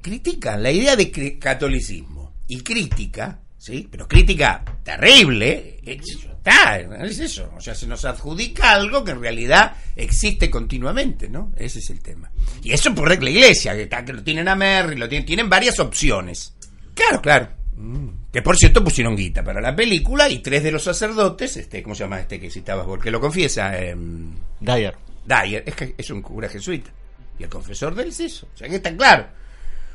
[0.00, 3.88] critica la idea de catolicismo y crítica, ¿sí?
[3.90, 9.20] Pero crítica terrible, eh, está, es eso, o sea, se nos adjudica algo que en
[9.20, 11.52] realidad existe continuamente, ¿no?
[11.56, 12.30] Ese es el tema.
[12.62, 15.48] Y eso por la iglesia, que, está- que lo tienen a Merry, lo tienen, tienen
[15.48, 16.54] varias opciones.
[16.94, 17.48] Claro, claro.
[17.76, 18.08] Mm.
[18.32, 21.94] Que por cierto pusieron guita para la película y tres de los sacerdotes, este, ¿cómo
[21.94, 22.86] se llama este que citabas?
[22.86, 23.76] Porque lo confiesa.
[23.78, 24.94] em, Dyer.
[25.24, 26.90] Dyer, es que es un cura jesuita.
[27.38, 28.46] Y el confesor de él es eso.
[28.54, 29.26] O sea que está claro.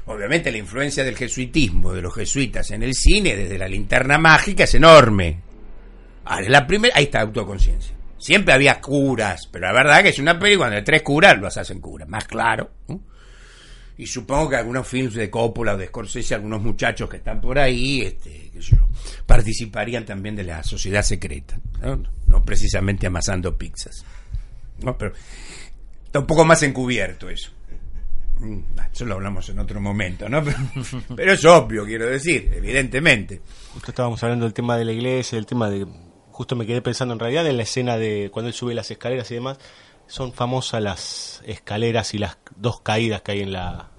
[0.06, 4.64] Obviamente la influencia del jesuitismo, de los jesuitas en el cine, desde la linterna mágica,
[4.64, 5.40] es enorme.
[6.26, 7.96] Ahora, la primera, ahí está autoconciencia.
[8.18, 11.80] Siempre había curas, pero la verdad que es una película donde tres curas los hacen
[11.80, 12.72] curas, más claro.
[13.98, 17.60] Y supongo que algunos films de Coppola o de Scorsese, algunos muchachos que están por
[17.60, 18.88] ahí, este, qué sé yo,
[19.26, 22.04] participarían también de la sociedad secreta, ¿no?
[22.28, 24.06] No precisamente amasando pizzas.
[24.84, 25.14] No, pero
[26.06, 27.52] está un poco más encubierto eso.
[28.40, 28.60] Mm,
[28.94, 30.44] Eso lo hablamos en otro momento, ¿no?
[30.44, 30.58] Pero,
[31.16, 33.42] pero es obvio, quiero decir, evidentemente.
[33.74, 35.86] Justo estábamos hablando del tema de la iglesia, el tema de...
[36.32, 39.30] Justo me quedé pensando en realidad en la escena de cuando él sube las escaleras
[39.32, 39.58] y demás.
[40.08, 43.90] Son famosas las escaleras y las dos caídas que hay en la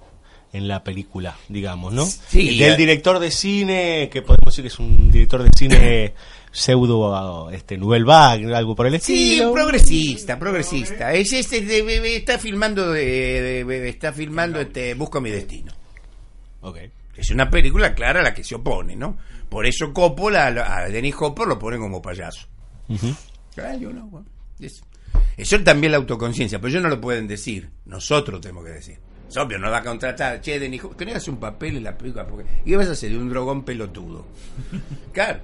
[0.53, 2.05] en la película, digamos, ¿no?
[2.05, 2.77] Sí, Del eh.
[2.77, 6.13] director de cine, que podemos decir que es un director de cine
[6.51, 9.53] pseudo este Nouvelle Vague, algo por el Sí, estilo.
[9.53, 11.13] progresista, progresista.
[11.13, 15.71] Es este, de- de- está filmando, de- está filmando este, Busco mi destino.
[16.61, 16.77] Ok.
[17.15, 19.17] Es una película clara a la que se opone, ¿no?
[19.49, 22.47] Por eso Coppola, a Denis Hopper lo ponen como payaso.
[23.57, 24.27] Ah, yo no, bueno,
[25.37, 27.69] Eso también la autoconciencia, pero ellos no lo pueden decir.
[27.85, 28.97] Nosotros tenemos que decir.
[29.29, 31.83] Es obvio, no va a contratar, che, Denis Hopper, que no hagas un papel en
[31.85, 34.25] la película, porque y vas a ser de un drogón pelotudo.
[35.13, 35.39] Claro,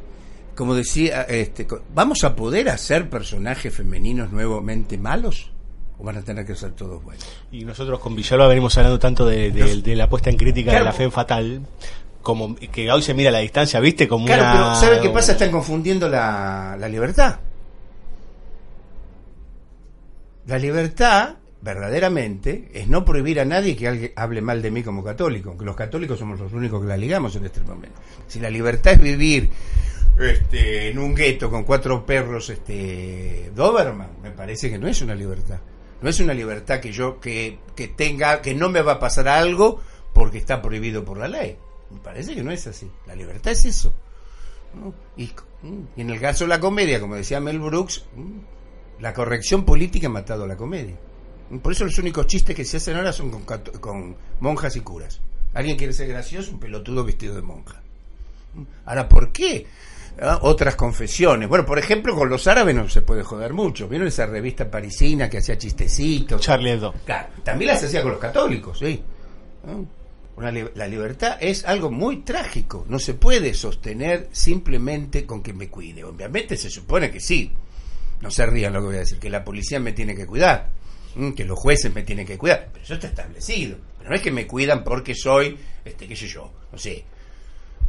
[0.58, 5.52] como decía, este, ¿vamos a poder hacer personajes femeninos nuevamente malos?
[6.00, 7.26] ¿O van a tener que ser todos buenos?
[7.52, 10.86] Y nosotros con Villalba venimos hablando tanto de, de- de la puesta en crítica Claro.
[10.86, 11.62] de la fe fatal,
[12.22, 14.08] como que hoy se mira a la distancia, ¿viste?
[14.08, 14.52] Como Claro, una...
[14.54, 15.32] pero ¿sabe qué pasa?
[15.34, 17.40] Están confundiendo la, la libertad.
[20.46, 25.04] La libertad, verdaderamente, es no prohibir a nadie que alguien hable mal de mí como
[25.04, 28.00] católico, aunque los católicos somos los únicos que la ligamos en este momento.
[28.28, 29.50] Si la libertad es vivir
[30.20, 35.16] este, en un gueto con cuatro perros este, Doberman, me parece que no es una
[35.16, 35.60] libertad.
[36.02, 39.28] No es una libertad que yo que, que tenga, que no me va a pasar
[39.28, 39.82] algo
[40.14, 41.58] porque está prohibido por la ley.
[41.90, 42.90] Me parece que no es así.
[43.06, 43.94] La libertad es eso.
[45.16, 45.32] Y,
[45.96, 48.06] en el caso de la comedia, como decía Mel Brooks,
[49.00, 50.96] la corrección política ha matado a la comedia.
[51.62, 55.22] Por eso los únicos chistes que se hacen ahora son con, con monjas y curas.
[55.54, 57.82] Alguien quiere ser gracioso, un pelotudo vestido de monja.
[58.86, 59.66] Ahora, ¿por qué?
[60.20, 61.48] Ah, Otras confesiones.
[61.48, 63.88] Bueno, por ejemplo, con los árabes no se puede joder mucho.
[63.88, 66.42] ¿Vieron esa revista parisina que hacía chistecitos?
[66.42, 66.94] Charlie Hebdo.
[67.06, 69.02] Claro, también las hacía con los católicos, sí.
[70.36, 72.86] Una la libertad es algo muy trágico.
[72.88, 76.04] No se puede sostener simplemente con que me cuide.
[76.04, 77.52] Obviamente se supone que sí.
[78.22, 79.20] No se rían lo que voy a decir.
[79.20, 80.70] Que la policía me tiene que cuidar.
[81.36, 82.70] Que los jueces me tienen que cuidar.
[82.72, 83.78] Pero eso está establecido.
[83.98, 87.04] Pero no es que me cuidan porque soy, este, qué sé yo, no sé,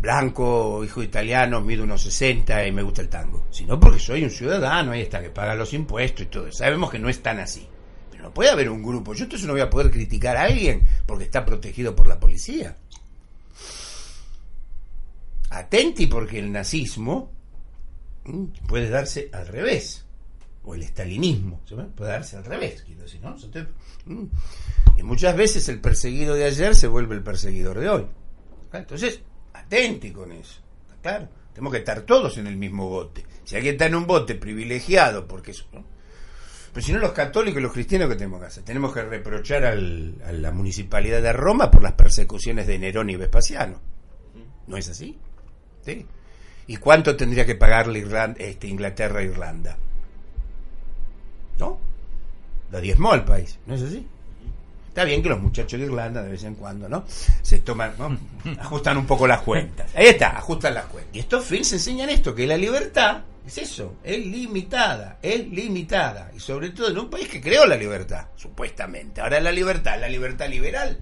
[0.00, 3.46] blanco, hijo de italiano, mido unos 60 y me gusta el tango.
[3.50, 6.52] Sino porque soy un ciudadano, ahí está, que paga los impuestos y todo.
[6.52, 7.66] Sabemos que no es tan así.
[8.10, 9.14] Pero no puede haber un grupo.
[9.14, 12.76] Yo entonces no voy a poder criticar a alguien porque está protegido por la policía.
[15.50, 17.30] Atenti porque el nazismo
[18.24, 20.04] mm, puede darse al revés.
[20.64, 21.62] O el estalinismo
[21.96, 22.82] puede darse al revés.
[22.82, 23.36] Quiero decir, ¿no?
[24.04, 24.26] Mm.
[24.98, 28.06] Y muchas veces el perseguido de ayer se vuelve el perseguidor de hoy.
[28.72, 29.20] Ah, Entonces,
[29.68, 30.60] atenti con eso.
[30.88, 31.28] ¿Está claro?
[31.52, 33.24] Tenemos que estar todos en el mismo bote.
[33.44, 35.84] Si alguien está en un bote privilegiado, porque eso, ¿no?
[36.72, 38.62] Pero si no, los católicos y los cristianos, ¿qué tenemos que hacer?
[38.64, 43.16] Tenemos que reprochar al- a la municipalidad de Roma por las persecuciones de Nerón y
[43.16, 43.80] Vespasiano.
[44.66, 45.18] ¿No es así?
[45.84, 46.06] ¿Sí?
[46.66, 49.76] ¿Y cuánto tendría que pagarle Irlanda, este, Inglaterra a Irlanda?
[51.58, 51.78] ¿No?
[52.70, 54.06] Lo diezmó al país, ¿no es así?
[54.98, 57.04] Está bien que los muchachos de Irlanda de vez en cuando, ¿no?
[57.42, 58.18] Se toman, ¿no?
[58.60, 59.88] ajustan un poco las cuentas.
[59.94, 61.14] Ahí está, ajustan las cuentas.
[61.14, 66.32] Y estos films enseñan esto, que la libertad Es eso, es limitada, es limitada.
[66.34, 69.20] Y sobre todo en un país que creó la libertad, supuestamente.
[69.20, 70.98] Ahora la libertad, la libertad liberal.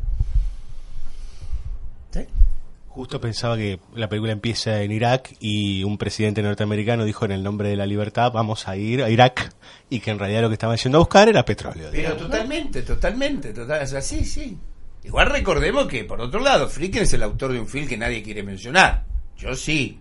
[2.97, 7.43] Justo pensaba que la película empieza en Irak y un presidente norteamericano dijo en el
[7.43, 9.53] nombre de la libertad vamos a ir a Irak
[9.91, 11.89] y que en realidad lo que estaban yendo a buscar era petróleo.
[11.91, 12.23] Pero digamos.
[12.23, 14.59] totalmente, totalmente, total, así, sí.
[15.05, 18.23] Igual recordemos que, por otro lado, Fricken es el autor de un film que nadie
[18.23, 19.05] quiere mencionar.
[19.37, 20.01] Yo sí,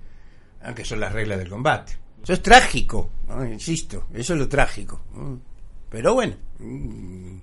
[0.64, 1.98] aunque son las reglas del combate.
[2.24, 3.46] Eso es trágico, ¿no?
[3.46, 5.02] insisto, eso es lo trágico.
[5.90, 7.38] Pero bueno, mm,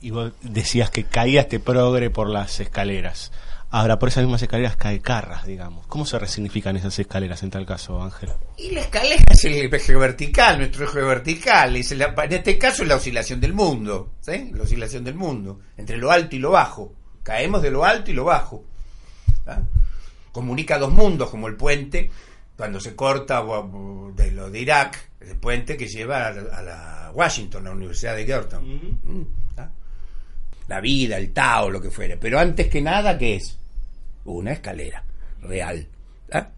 [0.00, 3.30] Y vos decías que caía este progre por las escaleras.
[3.72, 5.86] Ahora, por esas mismas escaleras cae Carras, digamos.
[5.86, 8.34] ¿Cómo se resignifican esas escaleras en tal caso, Ángela?
[8.56, 11.76] Y la escalera es el eje vertical, nuestro eje vertical.
[11.76, 12.02] Es en
[12.32, 14.14] este caso es la oscilación del mundo.
[14.20, 14.50] ¿sí?
[14.54, 15.60] La oscilación del mundo.
[15.76, 16.92] Entre lo alto y lo bajo.
[17.22, 18.64] Caemos de lo alto y lo bajo.
[19.46, 19.60] ¿ah?
[20.32, 22.10] Comunica dos mundos, como el puente,
[22.56, 23.44] cuando se corta
[24.16, 28.16] de lo de Irak, el puente que lleva a, a la Washington, a la Universidad
[28.16, 28.98] de Georgetown.
[29.04, 29.26] Mm,
[29.58, 29.70] ¿ah?
[30.66, 32.16] La vida, el Tao, lo que fuere.
[32.16, 33.59] Pero antes que nada, ¿qué es?
[34.32, 35.04] Una escalera
[35.42, 35.86] real.
[36.32, 36.48] ¿ah?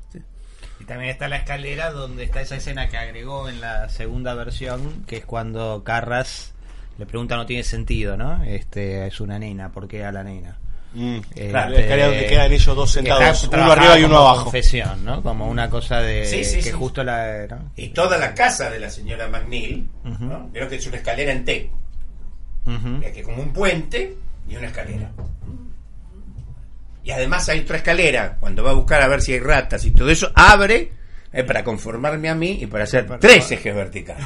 [0.81, 5.05] Y también está la escalera donde está esa escena que agregó en la segunda versión,
[5.07, 6.53] que es cuando Carras
[6.99, 8.43] le pregunta no tiene sentido, ¿no?
[8.44, 10.59] Este es una nena, ¿por qué a la nena?
[10.94, 14.44] Este, claro, la escalera donde quedan ellos dos sentados, uno arriba y uno como abajo.
[14.44, 15.23] Confesión, ¿no?
[15.23, 16.70] Como una cosa de Sí, sí, que sí.
[16.70, 17.70] justo la ¿no?
[17.77, 20.51] Y toda la casa de la señora McNeil, ¿no?
[20.51, 21.70] Veo que es una escalera en T.
[23.03, 24.16] Es que como un puente
[24.49, 25.11] y una escalera.
[27.05, 29.91] Y además hay otra escalera, cuando va a buscar a ver si hay ratas y
[29.91, 30.93] todo eso, abre
[31.33, 34.24] eh, para conformarme a mí y para hacer tres ejes verticales.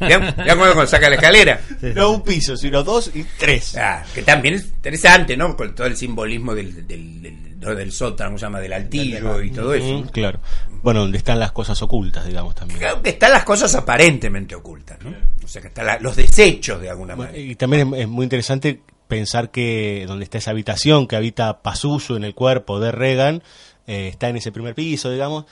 [0.00, 1.60] ¿Ya, ya cuando saca la escalera?
[1.94, 3.76] No un piso, sino dos y tres.
[3.76, 5.56] Ah, que también es interesante, ¿no?
[5.56, 8.60] Con todo el simbolismo del, del, del, del- sótano, ¿cómo se llama?
[8.60, 9.86] Del altillo y todo eso.
[9.86, 10.40] Mm, claro.
[10.82, 12.78] Bueno, donde están las cosas ocultas, digamos también.
[12.78, 15.12] Claro que están las cosas aparentemente ocultas, ¿no?
[15.44, 17.36] O sea, que están la- los desechos de alguna manera.
[17.38, 18.80] Y también es, es muy interesante
[19.10, 23.42] pensar que donde está esa habitación que habita Pazuzu en el cuerpo de Reagan,
[23.86, 25.44] eh, está en ese primer piso, digamos,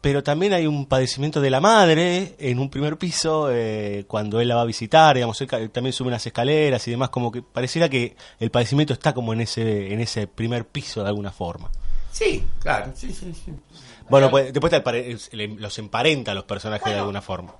[0.00, 4.48] pero también hay un padecimiento de la madre en un primer piso eh, cuando él
[4.48, 7.88] la va a visitar, digamos, él también sube unas escaleras y demás, como que pareciera
[7.88, 11.70] que el padecimiento está como en ese en ese primer piso de alguna forma.
[12.12, 13.52] Sí, claro, sí, sí, sí.
[14.08, 17.54] Bueno, pues, después te los emparenta a los personajes de alguna forma.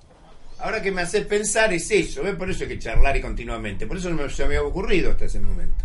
[0.59, 2.35] Ahora que me hace pensar es eso, ¿ves?
[2.35, 3.85] Por eso hay que charlar y continuamente.
[3.87, 5.83] Por eso no me- se me había ocurrido hasta ese momento.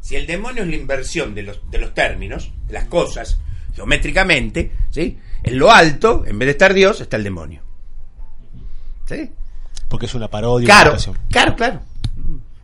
[0.00, 3.38] Si el demonio es la inversión de los, de los términos, de las cosas,
[3.74, 5.18] geométricamente, ¿sí?
[5.42, 7.62] En lo alto, en vez de estar Dios, está el demonio.
[9.06, 9.30] ¿Sí?
[9.88, 10.66] Porque es una parodia.
[10.66, 11.80] Claro, una claro, claro.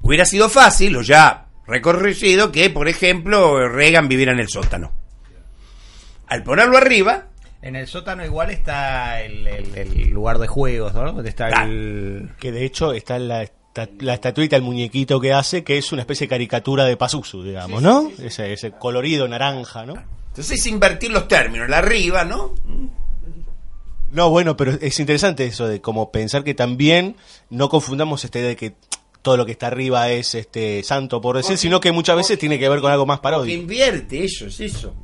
[0.02, 4.93] Hubiera sido fácil, o ya recorrido, que, por ejemplo, Reagan viviera en el sótano.
[6.28, 7.27] Al ponerlo arriba,
[7.62, 11.12] En el sótano igual está el, el- el lugar de juegos, ¿no?
[11.12, 12.31] Donde está el...
[12.39, 16.03] Que de hecho está la, esta- la estatuita, el muñequito que hace, que es una
[16.03, 18.11] especie de caricatura de Pazuzu, digamos, ¿no?
[18.19, 19.95] Ese, ese colorido naranja, ¿no?
[20.28, 22.55] entonces es invertir los términos, la arriba, ¿no?
[24.12, 27.16] No, bueno, pero es interesante eso de como pensar que también
[27.51, 28.74] no confundamos esta idea de que
[29.23, 32.59] todo lo que está arriba es este santo por decir, sino que muchas veces tiene
[32.59, 33.61] que ver con algo más Que paródico.
[33.61, 34.95] invierte, eso es eso.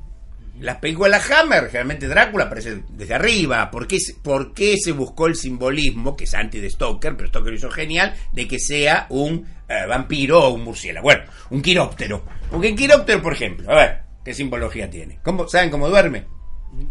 [0.60, 3.70] Las películas Hammer, generalmente Drácula aparece desde arriba.
[3.70, 7.28] ¿Por qué, se- por qué se buscó el simbolismo, que es anti de Stoker, pero
[7.28, 11.04] Stoker lo hizo genial, de que sea un eh, vampiro o un murciélago?
[11.04, 12.24] Bueno, un quiróptero.
[12.50, 15.18] Porque el quiróptero, por ejemplo, a ver, ¿qué simbología tiene?
[15.22, 16.24] ¿Cómo, ¿Saben cómo duerme?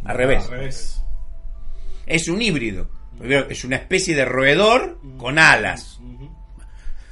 [0.04, 0.44] Al revés.
[2.06, 2.90] Es un híbrido.
[3.50, 6.00] Es una especie de roedor con alas.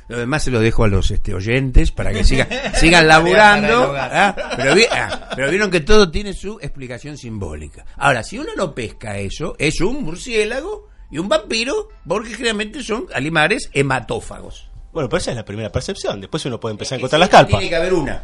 [0.07, 3.93] Lo demás se lo dejo a los este, oyentes para que sigan, sigan laburando.
[3.97, 4.35] ¿ah?
[4.57, 7.85] Pero, vi- ah, pero vieron que todo tiene su explicación simbólica.
[7.97, 13.05] Ahora, si uno no pesca eso, es un murciélago y un vampiro, porque generalmente son
[13.13, 14.69] animales hematófagos.
[14.91, 16.19] Bueno, pero esa es la primera percepción.
[16.21, 17.59] Después uno puede empezar a encontrar las calpas.
[17.59, 18.21] Tiene que haber una.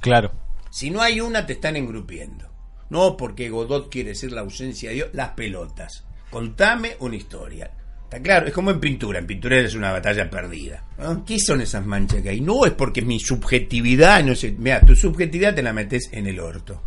[0.00, 0.32] Claro.
[0.70, 2.48] Si no hay una, te están engrupiendo.
[2.90, 6.04] No porque Godot quiere decir la ausencia de Dios, las pelotas.
[6.30, 7.70] Contame una historia.
[8.08, 9.18] Está claro, es como en pintura.
[9.18, 10.82] En pintura es una batalla perdida.
[10.98, 11.24] ¿no?
[11.26, 12.40] ¿Qué son esas manchas que hay?
[12.40, 14.54] No es porque mi subjetividad, no sé.
[14.56, 16.82] Mira, tu subjetividad te la metes en el orto.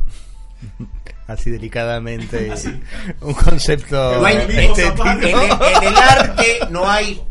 [1.28, 2.52] Así delicadamente.
[3.22, 4.20] Un concepto...
[4.20, 7.22] No hay- este, en, el, en el arte no hay.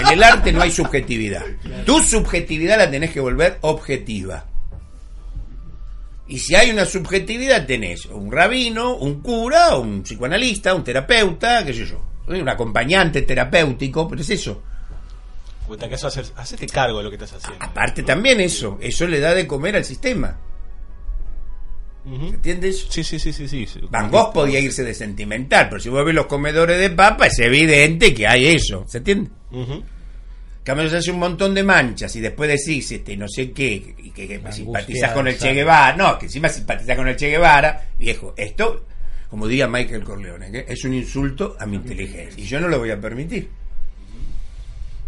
[0.00, 1.42] En el arte no hay subjetividad.
[1.84, 4.44] Tu subjetividad la tenés que volver objetiva.
[6.28, 11.72] Y si hay una subjetividad, tenés un rabino, un cura, un psicoanalista, un terapeuta, qué
[11.72, 12.04] sé yo.
[12.28, 14.62] Un acompañante terapéutico, pero es eso.
[15.70, 17.62] En tal caso, hacer- hacete cargo de lo que estás haciendo.
[17.64, 20.38] Aparte también eso, eso le da de comer al sistema.
[22.04, 22.86] ¿Se entiende eso?
[22.90, 23.66] Sí, sí, sí, sí, sí.
[23.90, 27.38] Van Gogh podía irse de sentimental, pero si vos ves los comedores de papa, es
[27.38, 28.84] evidente que hay eso.
[28.86, 29.30] ¿Se entiende?
[30.64, 34.10] Cambio se hace un montón de manchas y después decís este no sé qué y
[34.10, 35.52] que, que simpatizas Angustiado, con el Che.
[35.54, 38.84] Guevara, no, que encima simpatizas con el Che Guevara, viejo, esto,
[39.30, 42.78] como diría Michael Corleone, que es un insulto a mi inteligencia y yo no lo
[42.78, 43.48] voy a permitir.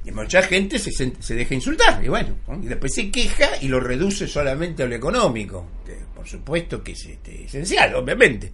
[0.04, 2.62] Y mucha gente se, se deja insultar y bueno, ¿no?
[2.62, 6.92] y después se queja y lo reduce solamente a lo económico, que por supuesto que
[6.92, 8.52] es este, esencial, obviamente,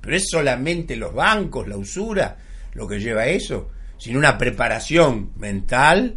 [0.00, 2.38] pero es solamente los bancos, la usura,
[2.74, 6.16] lo que lleva a eso, sin una preparación mental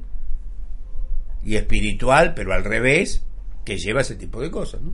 [1.44, 3.24] y espiritual, pero al revés,
[3.66, 4.94] que lleva ese tipo de cosas, ¿no?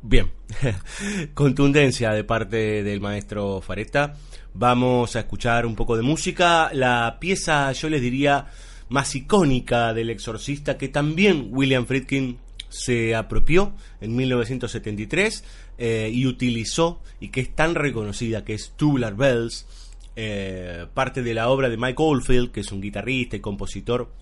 [0.00, 0.30] Bien,
[1.34, 4.14] contundencia de parte del maestro Fareta.
[4.54, 6.70] Vamos a escuchar un poco de música.
[6.72, 8.46] La pieza, yo les diría,
[8.88, 12.38] más icónica del exorcista, que también William Friedkin
[12.68, 15.44] se apropió en 1973
[15.78, 19.66] eh, y utilizó, y que es tan reconocida, que es Tubular Bells,
[20.14, 24.12] eh, parte de la obra de Mike Oldfield, que es un guitarrista y compositor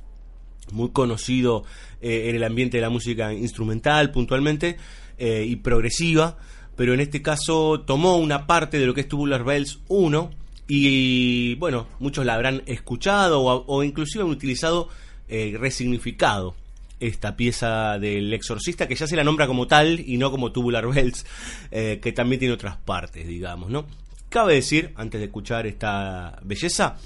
[0.72, 1.64] muy conocido
[2.00, 4.76] eh, en el ambiente de la música instrumental puntualmente
[5.18, 6.36] eh, y progresiva,
[6.76, 10.30] pero en este caso tomó una parte de lo que es Tubular Bells 1
[10.68, 14.88] y bueno, muchos la habrán escuchado o, o inclusive han utilizado
[15.28, 16.54] eh, resignificado
[17.00, 20.86] esta pieza del exorcista que ya se la nombra como tal y no como Tubular
[20.88, 21.26] Bells,
[21.70, 23.86] eh, que también tiene otras partes, digamos, ¿no?
[24.28, 26.96] Cabe decir, antes de escuchar esta belleza,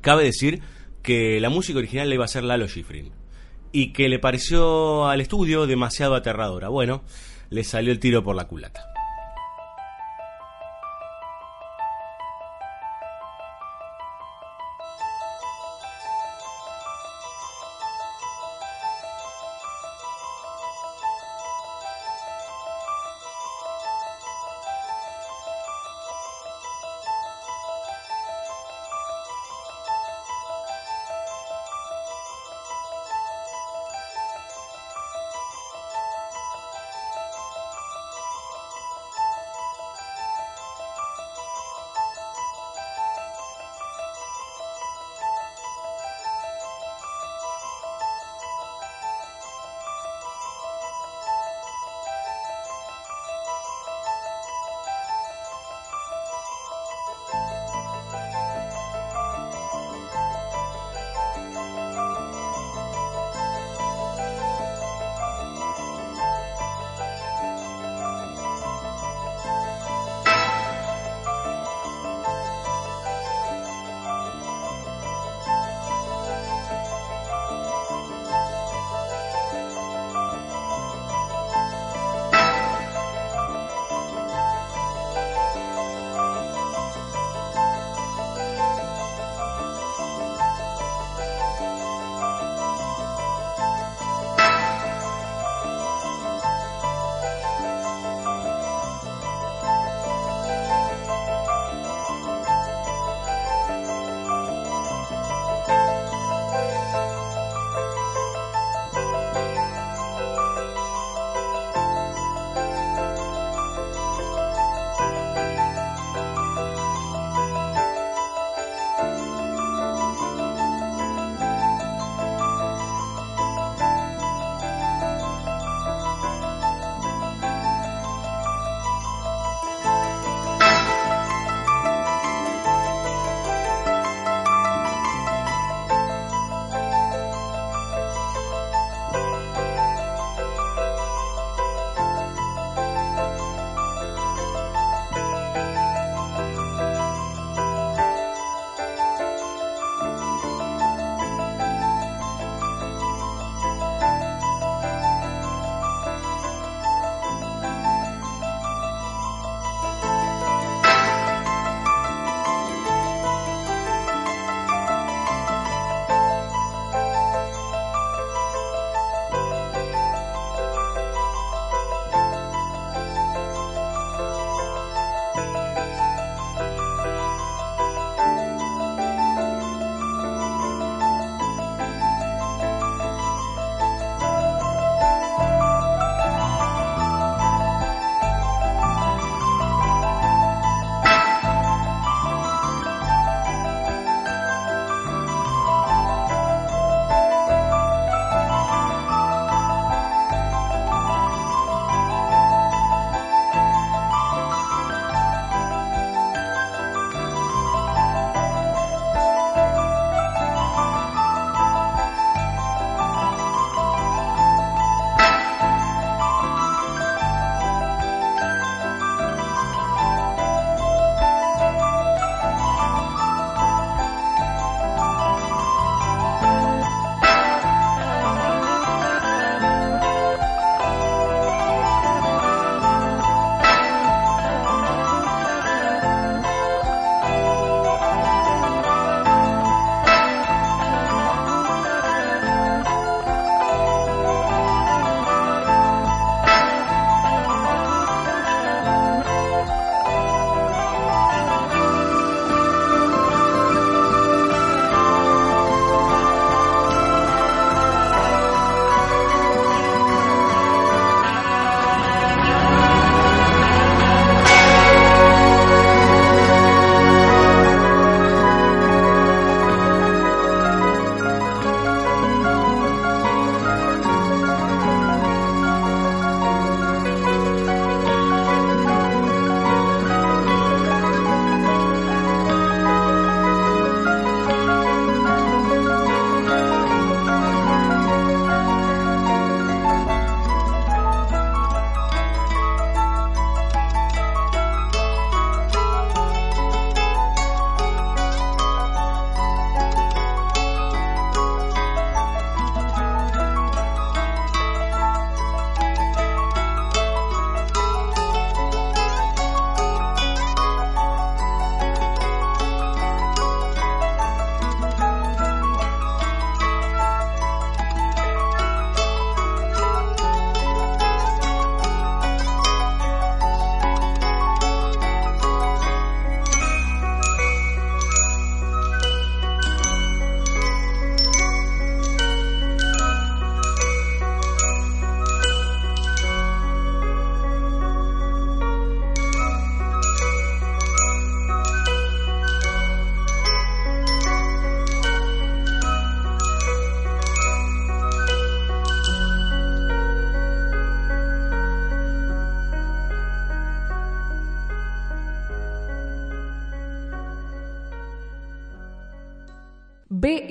[0.00, 0.60] cabe decir
[1.02, 3.10] que la música original le iba a ser Lalo Schifrin
[3.76, 6.70] y que le pareció al estudio demasiado aterradora.
[6.70, 7.02] Bueno,
[7.50, 8.95] le salió el tiro por la culata.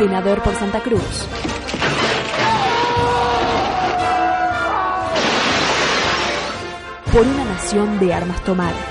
[0.00, 1.28] senador por Santa Cruz.
[7.12, 8.89] Por una nación de armas tomar.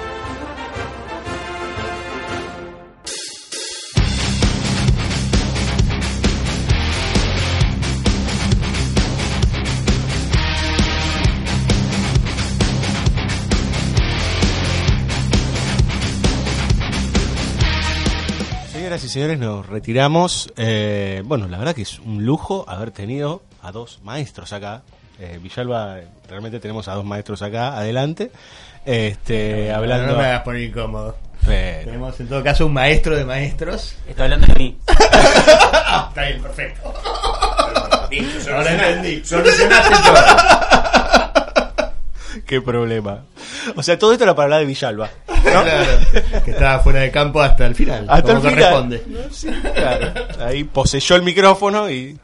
[19.09, 20.51] Y señores, nos retiramos.
[20.55, 24.83] Eh, bueno, la verdad que es un lujo haber tenido a dos maestros acá.
[25.19, 25.97] Eh, Villalba,
[26.29, 28.31] realmente tenemos a dos maestros acá adelante.
[28.85, 30.13] Este, hablando.
[30.13, 31.17] No me hagas poner incómodo.
[31.45, 33.95] Pero- Tenemos en todo caso un maestro de maestros.
[34.07, 34.77] Está hablando de mí.
[35.91, 36.93] Ah, Está bien, perfecto.
[38.53, 39.25] Ahora entendí.
[39.25, 40.58] Solucionaste todo.
[42.45, 43.23] Qué problema.
[43.75, 45.09] O sea, todo esto era para hablar de Villalba.
[45.27, 45.41] ¿no?
[45.43, 45.85] Claro,
[46.45, 48.05] que estaba fuera de campo hasta el final.
[48.09, 48.71] Hasta como el final.
[48.73, 49.03] corresponde.
[49.31, 50.13] Sí, claro.
[50.45, 52.17] Ahí poseyó el micrófono y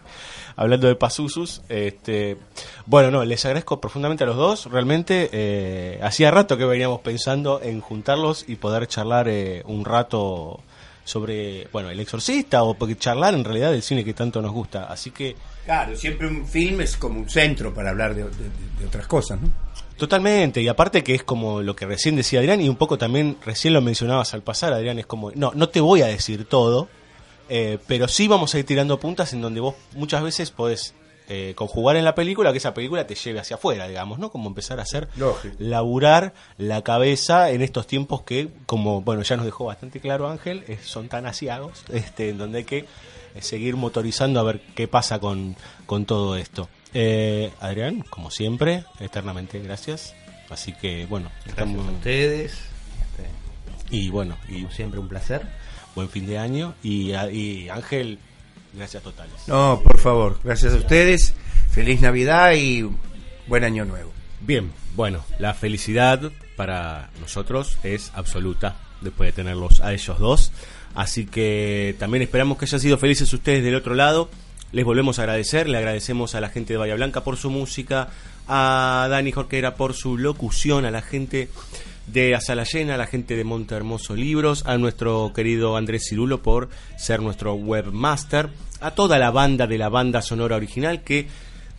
[0.58, 2.38] hablando de Pazuzus, este,
[2.86, 4.66] bueno, no, les agradezco profundamente a los dos.
[4.68, 10.60] Realmente eh, hacía rato que veníamos pensando en juntarlos y poder charlar eh, un rato
[11.04, 14.86] sobre, bueno, el exorcista o porque charlar en realidad del cine que tanto nos gusta.
[14.86, 15.36] Así que
[15.66, 18.30] Claro, siempre un film es como un centro para hablar de, de-
[18.80, 19.50] de otras cosas, ¿no?
[19.97, 23.38] Totalmente, y aparte que es como lo que recién decía Adrián, y un poco también
[23.45, 26.89] recién lo mencionabas al pasar, Adrián, es como, no, no te voy a decir todo,
[27.49, 30.93] eh, pero sí vamos a ir tirando puntas en donde vos muchas veces podés
[31.27, 34.30] eh, conjugar en la película que esa película te lleve hacia afuera, digamos, ¿no?
[34.30, 35.55] Como empezar a hacer, Lógico.
[35.57, 40.63] laburar la cabeza en estos tiempos que, como, bueno, ya nos dejó bastante claro Ángel,
[40.67, 42.88] eh, son tan asiagos, este, en donde hay que eh,
[43.41, 45.55] seguir motorizando a ver qué pasa con,
[45.88, 46.69] con todo esto.
[46.97, 50.15] Eh, Adrián, como siempre, eternamente gracias.
[50.49, 52.53] Así que, bueno, Gracias a ustedes.
[53.91, 55.41] Y bueno, y Como siempre, un placer.
[55.93, 56.73] buen fin de año.
[56.81, 58.17] Y, a- y Ángel,
[58.73, 59.34] gracias totales.
[59.47, 61.34] No, por favor, gracias a ustedes.
[61.69, 62.89] Feliz Navidad y
[63.47, 64.11] buen año nuevo.
[64.41, 70.51] Bien, bueno, la felicidad para nosotros es absoluta después de tenerlos a ellos dos.
[70.95, 74.30] Así que también esperamos que hayan sido felices ustedes del otro lado.
[74.76, 78.10] Les volvemos a agradecer, le agradecemos a la gente de Bahía Blanca por su música,
[78.45, 81.47] a Dani Jorquera por su locución, a la gente
[82.07, 86.43] de Asala Llena, a la gente de Monte Hermoso Libros, a nuestro querido Andrés Cirulo
[86.43, 88.49] por ser nuestro webmaster,
[88.81, 91.27] a toda la banda de la banda sonora original que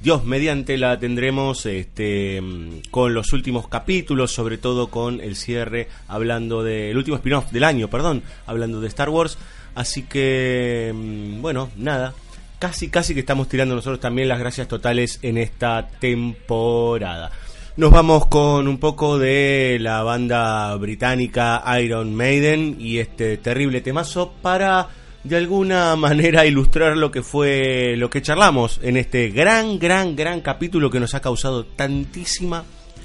[0.02, 2.42] Dios mediante la tendremos este,
[2.90, 7.90] con los últimos capítulos, sobre todo con el cierre, hablando del último spin-off del año,
[7.90, 9.36] perdón, hablando de Star Wars.
[9.74, 12.14] Así que, mm, bueno, nada,
[12.58, 17.30] casi, casi que estamos tirando nosotros también las gracias totales en esta temporada.
[17.76, 24.32] Nos vamos con un poco de la banda británica Iron Maiden y este terrible temazo
[24.40, 24.88] para
[25.24, 30.40] de alguna manera ilustrar lo que fue lo que charlamos en este gran, gran, gran
[30.40, 32.64] capítulo que nos ha causado tantísima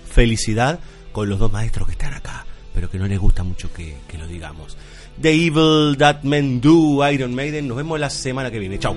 [0.09, 0.79] felicidad
[1.11, 4.17] con los dos maestros que están acá, pero que no les gusta mucho que, que
[4.17, 4.77] lo digamos.
[5.21, 7.67] The Evil That Men Do, Iron Maiden.
[7.67, 8.79] Nos vemos la semana que viene.
[8.79, 8.95] Chao.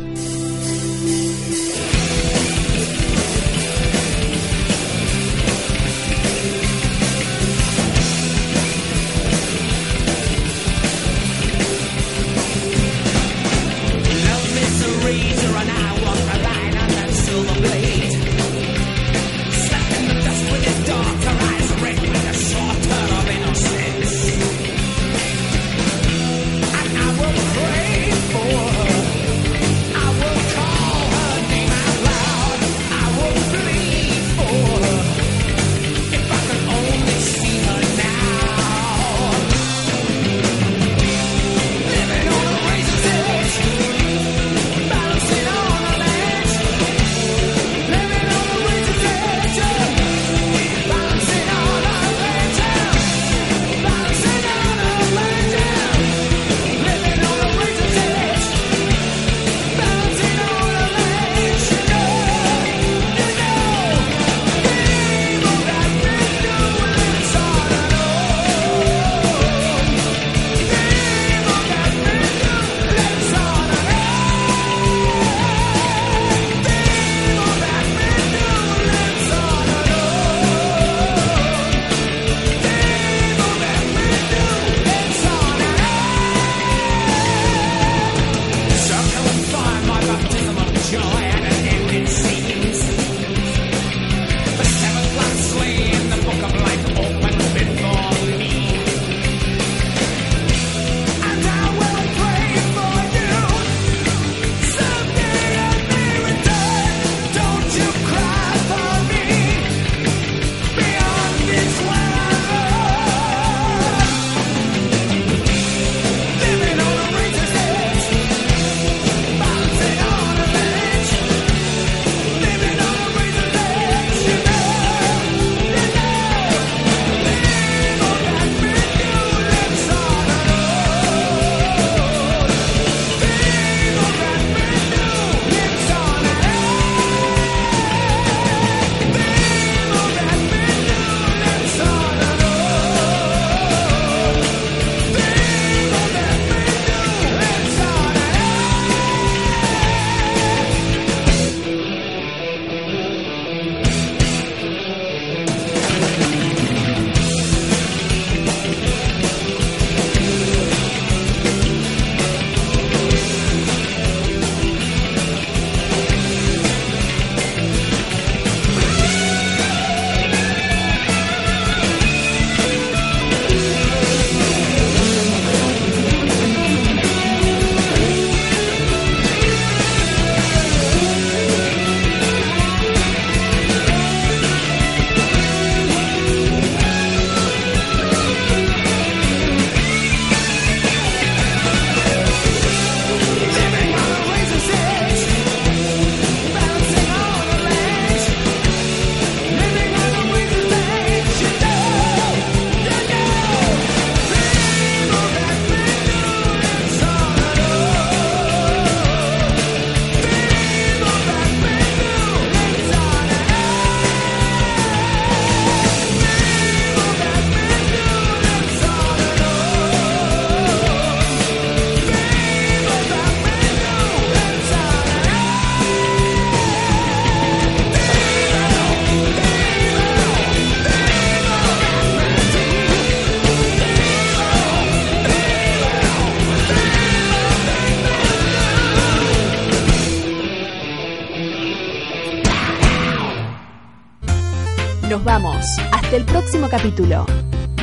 [246.76, 247.24] Capítulo.